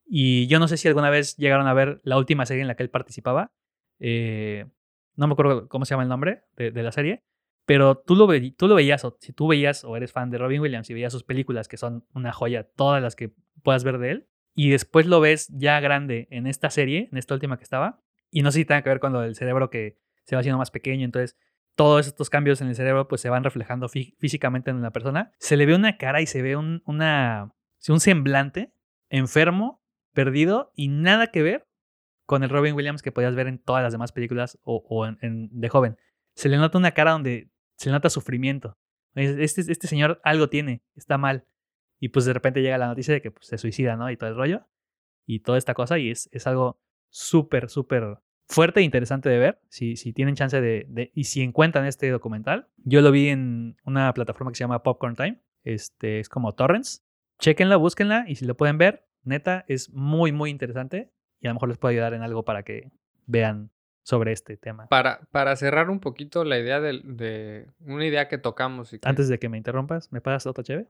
Y 0.04 0.48
yo 0.48 0.58
no 0.58 0.68
sé 0.68 0.76
si 0.76 0.86
alguna 0.86 1.08
vez 1.08 1.36
llegaron 1.36 1.66
a 1.66 1.72
ver 1.74 2.00
la 2.04 2.18
última 2.18 2.44
serie 2.44 2.60
en 2.60 2.68
la 2.68 2.74
que 2.74 2.82
él 2.82 2.90
participaba. 2.90 3.52
Eh, 4.00 4.66
no 5.16 5.26
me 5.26 5.32
acuerdo 5.32 5.68
cómo 5.68 5.86
se 5.86 5.90
llama 5.94 6.02
el 6.02 6.08
nombre 6.10 6.44
de, 6.56 6.72
de 6.72 6.82
la 6.82 6.92
serie. 6.92 7.24
Pero 7.70 7.98
tú 7.98 8.16
lo, 8.16 8.26
veías, 8.26 9.04
o 9.04 9.16
si 9.20 9.32
tú 9.32 9.46
veías 9.46 9.84
o 9.84 9.96
eres 9.96 10.10
fan 10.10 10.28
de 10.28 10.38
Robin 10.38 10.60
Williams 10.60 10.90
y 10.90 10.94
veías 10.94 11.12
sus 11.12 11.22
películas, 11.22 11.68
que 11.68 11.76
son 11.76 12.04
una 12.14 12.32
joya, 12.32 12.64
todas 12.64 13.00
las 13.00 13.14
que 13.14 13.32
puedas 13.62 13.84
ver 13.84 13.98
de 13.98 14.10
él, 14.10 14.28
y 14.56 14.70
después 14.70 15.06
lo 15.06 15.20
ves 15.20 15.46
ya 15.56 15.78
grande 15.78 16.26
en 16.32 16.48
esta 16.48 16.68
serie, 16.70 17.08
en 17.12 17.16
esta 17.16 17.32
última 17.34 17.58
que 17.58 17.62
estaba, 17.62 18.00
y 18.28 18.42
no 18.42 18.50
sé 18.50 18.58
si 18.58 18.64
tenga 18.64 18.82
que 18.82 18.88
ver 18.88 18.98
con 18.98 19.12
lo 19.12 19.20
del 19.20 19.36
cerebro 19.36 19.70
que 19.70 20.00
se 20.24 20.34
va 20.34 20.40
haciendo 20.40 20.58
más 20.58 20.72
pequeño, 20.72 21.04
entonces 21.04 21.38
todos 21.76 22.08
estos 22.08 22.28
cambios 22.28 22.60
en 22.60 22.66
el 22.66 22.74
cerebro 22.74 23.06
pues 23.06 23.20
se 23.20 23.28
van 23.30 23.44
reflejando 23.44 23.86
fí- 23.88 24.16
físicamente 24.18 24.72
en 24.72 24.82
la 24.82 24.90
persona. 24.90 25.30
Se 25.38 25.56
le 25.56 25.64
ve 25.64 25.76
una 25.76 25.96
cara 25.96 26.20
y 26.20 26.26
se 26.26 26.42
ve 26.42 26.56
un, 26.56 26.82
una, 26.86 27.54
un 27.88 28.00
semblante 28.00 28.74
enfermo, 29.10 29.80
perdido 30.12 30.72
y 30.74 30.88
nada 30.88 31.28
que 31.28 31.42
ver 31.44 31.68
con 32.26 32.42
el 32.42 32.50
Robin 32.50 32.74
Williams 32.74 33.00
que 33.00 33.12
podías 33.12 33.36
ver 33.36 33.46
en 33.46 33.58
todas 33.62 33.84
las 33.84 33.92
demás 33.92 34.10
películas 34.10 34.58
o, 34.64 34.84
o 34.88 35.06
en- 35.06 35.18
en- 35.22 35.48
de 35.52 35.68
joven. 35.68 35.96
Se 36.34 36.48
le 36.48 36.56
nota 36.56 36.76
una 36.76 36.90
cara 36.92 37.12
donde 37.12 37.48
se 37.80 37.90
nota 37.90 38.10
sufrimiento. 38.10 38.76
Es- 39.14 39.36
Este, 39.38 39.72
este 39.72 39.86
señor 39.86 40.20
algo 40.22 40.48
tiene, 40.48 40.82
está 40.94 41.18
mal. 41.18 41.46
Y 41.98 42.08
pues 42.10 42.24
de 42.24 42.32
repente 42.32 42.62
llega 42.62 42.78
la 42.78 42.86
noticia 42.88 43.12
de 43.14 43.20
que 43.22 43.30
pues, 43.30 43.46
se 43.46 43.58
suicida, 43.58 43.96
¿no? 43.96 44.10
Y 44.10 44.16
todo 44.16 44.30
el 44.30 44.36
rollo. 44.36 44.66
Y 45.26 45.40
toda 45.40 45.58
esta 45.58 45.74
cosa. 45.74 45.98
Y 45.98 46.10
es, 46.10 46.28
es 46.32 46.46
algo 46.46 46.80
súper, 47.08 47.68
súper 47.68 48.18
fuerte 48.46 48.80
e 48.80 48.82
interesante 48.82 49.28
de 49.28 49.38
ver. 49.38 49.60
Si, 49.68 49.96
si 49.96 50.12
tienen 50.12 50.34
chance 50.34 50.60
de, 50.60 50.86
de- 50.88 51.10
Y 51.14 51.24
si 51.24 51.42
encuentran 51.42 51.86
este 51.86 52.08
documental. 52.10 52.68
Yo 52.78 53.00
lo 53.00 53.10
vi 53.10 53.28
en 53.28 53.76
una 53.84 54.12
plataforma 54.14 54.50
que 54.50 54.56
se 54.56 54.64
llama 54.64 54.82
Popcorn 54.82 55.14
Time. 55.16 55.40
Este 55.64 56.20
es 56.20 56.28
como 56.28 56.54
Torrents. 56.54 57.04
Chequenla, 57.38 57.76
búsquenla. 57.76 58.24
Y 58.28 58.36
si 58.36 58.44
lo 58.46 58.56
pueden 58.56 58.78
ver, 58.78 59.06
neta, 59.24 59.64
es 59.68 59.90
muy, 59.92 60.32
muy 60.32 60.50
interesante. 60.50 61.12
Y 61.40 61.46
a 61.46 61.50
lo 61.50 61.54
mejor 61.54 61.68
les 61.70 61.78
puede 61.78 61.94
ayudar 61.94 62.14
en 62.14 62.22
algo 62.22 62.44
para 62.44 62.62
que 62.62 62.90
vean 63.26 63.70
sobre 64.10 64.32
este 64.32 64.56
tema. 64.56 64.86
Para, 64.88 65.20
para 65.32 65.56
cerrar 65.56 65.88
un 65.88 66.00
poquito 66.00 66.44
la 66.44 66.58
idea 66.58 66.80
de, 66.80 67.00
de 67.04 67.66
una 67.80 68.04
idea 68.04 68.28
que 68.28 68.36
tocamos 68.38 68.92
y 68.92 68.98
que 68.98 69.08
Antes 69.08 69.28
de 69.28 69.38
que 69.38 69.48
me 69.48 69.56
interrumpas, 69.56 70.12
¿me 70.12 70.20
pagas 70.20 70.46
otra 70.46 70.62
cheve? 70.64 70.86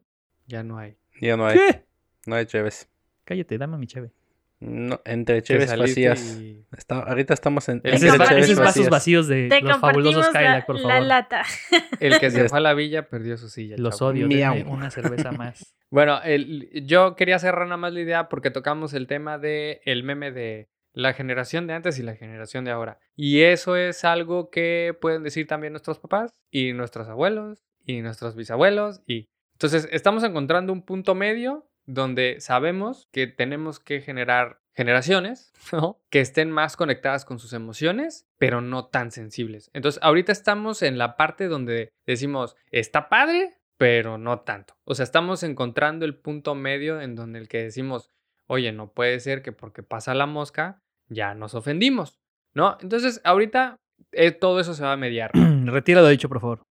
ya 0.46 0.64
no 0.64 0.78
hay. 0.78 0.96
Ya 1.20 1.36
no 1.36 1.46
hay. 1.46 1.56
¿Qué? 1.58 1.84
No 2.26 2.34
hay 2.34 2.46
cheves. 2.46 2.88
Cállate, 3.24 3.56
dame 3.58 3.78
mi 3.78 3.86
cheve. 3.86 4.10
No, 4.58 5.00
entre 5.06 5.40
cheves 5.42 5.74
vacías. 5.78 6.38
y- 6.40 6.66
Está- 6.76 6.98
ahorita 7.00 7.32
estamos 7.32 7.66
en, 7.70 7.80
Ese 7.84 7.94
entre 7.94 8.08
es, 8.08 8.12
compartimos 8.12 8.42
ese 8.42 8.52
es 8.52 8.58
cheves 8.58 8.66
vasos 8.76 8.90
vacíos 8.90 9.26
de 9.28 9.48
Te 9.48 9.60
los 9.62 9.78
fabulosos 9.78 10.22
la, 10.26 10.28
Skylight, 10.30 10.66
por 10.66 10.80
la 10.80 10.88
favor. 10.88 11.06
lata. 11.06 11.42
El 12.00 12.18
que 12.20 12.30
se 12.30 12.42
Ya 12.42 12.48
fue 12.50 12.58
a 12.58 12.60
la 12.60 12.74
villa 12.74 13.08
perdió 13.08 13.38
su 13.38 13.48
silla. 13.48 13.76
Los 13.78 13.98
chavo. 13.98 14.10
odio. 14.10 14.28
Denme 14.28 14.64
una 14.64 14.90
cerveza 14.90 15.30
más. 15.32 15.74
Bueno, 15.92 16.20
el- 16.22 16.70
yo 16.86 17.16
quería 17.16 17.38
cerrar 17.40 17.64
nada 17.66 17.76
más 17.76 17.92
la 17.92 18.00
idea 18.00 18.28
porque 18.28 18.50
tocamos 18.52 18.92
el 18.94 19.06
tema 19.08 19.38
de 19.38 19.80
el 19.84 20.04
meme 20.04 20.30
de 20.30 20.68
la 20.92 21.12
generación 21.12 21.66
de 21.66 21.74
antes 21.74 21.98
y 21.98 22.02
la 22.02 22.16
generación 22.16 22.64
de 22.64 22.70
ahora. 22.70 22.98
Y 23.16 23.42
eso 23.42 23.76
es 23.76 24.04
algo 24.04 24.50
que 24.50 24.96
pueden 25.00 25.22
decir 25.22 25.46
también 25.46 25.72
nuestros 25.72 25.98
papás 25.98 26.34
y 26.50 26.72
nuestros 26.72 27.08
abuelos 27.08 27.62
y 27.84 28.00
nuestros 28.02 28.34
bisabuelos. 28.36 29.02
Y 29.06 29.28
entonces 29.52 29.88
estamos 29.92 30.24
encontrando 30.24 30.72
un 30.72 30.82
punto 30.82 31.14
medio 31.14 31.66
donde 31.86 32.36
sabemos 32.40 33.08
que 33.12 33.26
tenemos 33.26 33.80
que 33.80 34.00
generar 34.00 34.60
generaciones 34.74 35.52
que 36.10 36.20
estén 36.20 36.50
más 36.50 36.76
conectadas 36.76 37.24
con 37.24 37.38
sus 37.38 37.52
emociones, 37.52 38.28
pero 38.38 38.60
no 38.60 38.86
tan 38.86 39.10
sensibles. 39.10 39.70
Entonces, 39.74 40.00
ahorita 40.02 40.32
estamos 40.32 40.82
en 40.82 40.98
la 40.98 41.16
parte 41.16 41.48
donde 41.48 41.92
decimos, 42.06 42.56
está 42.70 43.08
padre, 43.08 43.58
pero 43.76 44.18
no 44.18 44.40
tanto. 44.40 44.76
O 44.84 44.94
sea, 44.94 45.04
estamos 45.04 45.42
encontrando 45.42 46.04
el 46.04 46.16
punto 46.16 46.54
medio 46.54 47.00
en 47.00 47.14
donde 47.14 47.38
el 47.38 47.48
que 47.48 47.62
decimos, 47.62 48.10
oye, 48.50 48.72
no 48.72 48.92
puede 48.92 49.20
ser 49.20 49.42
que 49.42 49.52
porque 49.52 49.82
pasa 49.82 50.12
la 50.14 50.26
mosca 50.26 50.82
ya 51.08 51.34
nos 51.34 51.54
ofendimos, 51.54 52.18
¿no? 52.54 52.76
Entonces, 52.80 53.20
ahorita 53.24 53.76
eh, 54.12 54.30
todo 54.32 54.60
eso 54.60 54.74
se 54.74 54.82
va 54.82 54.92
a 54.92 54.96
mediar. 54.96 55.30
Retira 55.64 56.00
lo 56.02 56.08
dicho, 56.08 56.28
por 56.28 56.40
favor. 56.40 56.62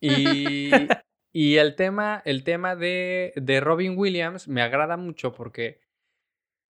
Y, 0.00 0.70
y 1.32 1.56
el 1.56 1.74
tema, 1.76 2.22
el 2.24 2.44
tema 2.44 2.76
de, 2.76 3.32
de 3.36 3.60
Robin 3.60 3.94
Williams 3.96 4.48
me 4.48 4.62
agrada 4.62 4.96
mucho 4.96 5.32
porque 5.32 5.80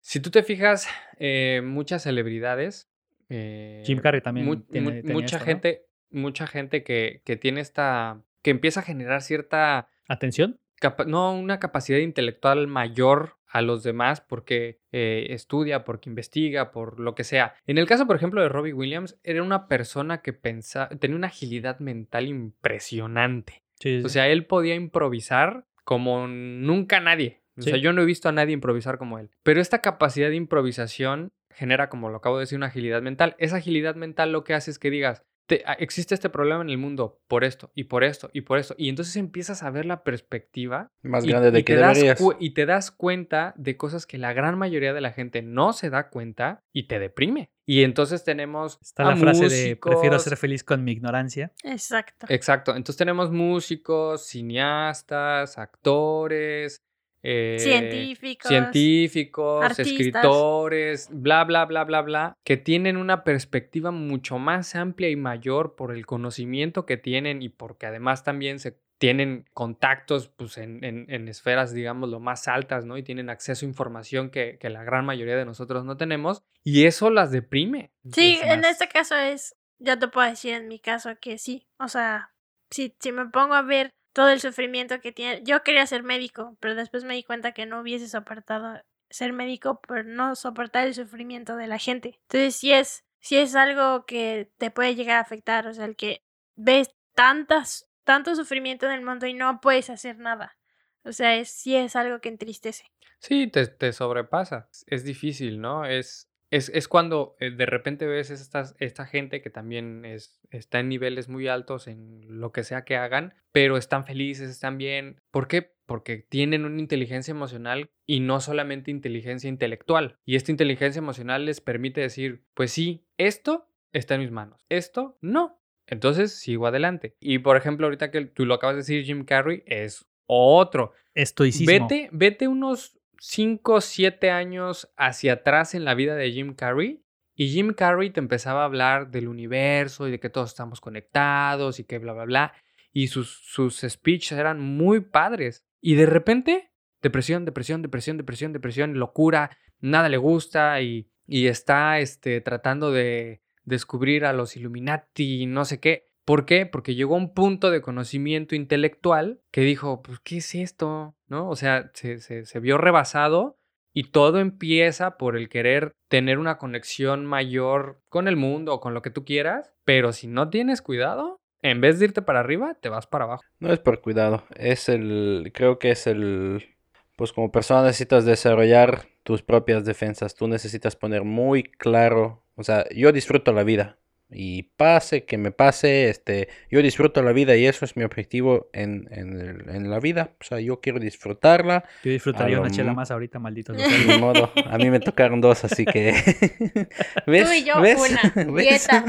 si 0.01 0.19
tú 0.19 0.29
te 0.31 0.43
fijas, 0.43 0.87
eh, 1.19 1.61
muchas 1.63 2.03
celebridades. 2.03 2.89
eh, 3.29 3.83
Jim 3.85 3.99
Carrey 3.99 4.21
también 4.21 4.45
mu- 4.45 4.55
tiene- 4.57 4.85
mu- 4.85 5.01
tenía 5.01 5.13
mucha 5.13 5.25
esto, 5.37 5.39
¿no? 5.39 5.45
gente, 5.45 5.85
mucha 6.11 6.47
gente 6.47 6.83
que, 6.83 7.21
que 7.25 7.35
tiene 7.35 7.61
esta. 7.61 8.21
que 8.41 8.51
empieza 8.51 8.79
a 8.81 8.83
generar 8.83 9.21
cierta. 9.21 9.89
Atención. 10.07 10.59
no, 11.07 11.33
una 11.33 11.59
capacidad 11.59 11.99
intelectual 11.99 12.67
mayor 12.67 13.36
a 13.47 13.61
los 13.61 13.83
demás 13.83 14.21
porque 14.21 14.79
eh, 14.91 15.27
estudia, 15.29 15.83
porque 15.83 16.09
investiga, 16.09 16.71
por 16.71 16.99
lo 16.99 17.15
que 17.15 17.23
sea. 17.23 17.55
En 17.65 17.77
el 17.77 17.87
caso, 17.87 18.05
por 18.05 18.15
ejemplo, 18.15 18.41
de 18.41 18.49
Robbie 18.49 18.73
Williams, 18.73 19.17
era 19.23 19.41
una 19.43 19.67
persona 19.67 20.21
que 20.21 20.33
pensaba, 20.33 20.89
tenía 20.89 21.17
una 21.17 21.27
agilidad 21.27 21.79
mental 21.79 22.27
impresionante. 22.27 23.63
Sí, 23.79 24.01
O 24.03 24.09
sea, 24.09 24.27
él 24.27 24.45
podía 24.45 24.75
improvisar 24.75 25.65
como 25.83 26.27
nunca 26.27 26.99
nadie. 26.99 27.41
O 27.57 27.61
sea, 27.61 27.77
yo 27.77 27.91
no 27.91 28.03
he 28.03 28.05
visto 28.05 28.29
a 28.29 28.31
nadie 28.31 28.53
improvisar 28.53 28.99
como 28.99 29.17
él. 29.17 29.31
Pero 29.41 29.61
esta 29.61 29.81
capacidad 29.81 30.29
de 30.29 30.35
improvisación 30.35 31.31
genera, 31.49 31.89
como 31.89 32.09
lo 32.09 32.17
acabo 32.17 32.37
de 32.37 32.41
decir, 32.41 32.57
una 32.57 32.67
agilidad 32.67 33.01
mental. 33.01 33.35
Esa 33.39 33.57
agilidad 33.57 33.95
mental 33.95 34.31
lo 34.31 34.43
que 34.43 34.53
hace 34.53 34.69
es 34.69 34.77
que 34.77 34.91
digas, 34.91 35.23
"Te- 35.47 35.63
ah, 35.65 35.73
existe 35.79 36.13
este 36.13 36.29
problema 36.29 36.61
en 36.61 36.69
el 36.69 36.77
mundo 36.77 37.19
por 37.27 37.43
esto, 37.43 37.71
y 37.73 37.85
por 37.85 38.03
esto, 38.03 38.29
y 38.33 38.41
por 38.41 38.59
esto. 38.59 38.75
Y 38.77 38.89
entonces 38.89 39.15
empiezas 39.15 39.63
a 39.63 39.69
ver 39.71 39.85
la 39.85 40.03
perspectiva 40.03 40.91
Más 41.01 41.25
y, 41.25 41.29
grande 41.29 41.51
de 41.51 41.59
y 41.59 41.63
que 41.63 41.73
te 41.75 41.79
das 41.79 41.95
deberías. 41.95 42.19
cu- 42.19 42.35
y 42.39 42.51
te 42.51 42.65
das 42.65 42.91
cuenta 42.91 43.53
de 43.57 43.77
cosas 43.77 44.05
que 44.05 44.17
la 44.17 44.33
gran 44.33 44.57
mayoría 44.57 44.93
de 44.93 45.01
la 45.01 45.11
gente 45.13 45.41
no 45.41 45.73
se 45.73 45.89
da 45.89 46.09
cuenta 46.09 46.63
y 46.73 46.87
te 46.87 46.99
deprime. 46.99 47.49
Y 47.65 47.83
entonces 47.83 48.23
tenemos 48.23 48.77
Está 48.81 49.03
a 49.03 49.07
la 49.09 49.15
frase 49.17 49.49
de 49.49 49.75
prefiero 49.75 50.19
ser 50.19 50.37
feliz 50.37 50.63
con 50.63 50.83
mi 50.85 50.91
ignorancia. 50.93 51.51
Exacto. 51.63 52.25
Exacto. 52.29 52.71
Entonces 52.71 52.95
tenemos 52.97 53.29
músicos, 53.31 54.25
cineastas, 54.27 55.57
actores, 55.57 56.83
eh, 57.23 57.57
Científicos. 57.59 58.47
científicos, 58.47 59.63
artistas. 59.65 59.87
escritores, 59.87 61.09
bla, 61.11 61.43
bla, 61.43 61.65
bla, 61.65 61.83
bla, 61.83 62.01
bla, 62.01 62.33
que 62.45 62.57
tienen 62.57 62.97
una 62.97 63.23
perspectiva 63.23 63.91
mucho 63.91 64.37
más 64.37 64.75
amplia 64.75 65.09
y 65.09 65.15
mayor 65.15 65.75
por 65.75 65.91
el 65.95 66.05
conocimiento 66.05 66.85
que 66.85 66.97
tienen 66.97 67.41
y 67.41 67.49
porque 67.49 67.85
además 67.85 68.23
también 68.23 68.59
se 68.59 68.79
tienen 68.99 69.45
contactos 69.53 70.27
pues, 70.29 70.57
en, 70.57 70.83
en- 70.83 71.05
en 71.09 71.27
esferas, 71.27 71.71
digamos, 71.71 72.09
lo 72.09 72.19
más 72.19 72.47
altas, 72.47 72.85
¿no? 72.85 72.97
Y 72.97 73.03
tienen 73.03 73.29
acceso 73.29 73.65
a 73.65 73.69
información 73.69 74.31
que, 74.31 74.57
que 74.59 74.69
la 74.71 74.83
gran 74.83 75.05
mayoría 75.05 75.35
de 75.37 75.45
nosotros 75.45 75.85
no 75.85 75.97
tenemos. 75.97 76.41
Y 76.63 76.85
eso 76.85 77.11
las 77.11 77.31
deprime. 77.31 77.91
Sí, 78.11 78.39
Es 78.41 78.49
en 78.49 78.61
más- 78.61 78.71
este 78.71 78.87
caso 78.87 79.15
es, 79.15 79.55
yo 79.79 79.99
te 79.99 80.07
puedo 80.07 80.27
decir 80.27 80.53
en 80.55 80.67
mi 80.67 80.79
caso 80.79 81.11
que 81.21 81.37
sí. 81.37 81.67
O 81.79 81.87
sea, 81.89 82.31
si, 82.71 82.95
si 82.99 83.11
me 83.11 83.27
pongo 83.27 83.53
a 83.53 83.61
ver 83.61 83.91
todo 84.17 84.29
el 84.29 84.41
sufrimiento 84.41 84.99
que 84.99 85.11
tiene, 85.11 85.43
yo 85.43 85.61
quería 85.61 85.85
ser 85.85 86.01
médico, 86.01 86.57
pero 86.59 86.73
después 86.73 87.03
me 87.03 87.13
di 87.13 87.21
cuenta 87.21 87.51
que 87.51 87.67
no 87.67 87.81
hubiese 87.81 88.09
soportado 88.09 88.81
ser 89.11 89.31
médico 89.31 89.79
por 89.79 90.05
no 90.05 90.35
soportar 90.35 90.87
el 90.87 90.95
sufrimiento 90.95 91.55
de 91.55 91.67
la 91.67 91.77
gente. 91.77 92.19
Entonces 92.23 92.55
sí 92.55 92.73
es, 92.73 93.05
sí 93.19 93.37
es 93.37 93.55
algo 93.55 94.07
que 94.07 94.51
te 94.57 94.71
puede 94.71 94.95
llegar 94.95 95.17
a 95.17 95.19
afectar, 95.19 95.67
o 95.67 95.73
sea, 95.75 95.85
el 95.85 95.95
que 95.95 96.25
ves 96.55 96.95
tantas, 97.13 97.91
tanto 98.05 98.33
sufrimiento 98.33 98.87
en 98.87 98.93
el 98.93 99.05
mundo 99.05 99.27
y 99.27 99.35
no 99.35 99.61
puedes 99.61 99.91
hacer 99.91 100.17
nada. 100.17 100.57
O 101.03 101.11
sea, 101.11 101.35
es, 101.35 101.51
sí 101.51 101.75
es 101.75 101.95
algo 101.95 102.19
que 102.19 102.29
entristece. 102.29 102.91
Sí, 103.19 103.45
te, 103.45 103.67
te 103.67 103.93
sobrepasa. 103.93 104.67
Es 104.87 105.03
difícil, 105.03 105.61
¿no? 105.61 105.85
Es, 105.85 106.26
es, 106.49 106.69
es 106.69 106.87
cuando 106.87 107.35
eh, 107.39 107.51
de 107.51 107.65
repente 107.65 108.05
ves 108.05 108.29
estas, 108.29 108.75
esta 108.79 109.05
gente 109.05 109.41
que 109.41 109.49
también 109.49 110.05
es, 110.05 110.39
está 110.49 110.79
en 110.79 110.89
niveles 110.89 111.27
muy 111.29 111.47
altos 111.47 111.87
en 111.87 112.39
lo 112.39 112.51
que 112.51 112.63
sea 112.63 112.85
que 112.85 112.95
hagan, 112.95 113.33
pero 113.51 113.77
están 113.77 114.05
felices, 114.05 114.49
están 114.49 114.77
bien. 114.77 115.21
¿Por 115.31 115.47
qué? 115.47 115.73
Porque 115.85 116.17
tienen 116.17 116.65
una 116.65 116.79
inteligencia 116.79 117.31
emocional 117.31 117.89
y 118.05 118.19
no 118.19 118.39
solamente 118.39 118.91
inteligencia 118.91 119.49
intelectual. 119.49 120.17
Y 120.25 120.35
esta 120.35 120.51
inteligencia 120.51 120.99
emocional 120.99 121.45
les 121.45 121.61
permite 121.61 122.01
decir, 122.01 122.43
pues 122.53 122.71
sí, 122.71 123.05
esto 123.17 123.69
está 123.91 124.15
en 124.15 124.21
mis 124.21 124.31
manos, 124.31 124.65
esto 124.69 125.17
no. 125.21 125.61
Entonces 125.87 126.33
sigo 126.33 126.67
adelante. 126.67 127.15
Y 127.19 127.39
por 127.39 127.55
ejemplo, 127.55 127.87
ahorita 127.87 128.11
que 128.11 128.25
tú 128.25 128.45
lo 128.45 128.55
acabas 128.55 128.75
de 128.75 128.81
decir, 128.81 129.05
Jim 129.05 129.23
Carrey 129.23 129.63
es 129.65 130.05
otro. 130.25 130.91
Estoicismo. 131.13 131.87
Vete, 131.87 132.09
vete 132.11 132.47
unos 132.47 132.96
5 133.19 133.73
o 133.73 133.81
7 133.81 134.31
años 134.31 134.89
hacia 134.97 135.33
atrás 135.33 135.75
en 135.75 135.85
la 135.85 135.93
vida 135.93 136.15
de 136.15 136.31
Jim 136.31 136.53
Carrey. 136.53 137.03
Y 137.35 137.49
Jim 137.49 137.73
Carrey 137.73 138.09
te 138.09 138.19
empezaba 138.19 138.61
a 138.61 138.65
hablar 138.65 139.11
del 139.11 139.27
universo 139.27 140.07
y 140.07 140.11
de 140.11 140.19
que 140.19 140.29
todos 140.29 140.49
estamos 140.49 140.81
conectados 140.81 141.79
y 141.79 141.83
que 141.83 141.99
bla, 141.99 142.13
bla, 142.13 142.25
bla. 142.25 142.53
Y 142.91 143.07
sus, 143.07 143.29
sus 143.29 143.81
speeches 143.81 144.37
eran 144.37 144.59
muy 144.59 145.01
padres. 145.01 145.63
Y 145.79 145.95
de 145.95 146.07
repente, 146.07 146.71
depresión, 147.01 147.45
depresión, 147.45 147.81
depresión, 147.81 148.17
depresión, 148.17 148.53
depresión, 148.53 148.97
locura, 148.97 149.55
nada 149.79 150.09
le 150.09 150.17
gusta 150.17 150.81
y, 150.81 151.11
y 151.27 151.47
está 151.47 151.99
este, 151.99 152.41
tratando 152.41 152.91
de 152.91 153.41
descubrir 153.65 154.25
a 154.25 154.33
los 154.33 154.55
Illuminati 154.55 155.43
y 155.43 155.45
no 155.45 155.65
sé 155.65 155.79
qué. 155.79 156.07
¿Por 156.27 156.45
qué? 156.45 156.65
Porque 156.65 156.93
llegó 156.93 157.15
a 157.15 157.19
un 157.19 157.33
punto 157.33 157.71
de 157.71 157.79
conocimiento 157.79 158.53
intelectual 158.53 159.39
que 159.49 159.61
dijo, 159.61 160.01
pues, 160.01 160.19
¿qué 160.19 160.39
es 160.39 160.55
esto? 160.55 161.15
¿No? 161.29 161.47
O 161.49 161.55
sea, 161.55 161.89
se, 161.93 162.19
se- 162.19 162.59
vio 162.59 162.77
rebasado 162.77 163.55
y 163.93 164.11
todo 164.11 164.39
empieza 164.39 165.17
por 165.17 165.37
el 165.37 165.47
querer 165.47 165.93
tener 166.09 166.37
una 166.37 166.57
conexión 166.57 167.25
mayor 167.25 168.01
con 168.09 168.27
el 168.27 168.35
mundo 168.35 168.73
o 168.73 168.81
con 168.81 168.93
lo 168.93 169.01
que 169.01 169.09
tú 169.09 169.23
quieras, 169.23 169.71
pero 169.85 170.11
si 170.11 170.27
no 170.27 170.49
tienes 170.49 170.81
cuidado, 170.81 171.39
en 171.61 171.79
vez 171.79 171.97
de 171.97 172.05
irte 172.05 172.21
para 172.21 172.41
arriba, 172.41 172.73
te 172.73 172.89
vas 172.89 173.07
para 173.07 173.23
abajo. 173.23 173.43
No 173.61 173.71
es 173.71 173.79
por 173.79 174.01
cuidado, 174.01 174.43
es 174.57 174.89
el, 174.89 175.49
creo 175.53 175.79
que 175.79 175.91
es 175.91 176.07
el, 176.07 176.75
pues 177.15 177.31
como 177.31 177.53
persona 177.53 177.83
necesitas 177.83 178.25
desarrollar 178.25 179.05
tus 179.23 179.43
propias 179.43 179.85
defensas, 179.85 180.35
tú 180.35 180.49
necesitas 180.49 180.97
poner 180.97 181.23
muy 181.23 181.63
claro, 181.63 182.43
o 182.55 182.63
sea, 182.63 182.83
yo 182.93 183.13
disfruto 183.13 183.53
la 183.53 183.63
vida 183.63 183.97
y 184.29 184.63
pase 184.63 185.23
que 185.23 185.37
me 185.37 185.51
pase, 185.51 186.09
este, 186.09 186.49
yo 186.69 186.81
disfruto 186.81 187.21
la 187.23 187.31
vida 187.31 187.55
y 187.55 187.65
eso 187.65 187.85
es 187.85 187.95
mi 187.95 188.03
objetivo 188.03 188.69
en, 188.73 189.07
en, 189.11 189.39
el- 189.39 189.69
en 189.75 189.89
la 189.89 189.99
vida, 189.99 190.31
o 190.39 190.43
sea, 190.43 190.59
yo 190.59 190.81
quiero 190.81 190.99
disfrutarla, 190.99 191.85
Yo 192.03 192.11
disfrutaría 192.11 192.59
una 192.59 192.69
chela 192.69 192.93
más 192.93 193.09
ahorita, 193.11 193.39
maldito. 193.39 193.73
ni 194.07 194.17
modo, 194.17 194.51
a 194.65 194.77
mí 194.77 194.89
me 194.89 194.99
tocaron 194.99 195.39
dos, 195.39 195.63
así 195.63 195.85
que, 195.85 196.11
¿ves? 197.27 197.47
Tú 197.47 197.53
y 197.53 197.63
yo, 197.63 197.79
¿Ves? 197.81 197.97
una. 197.99 198.33
¿Ves? 198.51 198.87
Dieta. 198.87 199.05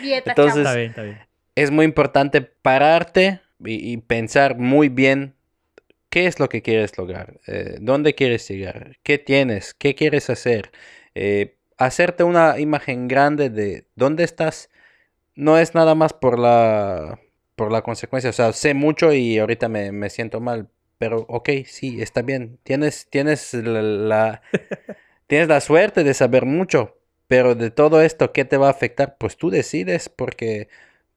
Dieta, 0.00 0.30
Entonces-. 0.30 0.58
Está 0.58 0.74
bien, 0.76 0.90
está 0.90 1.02
bien. 1.02 1.18
es 1.56 1.70
muy 1.70 1.84
importante 1.84 2.40
pararte 2.42 3.40
y, 3.64 3.92
y 3.92 3.96
pensar 3.96 4.58
muy 4.58 4.88
bien 4.88 5.34
qué 6.08 6.26
es 6.26 6.38
lo 6.38 6.48
que 6.48 6.62
quieres 6.62 6.96
lograr, 6.98 7.40
eh, 7.46 7.78
dónde 7.80 8.14
quieres 8.14 8.46
llegar, 8.48 8.98
qué 9.02 9.18
tienes, 9.18 9.72
qué 9.74 9.94
quieres 9.94 10.28
hacer, 10.30 10.70
eh, 11.14 11.56
hacerte 11.86 12.24
una 12.24 12.58
imagen 12.60 13.08
grande 13.08 13.50
de 13.50 13.86
dónde 13.96 14.24
estás. 14.24 14.70
No 15.34 15.58
es 15.58 15.74
nada 15.74 15.94
más 15.94 16.12
por 16.12 16.38
la, 16.38 17.20
por 17.56 17.72
la 17.72 17.82
consecuencia, 17.82 18.30
o 18.30 18.32
sea, 18.34 18.52
sé 18.52 18.74
mucho 18.74 19.12
y 19.12 19.38
ahorita 19.38 19.68
me, 19.68 19.92
me 19.92 20.10
siento 20.10 20.40
mal, 20.40 20.68
pero 20.98 21.24
ok, 21.28 21.50
sí, 21.66 22.02
está 22.02 22.22
bien, 22.22 22.58
tienes, 22.64 23.08
tienes 23.10 23.54
la, 23.54 23.82
la- 23.82 24.42
tienes 25.26 25.48
la 25.48 25.60
suerte 25.60 26.04
de 26.04 26.14
saber 26.14 26.46
mucho, 26.46 26.98
pero 27.28 27.54
de 27.54 27.70
todo 27.70 28.02
esto, 28.02 28.32
¿qué 28.32 28.44
te 28.44 28.56
va 28.58 28.68
a 28.68 28.70
afectar? 28.72 29.16
Pues 29.18 29.36
tú 29.36 29.50
decides 29.50 30.08
porque 30.08 30.68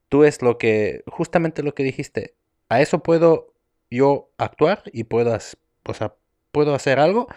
tú 0.09 0.23
es 0.25 0.41
lo 0.41 0.57
que, 0.59 1.03
justamente 1.07 1.63
lo 1.63 1.75
que 1.75 1.83
dijiste, 1.83 2.35
a 2.69 2.81
eso 2.81 3.03
puedo 3.03 3.53
yo 3.91 4.31
actuar 4.37 4.83
y 4.93 5.05
puedo, 5.05 5.37
o 5.85 5.93
sea, 5.95 6.15
puedo 6.51 6.75
hacer 6.75 6.99
algo 6.99 7.27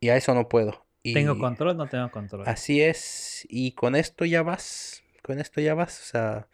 y 0.00 0.10
a 0.10 0.16
eso 0.18 0.34
no 0.34 0.48
puedo. 0.48 0.85
Y 1.06 1.14
¿Tengo 1.14 1.38
control? 1.38 1.76
No 1.76 1.86
tengo 1.86 2.10
control. 2.10 2.42
Así 2.46 2.82
es, 2.82 3.46
y 3.48 3.72
con 3.72 3.94
esto 3.94 4.24
ya 4.24 4.42
vas, 4.42 5.04
con 5.22 5.38
esto 5.38 5.60
ya 5.60 5.72
vas, 5.74 6.00
o 6.00 6.04
sea, 6.04 6.48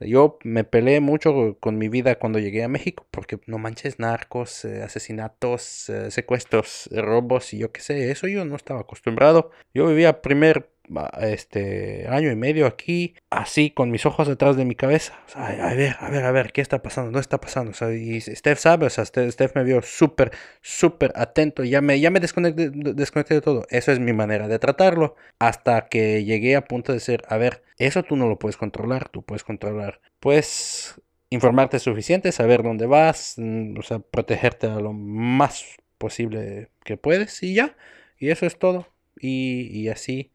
yo 0.00 0.38
me 0.42 0.64
peleé 0.64 0.98
mucho 0.98 1.56
con 1.60 1.78
mi 1.78 1.88
vida 1.88 2.18
cuando 2.18 2.40
llegué 2.40 2.64
a 2.64 2.68
México, 2.68 3.06
porque 3.12 3.38
no 3.46 3.58
manches, 3.58 4.00
narcos, 4.00 4.64
eh, 4.64 4.82
asesinatos, 4.82 5.88
eh, 5.88 6.10
secuestros, 6.10 6.88
eh, 6.90 7.00
robos 7.00 7.54
y 7.54 7.58
yo 7.58 7.70
qué 7.70 7.80
sé, 7.80 8.10
eso 8.10 8.26
yo 8.26 8.44
no 8.44 8.56
estaba 8.56 8.80
acostumbrado. 8.80 9.52
Yo 9.72 9.86
vivía 9.86 10.20
primer 10.20 10.71
este 11.20 12.06
año 12.08 12.30
y 12.30 12.36
medio 12.36 12.66
aquí, 12.66 13.14
así 13.30 13.70
con 13.70 13.90
mis 13.90 14.06
ojos 14.06 14.28
detrás 14.28 14.56
de 14.56 14.64
mi 14.64 14.74
cabeza. 14.74 15.18
A 15.34 15.74
ver, 15.74 15.96
a 15.98 16.10
ver, 16.10 16.24
a 16.24 16.32
ver, 16.32 16.52
¿qué 16.52 16.60
está 16.60 16.82
pasando? 16.82 17.10
No 17.10 17.18
está 17.18 17.40
pasando. 17.40 17.70
O 17.70 17.74
sea, 17.74 17.92
y 17.92 18.20
Steph 18.20 18.58
sabe, 18.58 18.86
o 18.86 18.90
sea, 18.90 19.04
Steph, 19.04 19.32
Steph 19.32 19.56
me 19.56 19.64
vio 19.64 19.82
súper, 19.82 20.32
súper 20.60 21.12
atento. 21.14 21.64
Ya 21.64 21.80
me, 21.80 21.98
ya 22.00 22.10
me 22.10 22.20
desconecté, 22.20 22.70
desconecté 22.70 23.34
de 23.34 23.40
todo. 23.40 23.66
Eso 23.70 23.92
es 23.92 24.00
mi 24.00 24.12
manera 24.12 24.48
de 24.48 24.58
tratarlo. 24.58 25.16
Hasta 25.38 25.86
que 25.86 26.24
llegué 26.24 26.56
a 26.56 26.64
punto 26.64 26.92
de 26.92 27.00
ser, 27.00 27.24
a 27.28 27.36
ver, 27.36 27.62
eso 27.78 28.02
tú 28.02 28.16
no 28.16 28.28
lo 28.28 28.38
puedes 28.38 28.56
controlar, 28.56 29.08
tú 29.08 29.22
puedes 29.22 29.44
controlar. 29.44 30.00
Pues 30.20 31.00
informarte 31.30 31.78
suficiente, 31.78 32.30
saber 32.30 32.62
dónde 32.62 32.86
vas, 32.86 33.34
mm, 33.38 33.78
o 33.78 33.82
sea, 33.82 34.00
protegerte 34.00 34.66
a 34.66 34.80
lo 34.80 34.92
más 34.92 35.64
posible 35.98 36.70
que 36.84 36.96
puedes 36.96 37.42
y 37.42 37.54
ya. 37.54 37.76
Y 38.18 38.30
eso 38.30 38.46
es 38.46 38.58
todo. 38.58 38.88
Y, 39.18 39.68
y 39.72 39.88
así, 39.88 40.31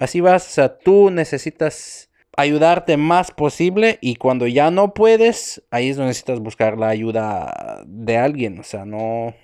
así 0.00 0.20
vas. 0.20 0.48
O 0.48 0.50
sea, 0.50 0.78
tú 0.78 1.10
necesitas 1.10 2.10
ayudarte 2.36 2.96
más 2.96 3.30
posible 3.30 3.98
y 4.00 4.16
cuando 4.16 4.46
ya 4.46 4.70
no 4.70 4.94
puedes, 4.94 5.62
ahí 5.70 5.90
es 5.90 5.96
donde 5.96 6.08
necesitas 6.08 6.40
buscar 6.40 6.76
la 6.76 6.88
ayuda 6.88 7.84
de 7.86 8.16
alguien. 8.16 8.58
O 8.58 8.64
sea, 8.64 8.84
no 8.84 9.34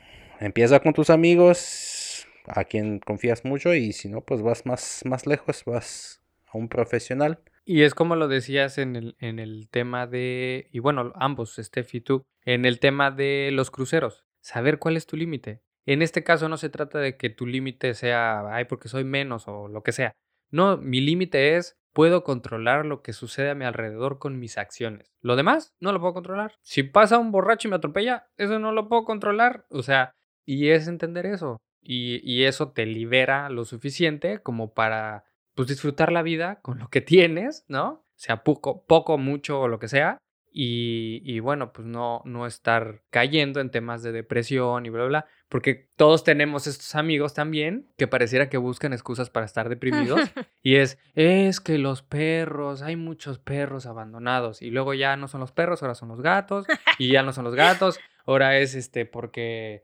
empieza 0.41 0.81
con 0.81 0.93
tus 0.93 1.11
amigos, 1.11 2.27
a 2.47 2.65
quien 2.65 2.99
confías 3.01 3.45
mucho 3.45 3.75
y 3.75 3.93
si 3.93 4.09
no, 4.09 4.21
pues 4.23 4.43
vas 4.43 4.67
más, 4.67 5.03
más 5.05 5.27
lejos, 5.27 5.65
vas 5.65 6.23
a 6.47 6.59
un 6.59 6.69
profesional. 6.69 7.41
Y 7.65 7.83
es 7.83 7.95
como 7.95 8.15
lo 8.15 8.29
decías 8.29 8.79
en 8.79 8.95
el, 8.95 9.17
en 9.19 9.39
el 9.41 9.69
tema 9.69 10.07
de, 10.07 10.69
y 10.71 10.79
bueno, 10.79 11.13
ambos, 11.17 11.57
Steph 11.57 11.95
y 11.97 12.01
tú, 12.01 12.25
en 12.45 12.65
el 12.65 12.79
tema 12.79 13.11
de 13.11 13.51
los 13.53 13.71
cruceros. 13.71 14.25
Saber 14.41 14.79
cuál 14.79 14.97
es 14.97 15.07
tu 15.07 15.17
límite. 15.17 15.63
En 15.85 16.03
este 16.03 16.23
caso 16.23 16.49
no 16.49 16.57
se 16.57 16.69
trata 16.69 17.01
de 17.01 17.17
que 17.17 17.31
tu 17.31 17.47
límite 17.47 17.95
sea, 17.95 18.55
ay, 18.55 18.67
porque 18.67 18.89
soy 18.89 19.03
menos 19.03 19.49
o 19.49 19.67
lo 19.67 19.83
que 19.83 19.93
sea. 19.93 20.13
No, 20.51 20.77
mi 20.77 21.01
límite 21.01 21.57
es, 21.57 21.77
puedo 21.93 22.25
controlar 22.25 22.85
lo 22.85 23.03
que 23.03 23.13
sucede 23.13 23.51
a 23.51 23.55
mi 23.55 23.65
alrededor 23.65 24.19
con 24.19 24.39
mis 24.39 24.59
acciones. 24.59 25.11
Lo 25.23 25.35
demás, 25.35 25.75
no 25.81 25.93
lo 25.93 26.01
puedo 26.01 26.13
controlar. 26.13 26.53
Si 26.63 26.83
pasa 26.83 27.19
un 27.19 27.33
borracho 27.33 27.69
y 27.69 27.71
me 27.71 27.77
atropella, 27.77 28.29
eso 28.37 28.59
no 28.59 28.73
lo 28.73 28.89
puedo 28.89 29.05
controlar. 29.05 29.65
O 29.71 29.83
sea, 29.83 30.13
y 30.45 30.69
es 30.69 30.89
entender 30.89 31.25
eso. 31.25 31.57
Y, 31.81 32.21
y 32.23 32.45
eso 32.45 32.73
te 32.73 32.85
libera 32.85 33.49
lo 33.49 33.65
suficiente 33.65 34.41
como 34.43 34.75
para, 34.75 35.25
pues, 35.55 35.69
disfrutar 35.69 36.13
la 36.13 36.23
vida 36.23 36.61
con 36.61 36.79
lo 36.79 36.89
que 36.89 37.01
tienes, 37.01 37.65
¿no? 37.69 38.05
Sea 38.15 38.45
poco, 38.45 38.85
poco, 38.87 39.17
mucho 39.17 39.61
o 39.61 39.69
lo 39.69 39.79
que 39.79 39.89
sea. 39.89 40.19
Y, 40.59 41.21
y, 41.23 41.41
bueno, 41.41 41.71
pues 41.75 41.87
no, 41.87 42.23
no 42.25 42.47
estar 42.47 43.03
cayendo 43.11 43.61
en 43.61 43.71
temas 43.71 44.03
de 44.03 44.11
depresión 44.11 44.87
y 44.87 44.89
bla, 44.89 45.03
bla, 45.03 45.09
bla, 45.09 45.27
porque 45.51 45.91
todos 45.97 46.25
tenemos 46.25 46.67
estos 46.67 46.95
amigos 46.95 47.35
también 47.35 47.93
que 47.99 48.07
pareciera 48.07 48.49
que 48.49 48.57
buscan 48.57 48.95
excusas 48.95 49.29
para 49.29 49.45
estar 49.45 49.69
deprimidos 49.69 50.19
y 50.63 50.77
es, 50.77 50.99
es 51.15 51.61
que 51.61 51.77
los 51.77 52.01
perros, 52.01 52.81
hay 52.81 52.97
muchos 52.97 53.39
perros 53.39 53.85
abandonados 53.85 54.63
y 54.63 54.71
luego 54.71 54.95
ya 54.95 55.15
no 55.19 55.29
son 55.29 55.41
los 55.41 55.53
perros, 55.53 55.83
ahora 55.83 55.95
son 55.95 56.09
los 56.09 56.23
gatos 56.23 56.65
y 56.99 57.13
ya 57.13 57.23
no 57.23 57.35
son 57.35 57.45
los 57.45 57.55
gatos, 57.55 58.01
ahora 58.25 58.57
es 58.57 58.75
este 58.75 59.05
porque, 59.05 59.83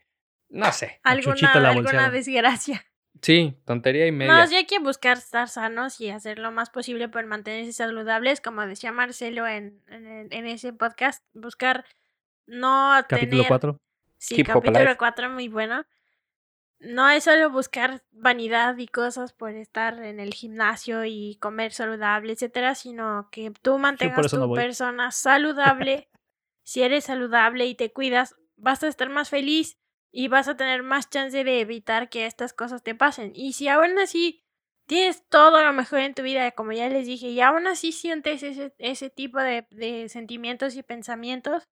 no 0.49 0.73
sé. 0.73 1.03
Chuchita 1.21 1.61
la 1.61 1.69
Alguna, 1.69 1.91
alguna 1.91 2.11
desgracia. 2.11 2.83
Sí, 3.21 3.57
tontería 3.65 4.07
y 4.07 4.13
media. 4.13 4.33
No, 4.33 4.47
sí 4.47 4.57
hay 4.57 4.67
que 4.67 4.79
buscar 4.79 5.19
estar 5.19 5.49
sanos 5.49 6.01
y 6.01 6.11
hacer 6.11 6.39
lo 6.39 6.51
más 6.51 6.71
posible 6.71 7.09
por 7.09 7.25
mantenerse 7.27 7.73
saludables, 7.73 8.41
como 8.41 8.67
decía 8.67 8.91
Marcelo 8.91 9.47
en, 9.47 9.81
en, 9.89 10.47
ese 10.47 10.73
podcast, 10.73 11.25
buscar 11.35 11.85
no 12.47 12.93
Capítulo 13.09 13.43
tener... 13.43 13.49
4. 13.49 13.81
Sí, 14.19 14.37
Keep 14.37 14.47
capítulo 14.47 14.79
Alive. 14.79 14.97
4 14.97 15.31
muy 15.31 15.49
bueno. 15.49 15.85
No 16.81 17.09
es 17.11 17.25
solo 17.25 17.51
buscar 17.51 18.03
vanidad 18.11 18.77
y 18.79 18.89
cosas 18.89 19.33
por 19.33 19.51
estar 19.51 20.03
en 20.03 20.19
el 20.19 20.35
gimnasio 20.35 21.05
y 21.05 21.37
comer 21.41 21.73
saludable, 21.73 22.33
etcétera, 22.33 22.75
sino 22.75 23.29
que 23.31 23.53
tú 23.63 23.79
mantengas 23.79 24.33
no 24.33 24.49
tu 24.49 24.55
persona 24.55 25.13
saludable. 25.13 26.09
si 26.65 26.83
eres 26.83 27.05
saludable 27.05 27.67
y 27.67 27.77
te 27.77 27.93
cuidas, 27.93 28.35
vas 28.57 28.83
a 28.83 28.89
estar 28.89 29.11
más 29.11 29.29
feliz 29.29 29.79
y 30.13 30.29
vas 30.29 30.47
a 30.47 30.57
tener 30.57 30.83
más 30.83 31.09
chance 31.09 31.43
de 31.43 31.61
evitar 31.61 32.11
que 32.11 32.27
estas 32.27 32.53
cosas 32.53 32.83
te 32.83 32.95
pasen. 32.95 33.33
Y 33.35 33.55
si 33.55 33.69
aún 33.69 33.99
así 33.99 34.45
tienes 34.87 35.27
todo 35.29 35.65
lo 35.65 35.73
mejor 35.73 36.01
en 36.01 36.15
tu 36.15 36.23
vida, 36.23 36.51
como 36.53 36.73
ya 36.73 36.89
les 36.89 37.07
dije, 37.07 37.29
y 37.29 37.41
aún 37.41 37.67
así 37.67 37.93
sientes 37.93 38.43
ese, 38.43 38.75
ese 38.79 39.09
tipo 39.09 39.41
de, 39.41 39.67
de 39.71 40.09
sentimientos 40.11 40.77
y 40.77 40.83
pensamientos, 40.83 41.65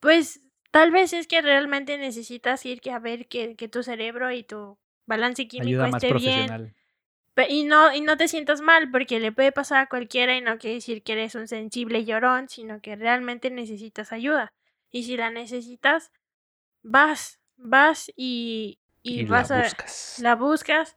pues 0.00 0.42
tal 0.72 0.90
vez 0.90 1.12
es 1.12 1.28
que 1.28 1.40
realmente 1.40 1.96
necesitas 1.96 2.66
ir 2.66 2.80
a 2.90 2.98
ver 2.98 3.28
que, 3.28 3.54
que 3.54 3.68
tu 3.68 3.84
cerebro 3.84 4.32
y 4.32 4.42
tu 4.42 4.76
balance 5.06 5.46
químico 5.46 5.84
Ayuda 5.84 5.88
esté 5.96 6.12
bien. 6.14 6.74
Y 7.48 7.64
no, 7.64 7.94
y 7.94 8.00
no 8.00 8.16
te 8.16 8.28
sientas 8.28 8.60
mal, 8.60 8.90
porque 8.90 9.18
le 9.18 9.32
puede 9.32 9.52
pasar 9.52 9.78
a 9.78 9.88
cualquiera 9.88 10.36
y 10.36 10.40
no 10.40 10.58
quiere 10.58 10.74
decir 10.74 11.02
que 11.02 11.12
eres 11.12 11.34
un 11.34 11.48
sensible 11.48 12.04
llorón, 12.04 12.48
sino 12.48 12.80
que 12.80 12.96
realmente 12.96 13.50
necesitas 13.50 14.12
ayuda. 14.12 14.52
Y 14.90 15.02
si 15.04 15.16
la 15.16 15.30
necesitas, 15.30 16.12
vas, 16.82 17.40
vas 17.56 18.10
y, 18.16 18.80
y, 19.02 19.22
Y 19.22 19.24
vas 19.24 19.50
la 19.50 19.50
a, 19.50 19.62
buscas. 19.62 20.16
la 20.16 20.34
buscas 20.36 20.96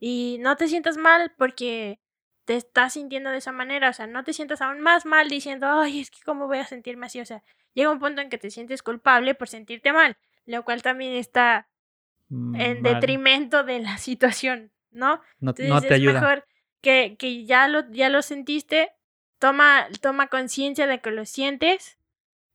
y 0.00 0.38
no 0.40 0.56
te 0.56 0.68
sientas 0.68 0.96
mal 0.96 1.34
porque 1.36 2.00
te 2.44 2.56
estás 2.56 2.94
sintiendo 2.94 3.30
de 3.30 3.38
esa 3.38 3.52
manera, 3.52 3.90
o 3.90 3.92
sea, 3.92 4.06
no 4.06 4.24
te 4.24 4.32
sientas 4.32 4.62
aún 4.62 4.80
más 4.80 5.04
mal 5.06 5.28
diciendo, 5.28 5.66
ay, 5.68 6.00
es 6.00 6.10
que 6.10 6.20
cómo 6.24 6.46
voy 6.46 6.58
a 6.58 6.66
sentirme 6.66 7.06
así, 7.06 7.20
o 7.20 7.26
sea, 7.26 7.42
llega 7.74 7.90
un 7.90 7.98
punto 7.98 8.22
en 8.22 8.30
que 8.30 8.38
te 8.38 8.50
sientes 8.50 8.82
culpable 8.82 9.34
por 9.34 9.48
sentirte 9.48 9.92
mal, 9.92 10.16
lo 10.46 10.64
cual 10.64 10.82
también 10.82 11.14
está 11.14 11.68
en 12.54 12.82
mal. 12.82 12.94
detrimento 12.94 13.64
de 13.64 13.80
la 13.80 13.98
situación, 13.98 14.72
¿no? 14.90 15.20
No, 15.40 15.54
Entonces 15.56 15.68
no 15.68 15.82
te 15.82 15.86
es 15.88 15.92
ayuda. 15.94 16.20
mejor 16.20 16.46
que, 16.80 17.16
que 17.18 17.44
ya, 17.44 17.68
lo, 17.68 17.90
ya 17.90 18.08
lo 18.08 18.22
sentiste, 18.22 18.92
toma, 19.38 19.88
toma 20.00 20.28
conciencia 20.28 20.86
de 20.86 21.00
que 21.00 21.10
lo 21.10 21.24
sientes. 21.26 21.98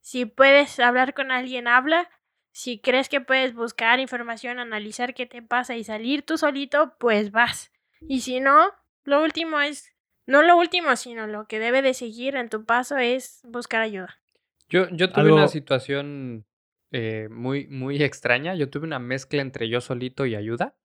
Si 0.01 0.25
puedes 0.25 0.79
hablar 0.79 1.13
con 1.13 1.31
alguien, 1.31 1.67
habla. 1.67 2.09
Si 2.53 2.79
crees 2.79 3.09
que 3.09 3.19
puedes 3.19 3.53
buscar 3.55 3.99
información, 3.99 4.59
analizar 4.59 5.13
qué 5.13 5.25
te 5.25 5.41
pasa 5.41 5.75
y 5.75 5.83
salir 5.83 6.21
tú 6.21 6.37
solito, 6.37 6.93
pues 6.99 7.31
vas. 7.31 7.71
Y 8.07 8.21
si 8.21 8.39
no, 8.39 8.67
lo 9.03 9.21
último 9.23 9.59
es, 9.59 9.91
no 10.27 10.43
lo 10.43 10.55
último, 10.57 10.95
sino 10.95 11.25
lo 11.27 11.47
que 11.47 11.59
debe 11.59 11.81
de 11.81 11.93
seguir 11.95 12.35
en 12.35 12.49
tu 12.49 12.63
paso 12.63 12.97
es 12.97 13.41
buscar 13.43 13.81
ayuda. 13.81 14.21
Yo, 14.69 14.87
yo 14.91 15.09
tuve 15.11 15.23
Algo- 15.23 15.35
una 15.35 15.47
situación 15.47 16.45
eh, 16.91 17.27
muy, 17.31 17.65
muy 17.67 18.01
extraña. 18.03 18.53
Yo 18.55 18.69
tuve 18.69 18.85
una 18.85 18.99
mezcla 18.99 19.41
entre 19.41 19.67
yo 19.67 19.81
solito 19.81 20.25
y 20.27 20.35
ayuda. 20.35 20.75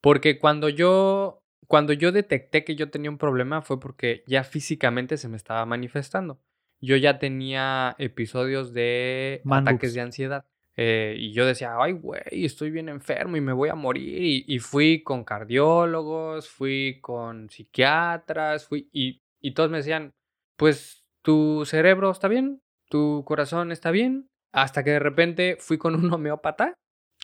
Porque 0.00 0.38
cuando 0.38 0.68
yo, 0.68 1.42
cuando 1.66 1.92
yo 1.92 2.12
detecté 2.12 2.64
que 2.64 2.76
yo 2.76 2.90
tenía 2.90 3.10
un 3.10 3.18
problema 3.18 3.60
fue 3.62 3.78
porque 3.80 4.22
ya 4.26 4.44
físicamente 4.44 5.16
se 5.16 5.28
me 5.28 5.36
estaba 5.36 5.66
manifestando. 5.66 6.40
Yo 6.80 6.96
ya 6.96 7.18
tenía 7.18 7.94
episodios 7.98 8.72
de 8.72 9.40
Man 9.44 9.66
ataques 9.68 9.94
de 9.94 10.00
ansiedad. 10.00 10.44
Eh, 10.76 11.16
y 11.18 11.32
yo 11.32 11.46
decía, 11.46 11.76
ay, 11.78 11.92
güey, 11.92 12.22
estoy 12.44 12.70
bien 12.70 12.88
enfermo 12.88 13.36
y 13.36 13.40
me 13.40 13.52
voy 13.52 13.68
a 13.68 13.74
morir. 13.74 14.22
Y, 14.22 14.44
y 14.46 14.58
fui 14.58 15.02
con 15.02 15.24
cardiólogos, 15.24 16.48
fui 16.48 16.98
con 17.00 17.50
psiquiatras, 17.50 18.66
fui. 18.66 18.88
Y, 18.92 19.20
y 19.40 19.54
todos 19.54 19.70
me 19.70 19.78
decían, 19.78 20.12
pues 20.56 21.04
tu 21.22 21.64
cerebro 21.66 22.10
está 22.10 22.28
bien, 22.28 22.62
tu 22.88 23.24
corazón 23.26 23.72
está 23.72 23.90
bien. 23.90 24.28
Hasta 24.52 24.84
que 24.84 24.90
de 24.90 24.98
repente 24.98 25.56
fui 25.58 25.78
con 25.78 25.94
un 26.02 26.12
homeópata, 26.12 26.74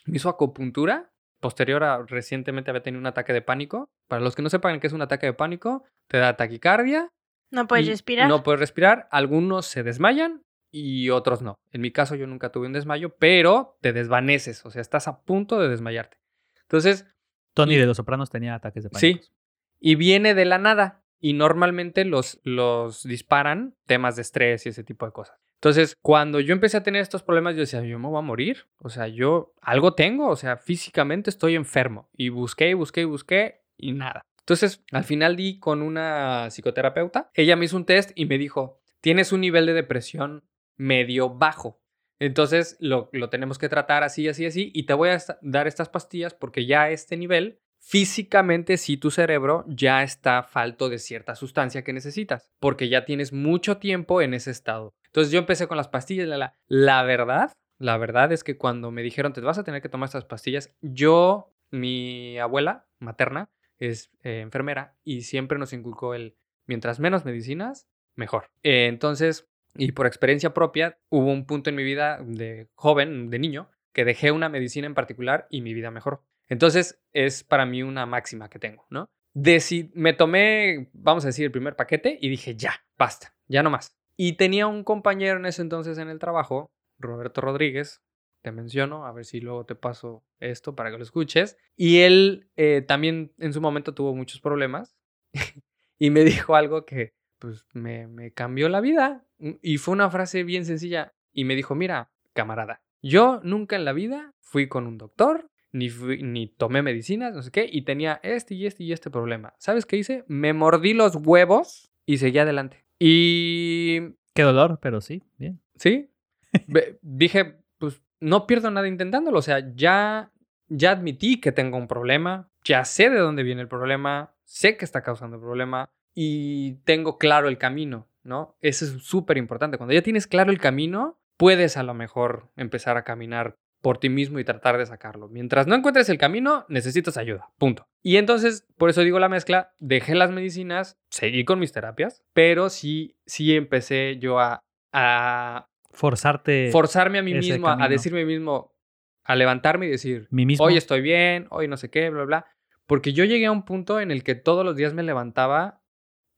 me 0.06 0.16
hizo 0.16 0.28
acupuntura. 0.28 1.10
Posterior 1.40 1.84
a 1.84 2.02
recientemente 2.02 2.70
había 2.70 2.82
tenido 2.82 3.00
un 3.00 3.06
ataque 3.06 3.32
de 3.32 3.42
pánico. 3.42 3.88
Para 4.08 4.22
los 4.22 4.34
que 4.34 4.42
no 4.42 4.50
sepan 4.50 4.80
qué 4.80 4.88
es 4.88 4.92
un 4.92 5.02
ataque 5.02 5.26
de 5.26 5.34
pánico, 5.34 5.84
te 6.08 6.18
da 6.18 6.36
taquicardia. 6.36 7.10
No 7.52 7.68
puedes 7.68 7.86
respirar. 7.86 8.28
No 8.28 8.42
puedes 8.42 8.58
respirar. 8.58 9.08
Algunos 9.12 9.66
se 9.66 9.84
desmayan 9.84 10.42
y 10.70 11.10
otros 11.10 11.42
no. 11.42 11.54
En 11.72 11.80
mi 11.80 11.90
caso 11.92 12.14
yo 12.14 12.26
nunca 12.26 12.50
tuve 12.52 12.66
un 12.66 12.72
desmayo, 12.72 13.16
pero 13.18 13.78
te 13.80 13.92
desvaneces. 13.92 14.64
O 14.66 14.70
sea, 14.70 14.80
estás 14.82 15.08
a 15.08 15.22
punto 15.22 15.58
de 15.60 15.68
desmayarte. 15.68 16.18
Entonces, 16.62 17.06
Tony 17.54 17.74
y- 17.74 17.78
de 17.78 17.86
los 17.86 17.96
Sopranos 17.96 18.30
tenía 18.30 18.54
ataques 18.54 18.84
de 18.84 18.90
Sí. 18.94 19.12
pánico. 19.14 19.32
y 19.80 19.94
viene 19.94 20.34
de 20.34 20.44
la 20.44 20.58
nada. 20.58 21.04
Y 21.20 21.32
normalmente 21.34 22.04
los, 22.04 22.40
los 22.44 23.02
disparan 23.04 23.74
temas 23.86 24.16
de 24.16 24.22
estrés 24.22 24.66
y 24.66 24.68
ese 24.70 24.82
tipo 24.84 25.06
de 25.06 25.12
cosas. 25.12 25.36
Entonces, 25.54 25.96
cuando 26.02 26.38
yo 26.40 26.52
empecé 26.52 26.76
a 26.76 26.82
tener 26.84 27.00
estos 27.02 27.22
problemas, 27.24 27.54
yo 27.54 27.60
decía, 27.60 27.80
yo 27.82 27.98
me 27.98 28.06
voy 28.08 28.18
a 28.18 28.22
morir. 28.22 28.66
O 28.78 28.88
sea, 28.88 29.08
yo 29.08 29.52
algo 29.60 29.94
tengo. 29.94 30.28
O 30.28 30.36
sea, 30.36 30.56
físicamente 30.56 31.30
estoy 31.30 31.54
enfermo. 31.56 32.08
Y 32.16 32.28
busqué 32.28 32.70
y 32.70 32.74
busqué 32.74 33.00
y 33.00 33.04
busqué 33.04 33.62
y 33.76 33.92
nada. 33.92 34.22
Entonces, 34.40 34.84
al 34.92 35.04
final 35.04 35.34
di 35.36 35.58
con 35.58 35.82
una 35.82 36.50
psicoterapeuta. 36.50 37.30
Ella 37.34 37.56
me 37.56 37.64
hizo 37.64 37.76
un 37.76 37.84
test 37.84 38.10
y 38.14 38.26
me 38.26 38.38
dijo, 38.38 38.80
tienes 39.00 39.32
un 39.32 39.40
nivel 39.40 39.66
de 39.66 39.74
depresión 39.74 40.44
medio 40.78 41.28
bajo. 41.28 41.82
Entonces, 42.18 42.76
lo, 42.80 43.10
lo 43.12 43.28
tenemos 43.28 43.58
que 43.58 43.68
tratar 43.68 44.02
así, 44.02 44.26
así, 44.28 44.46
así. 44.46 44.72
Y 44.74 44.84
te 44.84 44.94
voy 44.94 45.10
a 45.10 45.18
dar 45.42 45.66
estas 45.66 45.88
pastillas 45.88 46.34
porque 46.34 46.66
ya 46.66 46.84
a 46.84 46.90
este 46.90 47.16
nivel 47.16 47.60
físicamente 47.80 48.76
sí 48.76 48.96
tu 48.96 49.10
cerebro 49.10 49.64
ya 49.68 50.02
está 50.02 50.42
falto 50.42 50.88
de 50.88 50.98
cierta 50.98 51.34
sustancia 51.34 51.84
que 51.84 51.92
necesitas, 51.92 52.50
porque 52.58 52.88
ya 52.88 53.04
tienes 53.04 53.32
mucho 53.32 53.78
tiempo 53.78 54.20
en 54.20 54.34
ese 54.34 54.50
estado. 54.50 54.94
Entonces 55.06 55.32
yo 55.32 55.38
empecé 55.38 55.68
con 55.68 55.76
las 55.76 55.88
pastillas, 55.88 56.28
la, 56.28 56.36
la, 56.36 56.54
la 56.66 57.02
verdad, 57.04 57.52
la 57.78 57.96
verdad 57.96 58.32
es 58.32 58.44
que 58.44 58.58
cuando 58.58 58.90
me 58.90 59.02
dijeron 59.02 59.32
te 59.32 59.40
vas 59.40 59.58
a 59.58 59.64
tener 59.64 59.80
que 59.80 59.88
tomar 59.88 60.08
estas 60.08 60.24
pastillas, 60.24 60.74
yo, 60.80 61.54
mi 61.70 62.38
abuela 62.38 62.86
materna 62.98 63.50
es 63.78 64.10
eh, 64.22 64.40
enfermera 64.40 64.96
y 65.04 65.22
siempre 65.22 65.58
nos 65.58 65.72
inculcó 65.72 66.14
el 66.14 66.36
mientras 66.66 67.00
menos 67.00 67.24
medicinas, 67.24 67.88
mejor. 68.14 68.50
Eh, 68.62 68.86
entonces, 68.86 69.48
y 69.78 69.92
por 69.92 70.06
experiencia 70.06 70.52
propia, 70.52 70.98
hubo 71.08 71.30
un 71.32 71.46
punto 71.46 71.70
en 71.70 71.76
mi 71.76 71.84
vida 71.84 72.18
de 72.22 72.68
joven, 72.74 73.30
de 73.30 73.38
niño, 73.38 73.70
que 73.94 74.04
dejé 74.04 74.32
una 74.32 74.48
medicina 74.48 74.86
en 74.86 74.94
particular 74.94 75.46
y 75.50 75.62
mi 75.62 75.72
vida 75.72 75.90
mejoró. 75.90 76.24
Entonces, 76.48 77.00
es 77.12 77.44
para 77.44 77.64
mí 77.64 77.82
una 77.82 78.04
máxima 78.06 78.50
que 78.50 78.58
tengo, 78.58 78.86
¿no? 78.90 79.08
Deci- 79.34 79.90
me 79.94 80.12
tomé, 80.14 80.90
vamos 80.92 81.24
a 81.24 81.28
decir, 81.28 81.44
el 81.44 81.52
primer 81.52 81.76
paquete 81.76 82.18
y 82.20 82.28
dije, 82.28 82.56
ya, 82.56 82.72
basta, 82.98 83.34
ya 83.46 83.62
no 83.62 83.70
más. 83.70 83.96
Y 84.16 84.32
tenía 84.34 84.66
un 84.66 84.82
compañero 84.84 85.38
en 85.38 85.46
ese 85.46 85.62
entonces 85.62 85.96
en 85.98 86.08
el 86.08 86.18
trabajo, 86.18 86.72
Roberto 86.98 87.40
Rodríguez, 87.40 88.02
te 88.42 88.50
menciono, 88.52 89.04
a 89.06 89.12
ver 89.12 89.24
si 89.24 89.40
luego 89.40 89.64
te 89.66 89.74
paso 89.74 90.24
esto 90.40 90.74
para 90.74 90.90
que 90.90 90.96
lo 90.96 91.02
escuches. 91.04 91.56
Y 91.76 92.00
él 92.00 92.50
eh, 92.56 92.82
también 92.86 93.32
en 93.38 93.52
su 93.52 93.60
momento 93.60 93.94
tuvo 93.94 94.14
muchos 94.14 94.40
problemas 94.40 94.96
y 95.98 96.10
me 96.10 96.24
dijo 96.24 96.56
algo 96.56 96.84
que 96.84 97.12
pues 97.38 97.64
me, 97.72 98.06
me 98.06 98.32
cambió 98.32 98.68
la 98.68 98.80
vida. 98.80 99.24
Y 99.62 99.78
fue 99.78 99.92
una 99.94 100.10
frase 100.10 100.42
bien 100.44 100.64
sencilla 100.64 101.14
y 101.32 101.44
me 101.44 101.54
dijo, 101.54 101.74
mira, 101.74 102.10
camarada, 102.32 102.82
yo 103.02 103.40
nunca 103.44 103.76
en 103.76 103.84
la 103.84 103.92
vida 103.92 104.34
fui 104.40 104.68
con 104.68 104.86
un 104.86 104.98
doctor, 104.98 105.50
ni, 105.72 105.88
fui- 105.90 106.22
ni 106.22 106.48
tomé 106.48 106.82
medicinas, 106.82 107.34
no 107.34 107.42
sé 107.42 107.50
qué, 107.50 107.68
y 107.70 107.82
tenía 107.82 108.18
este 108.22 108.54
y 108.54 108.66
este 108.66 108.82
y 108.84 108.92
este 108.92 109.10
problema. 109.10 109.54
¿Sabes 109.58 109.86
qué 109.86 109.96
hice? 109.96 110.24
Me 110.26 110.52
mordí 110.52 110.94
los 110.94 111.14
huevos 111.16 111.92
y 112.06 112.18
seguí 112.18 112.38
adelante. 112.38 112.84
Y 112.98 114.00
Qué 114.34 114.42
dolor, 114.42 114.78
pero 114.80 115.00
sí, 115.00 115.22
bien. 115.36 115.60
Sí. 115.76 116.10
Dije, 117.02 117.60
pues 117.78 118.02
no 118.20 118.46
pierdo 118.46 118.70
nada 118.70 118.88
intentándolo. 118.88 119.38
O 119.38 119.42
sea, 119.42 119.72
ya 119.74 120.32
ya 120.70 120.90
admití 120.92 121.40
que 121.40 121.50
tengo 121.52 121.76
un 121.78 121.88
problema, 121.88 122.50
ya 122.62 122.84
sé 122.84 123.08
de 123.10 123.18
dónde 123.18 123.42
viene 123.42 123.62
el 123.62 123.68
problema, 123.68 124.34
sé 124.44 124.76
que 124.76 124.84
está 124.84 125.02
causando 125.02 125.36
el 125.36 125.42
problema 125.42 125.90
y 126.20 126.74
tengo 126.84 127.16
claro 127.16 127.46
el 127.48 127.58
camino, 127.58 128.08
¿no? 128.24 128.56
Eso 128.60 128.84
es 128.84 128.90
súper 129.04 129.36
importante. 129.36 129.76
Cuando 129.78 129.94
ya 129.94 130.02
tienes 130.02 130.26
claro 130.26 130.50
el 130.50 130.58
camino, 130.58 131.16
puedes 131.36 131.76
a 131.76 131.84
lo 131.84 131.94
mejor 131.94 132.50
empezar 132.56 132.96
a 132.96 133.04
caminar 133.04 133.54
por 133.82 133.98
ti 133.98 134.08
mismo 134.08 134.40
y 134.40 134.44
tratar 134.44 134.76
de 134.78 134.84
sacarlo. 134.86 135.28
Mientras 135.28 135.68
no 135.68 135.76
encuentres 135.76 136.08
el 136.08 136.18
camino, 136.18 136.66
necesitas 136.68 137.16
ayuda. 137.16 137.50
Punto. 137.56 137.86
Y 138.02 138.16
entonces, 138.16 138.66
por 138.76 138.90
eso 138.90 139.02
digo 139.02 139.20
la 139.20 139.28
mezcla, 139.28 139.70
dejé 139.78 140.16
las 140.16 140.32
medicinas, 140.32 140.96
seguí 141.08 141.44
con 141.44 141.60
mis 141.60 141.70
terapias, 141.70 142.24
pero 142.32 142.68
sí, 142.68 143.16
sí 143.24 143.54
empecé 143.54 144.18
yo 144.18 144.40
a, 144.40 144.64
a 144.92 145.68
Forzarte. 145.92 146.70
forzarme 146.72 147.18
a 147.20 147.22
mí 147.22 147.34
mismo, 147.34 147.68
a- 147.68 147.88
decirme 147.88 148.24
mismo, 148.24 148.74
a 149.22 149.36
levantarme 149.36 149.86
y 149.86 149.90
decir, 149.90 150.26
mí 150.32 150.46
mismo. 150.46 150.64
hoy 150.64 150.76
estoy 150.76 151.00
bien, 151.00 151.46
hoy 151.50 151.68
no 151.68 151.76
sé 151.76 151.90
qué, 151.90 152.10
bla, 152.10 152.24
bla. 152.24 152.46
Porque 152.88 153.12
yo 153.12 153.24
llegué 153.24 153.46
a 153.46 153.52
un 153.52 153.64
punto 153.64 154.00
en 154.00 154.10
el 154.10 154.24
que 154.24 154.34
todos 154.34 154.64
los 154.64 154.74
días 154.74 154.94
me 154.94 155.02
levantaba 155.04 155.77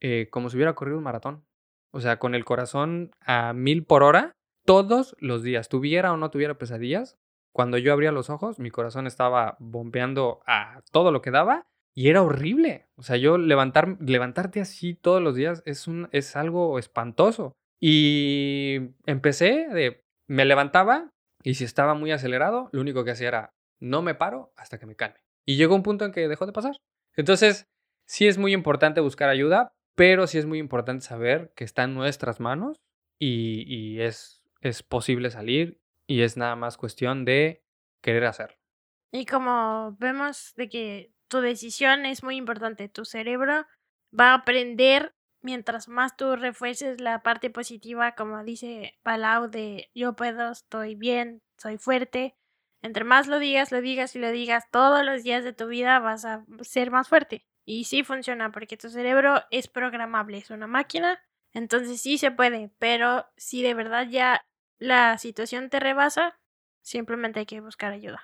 eh, 0.01 0.29
como 0.31 0.51
si 0.51 0.57
hubiera 0.57 0.75
corrido 0.75 0.99
un 0.99 1.05
maratón. 1.05 1.45
O 1.93 2.01
sea, 2.01 2.19
con 2.19 2.35
el 2.35 2.45
corazón 2.45 3.13
a 3.21 3.53
mil 3.53 3.85
por 3.85 4.03
hora, 4.03 4.33
todos 4.65 5.17
los 5.19 5.43
días, 5.43 5.69
tuviera 5.69 6.13
o 6.13 6.17
no 6.17 6.31
tuviera 6.31 6.59
pesadillas. 6.59 7.19
Cuando 7.53 7.79
yo 7.79 7.93
abría 7.93 8.13
los 8.13 8.31
ojos, 8.31 8.59
mi 8.59 8.71
corazón 8.71 9.07
estaba 9.07 9.57
bombeando 9.59 10.41
a 10.47 10.83
todo 10.93 11.11
lo 11.11 11.21
que 11.21 11.33
daba 11.33 11.67
y 11.95 12.09
era 12.09 12.23
horrible. 12.23 12.87
O 12.97 13.03
sea, 13.03 13.17
yo 13.17 13.39
levantar, 13.39 13.97
levantarte 14.01 14.61
así 14.61 14.95
todos 14.95 15.21
los 15.21 15.35
días 15.35 15.63
es, 15.67 15.87
es 16.13 16.37
algo 16.37 16.79
espantoso. 16.79 17.55
Y 17.81 18.93
empecé 19.07 19.69
de, 19.69 20.05
me 20.29 20.45
levantaba 20.45 21.11
y 21.43 21.55
si 21.55 21.65
estaba 21.65 21.95
muy 21.95 22.13
acelerado, 22.13 22.69
lo 22.73 22.81
único 22.81 23.05
que 23.05 23.13
hacía 23.13 23.29
era, 23.29 23.55
no 23.81 24.03
me 24.03 24.15
paro 24.15 24.53
hasta 24.57 24.79
que 24.79 24.87
me 24.87 24.97
calme. 24.97 25.19
Y 25.47 25.57
llegó 25.57 25.75
un 25.75 25.83
punto 25.83 26.05
en 26.05 26.13
que 26.13 26.29
dejó 26.29 26.47
de 26.47 26.53
pasar. 26.53 26.77
Entonces, 27.17 27.67
sí 28.07 28.29
es 28.29 28.39
muy 28.39 28.53
importante 28.53 29.01
buscar 29.01 29.31
ayuda, 29.31 29.73
pero 29.95 30.27
sí 30.27 30.39
es 30.39 30.47
muy 30.47 30.59
importante 30.59 31.05
saber 31.05 31.53
que 31.55 31.65
está 31.65 31.85
en 31.85 31.95
nuestras 31.95 32.41
manos 32.41 32.81
y, 33.19 34.01
es, 34.01 34.43
es 34.61 34.83
posible 34.83 35.31
salir 35.31 35.81
y 36.07 36.23
es 36.23 36.37
nada 36.37 36.57
más 36.57 36.77
cuestión 36.77 37.25
de 37.25 37.63
querer 38.03 38.25
hacerlo. 38.25 38.57
Y 39.13 39.27
como 39.27 39.97
vemos 39.99 40.55
de 40.57 40.69
que 40.69 41.13
tu 41.29 41.41
decisión 41.41 42.07
es 42.07 42.23
muy 42.23 42.37
importante, 42.37 42.89
tu 42.89 43.05
cerebro 43.05 43.67
va 44.19 44.31
a 44.31 44.35
aprender 44.35 45.15
mientras 45.43 45.89
más 45.89 46.17
tú 46.17 46.37
refuerces 46.37 47.01
la 47.01 47.23
parte 47.23 47.51
positiva, 47.51 48.15
como 48.15 48.43
dice 48.45 48.99
Palau, 49.03 49.49
de 49.51 49.91
yo 49.95 50.15
puedo, 50.15 50.51
estoy 50.51 50.95
bien, 50.95 51.43
soy 51.57 51.79
fuerte. 51.79 52.37
Entre 52.83 53.05
más 53.05 53.27
lo 53.27 53.39
digas, 53.39 53.73
lo 53.73 53.81
digas 53.81 54.17
y 54.17 54.19
lo 54.19 54.31
digas 54.31 54.65
todos 54.71 55.05
los 55.05 55.23
días 55.23 55.45
de 55.45 55.53
tu 55.53 55.67
vida, 55.67 55.99
vas 55.99 56.25
a 56.25 56.45
ser 56.63 56.91
más 56.91 57.09
fuerte. 57.09 57.45
Y 57.71 57.85
sí 57.85 58.03
funciona, 58.03 58.51
porque 58.51 58.77
tu 58.77 58.89
cerebro 58.89 59.45
es 59.53 59.69
programable, 59.69 60.39
es 60.39 60.51
una 60.51 60.67
máquina, 60.67 61.21
entonces 61.53 62.01
sí 62.01 62.19
se 62.19 62.33
puede, 62.33 62.73
pero 62.81 63.27
si 63.37 63.63
de 63.63 63.75
verdad 63.75 64.09
ya 64.11 64.45
la 64.81 65.19
situación 65.19 65.71
te 65.71 65.79
rebasa, 65.79 66.37
simplemente 66.83 67.39
hay 67.39 67.47
que 67.47 67.61
buscar 67.61 67.93
ayuda. 67.93 68.21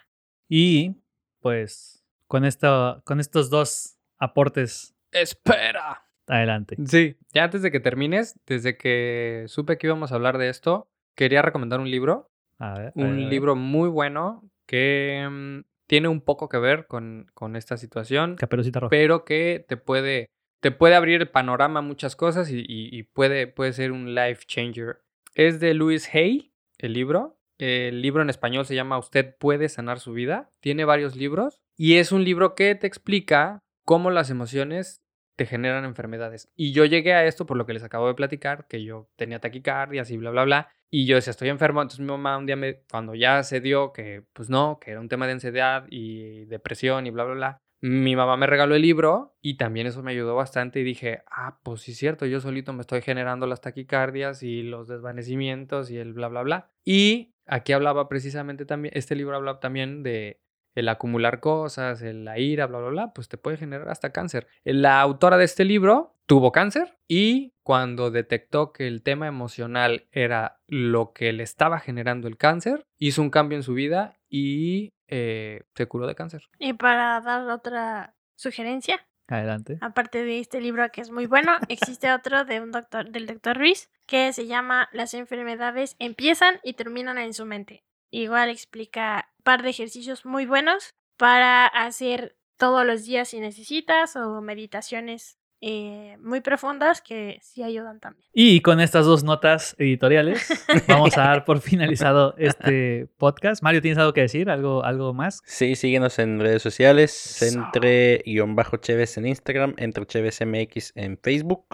Y 0.48 0.96
pues 1.38 2.04
con, 2.26 2.44
esto, 2.44 3.00
con 3.04 3.20
estos 3.20 3.48
dos 3.48 3.96
aportes, 4.18 4.96
¡Espera! 5.12 6.08
adelante. 6.26 6.76
Sí, 6.84 7.16
ya 7.32 7.44
antes 7.44 7.62
de 7.62 7.70
que 7.70 7.78
termines, 7.78 8.40
desde 8.46 8.76
que 8.76 9.44
supe 9.46 9.78
que 9.78 9.86
íbamos 9.86 10.10
a 10.10 10.16
hablar 10.16 10.38
de 10.38 10.48
esto, 10.48 10.90
quería 11.14 11.42
recomendar 11.42 11.78
un 11.78 11.88
libro 11.88 12.32
A 12.58 12.70
ver, 12.72 12.78
a 12.78 12.80
ver, 12.80 12.92
a 12.96 13.06
un 13.06 13.16
ver. 13.18 13.28
libro 13.28 13.54
muy 13.54 13.88
bueno 13.90 14.42
que 14.66 15.24
mm, 15.30 15.60
tiene 15.86 16.08
un 16.08 16.20
poco 16.20 16.48
que 16.48 16.58
ver 16.58 16.86
con, 16.86 17.30
con 17.34 17.56
esta 17.56 17.76
situación, 17.76 18.36
Caperucita 18.36 18.80
Roja. 18.80 18.90
pero 18.90 19.24
que 19.24 19.64
te 19.68 19.76
puede, 19.76 20.26
te 20.60 20.70
puede 20.70 20.94
abrir 20.94 21.20
el 21.20 21.28
panorama 21.28 21.78
a 21.80 21.82
muchas 21.82 22.16
cosas 22.16 22.50
y, 22.50 22.58
y- 22.60 22.96
y 22.96 23.02
puede, 23.04 23.46
puede 23.46 23.72
ser 23.72 23.92
un 23.92 24.14
life 24.14 24.44
changer. 24.46 24.98
Es 25.34 25.60
de 25.60 25.74
Louis 25.74 26.08
Hay, 26.14 26.52
el 26.78 26.92
libro. 26.92 27.38
El 27.58 28.02
libro 28.02 28.20
en 28.22 28.28
español 28.30 28.66
se 28.66 28.74
llama 28.74 28.98
Usted 28.98 29.34
puede 29.38 29.68
sanar 29.70 29.98
su 29.98 30.12
vida. 30.12 30.50
Tiene 30.60 30.84
varios 30.84 31.16
libros 31.16 31.58
y 31.76 31.96
es 31.96 32.12
un 32.12 32.22
libro 32.24 32.54
que 32.54 32.74
te 32.74 32.86
explica 32.86 33.60
cómo 33.84 34.10
las 34.10 34.28
emociones 34.30 35.00
te 35.36 35.46
generan 35.46 35.84
enfermedades. 35.84 36.50
Y 36.56 36.72
yo 36.72 36.84
llegué 36.86 37.12
a 37.14 37.24
esto 37.26 37.46
por 37.46 37.56
lo 37.56 37.64
que 37.66 37.74
les 37.74 37.82
acabo 37.82 38.08
de 38.08 38.14
platicar, 38.14 38.66
que 38.68 38.82
yo 38.84 39.08
tenía 39.16 39.38
taquicardias 39.38 40.10
y 40.10 40.16
bla, 40.16 40.30
bla, 40.30 40.44
bla. 40.44 40.68
Y 40.90 41.06
yo 41.06 41.16
decía, 41.16 41.30
estoy 41.32 41.48
enfermo. 41.48 41.82
Entonces 41.82 42.00
mi 42.00 42.06
mamá 42.06 42.38
un 42.38 42.46
día, 42.46 42.56
cuando 42.90 43.14
ya 43.14 43.42
se 43.42 43.60
dio 43.60 43.92
que, 43.92 44.24
pues 44.32 44.48
no, 44.50 44.78
que 44.80 44.92
era 44.92 45.00
un 45.00 45.08
tema 45.08 45.26
de 45.26 45.32
ansiedad 45.32 45.86
y 45.90 46.44
depresión 46.46 47.06
y 47.06 47.10
bla, 47.10 47.24
bla, 47.24 47.34
bla, 47.34 47.58
mi 47.82 48.16
mamá 48.16 48.36
me 48.36 48.46
regaló 48.46 48.74
el 48.74 48.82
libro 48.82 49.36
y 49.42 49.56
también 49.58 49.86
eso 49.86 50.02
me 50.02 50.12
ayudó 50.12 50.34
bastante 50.34 50.80
y 50.80 50.84
dije, 50.84 51.22
ah, 51.30 51.58
pues 51.62 51.82
sí 51.82 51.92
es 51.92 51.98
cierto, 51.98 52.24
yo 52.26 52.40
solito 52.40 52.72
me 52.72 52.80
estoy 52.80 53.02
generando 53.02 53.46
las 53.46 53.60
taquicardias 53.60 54.42
y 54.42 54.62
los 54.62 54.88
desvanecimientos 54.88 55.90
y 55.90 55.98
el 55.98 56.12
bla, 56.14 56.28
bla, 56.28 56.42
bla. 56.42 56.70
Y 56.84 57.34
aquí 57.46 57.72
hablaba 57.72 58.08
precisamente 58.08 58.64
también, 58.64 58.92
este 58.96 59.14
libro 59.14 59.36
hablaba 59.36 59.60
también 59.60 60.02
de 60.02 60.40
el 60.74 60.88
acumular 60.88 61.40
cosas, 61.40 62.02
el- 62.02 62.24
la 62.24 62.38
ira, 62.38 62.66
bla, 62.66 62.78
bla, 62.78 62.88
bla, 62.88 63.12
pues 63.14 63.28
te 63.28 63.38
puede 63.38 63.56
generar 63.56 63.88
hasta 63.88 64.10
cáncer. 64.12 64.46
La 64.64 65.00
autora 65.00 65.36
de 65.38 65.44
este 65.44 65.64
libro 65.64 66.15
tuvo 66.26 66.52
cáncer 66.52 66.98
y 67.08 67.54
cuando 67.62 68.10
detectó 68.10 68.72
que 68.72 68.86
el 68.86 69.02
tema 69.02 69.26
emocional 69.26 70.06
era 70.12 70.60
lo 70.66 71.12
que 71.12 71.32
le 71.32 71.42
estaba 71.42 71.80
generando 71.80 72.28
el 72.28 72.36
cáncer, 72.36 72.86
hizo 72.98 73.22
un 73.22 73.30
cambio 73.30 73.56
en 73.56 73.62
su 73.62 73.74
vida 73.74 74.18
y 74.28 74.92
eh, 75.08 75.62
se 75.74 75.86
curó 75.86 76.06
de 76.06 76.14
cáncer. 76.14 76.42
Y 76.58 76.74
para 76.74 77.20
dar 77.20 77.48
otra 77.48 78.14
sugerencia, 78.34 79.06
Adelante. 79.28 79.78
aparte 79.80 80.24
de 80.24 80.40
este 80.40 80.60
libro 80.60 80.88
que 80.92 81.00
es 81.00 81.10
muy 81.10 81.26
bueno, 81.26 81.52
existe 81.68 82.12
otro 82.12 82.44
de 82.44 82.60
un 82.60 82.72
doctor, 82.72 83.10
del 83.10 83.26
doctor 83.26 83.56
Ruiz 83.56 83.90
que 84.06 84.32
se 84.32 84.46
llama 84.46 84.88
Las 84.92 85.14
enfermedades 85.14 85.96
empiezan 85.98 86.60
y 86.62 86.74
terminan 86.74 87.18
en 87.18 87.34
su 87.34 87.46
mente. 87.46 87.84
Igual 88.10 88.50
explica 88.50 89.28
un 89.38 89.42
par 89.44 89.62
de 89.62 89.70
ejercicios 89.70 90.24
muy 90.24 90.46
buenos 90.46 90.94
para 91.16 91.66
hacer 91.66 92.36
todos 92.56 92.86
los 92.86 93.04
días 93.04 93.28
si 93.28 93.40
necesitas 93.40 94.16
o 94.16 94.40
meditaciones 94.40 95.38
eh, 95.60 96.18
muy 96.20 96.42
profundas 96.42 97.00
que 97.00 97.38
sí 97.42 97.62
ayudan 97.62 97.98
también. 97.98 98.28
Y 98.32 98.60
con 98.60 98.80
estas 98.80 99.06
dos 99.06 99.24
notas 99.24 99.74
editoriales, 99.78 100.46
vamos 100.88 101.16
a 101.16 101.22
dar 101.22 101.44
por 101.44 101.60
finalizado 101.60 102.34
este 102.36 103.08
podcast. 103.16 103.62
Mario, 103.62 103.80
¿tienes 103.80 103.98
algo 103.98 104.12
que 104.12 104.20
decir? 104.20 104.50
¿Algo, 104.50 104.84
algo 104.84 105.14
más? 105.14 105.42
Sí, 105.46 105.74
síguenos 105.74 106.18
en 106.18 106.40
redes 106.40 106.62
sociales, 106.62 107.42
entre-cheves 107.42 109.16
en 109.18 109.26
Instagram, 109.26 109.74
entre 109.78 110.06
Cheves 110.06 110.40
MX 110.44 110.92
en 110.94 111.18
Facebook. 111.18 111.66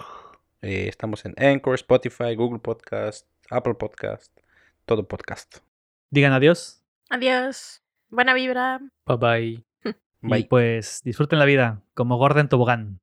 Eh, 0.61 0.87
estamos 0.87 1.25
en 1.25 1.35
Anchor, 1.37 1.75
Spotify, 1.75 2.35
Google 2.35 2.59
Podcast, 2.59 3.27
Apple 3.49 3.73
Podcast, 3.73 4.35
todo 4.85 5.05
podcast. 5.07 5.57
Digan 6.09 6.31
adiós. 6.31 6.83
Adiós. 7.09 7.81
Buena 8.09 8.33
vibra. 8.33 8.79
Bye 9.05 9.17
bye. 9.17 9.65
Y 10.25 10.27
Bye. 10.29 10.45
pues 10.45 11.01
disfruten 11.03 11.37
la 11.37 11.43
vida 11.43 11.81
como 11.93 12.15
Gordon 12.17 12.47
Tobogán. 12.47 13.02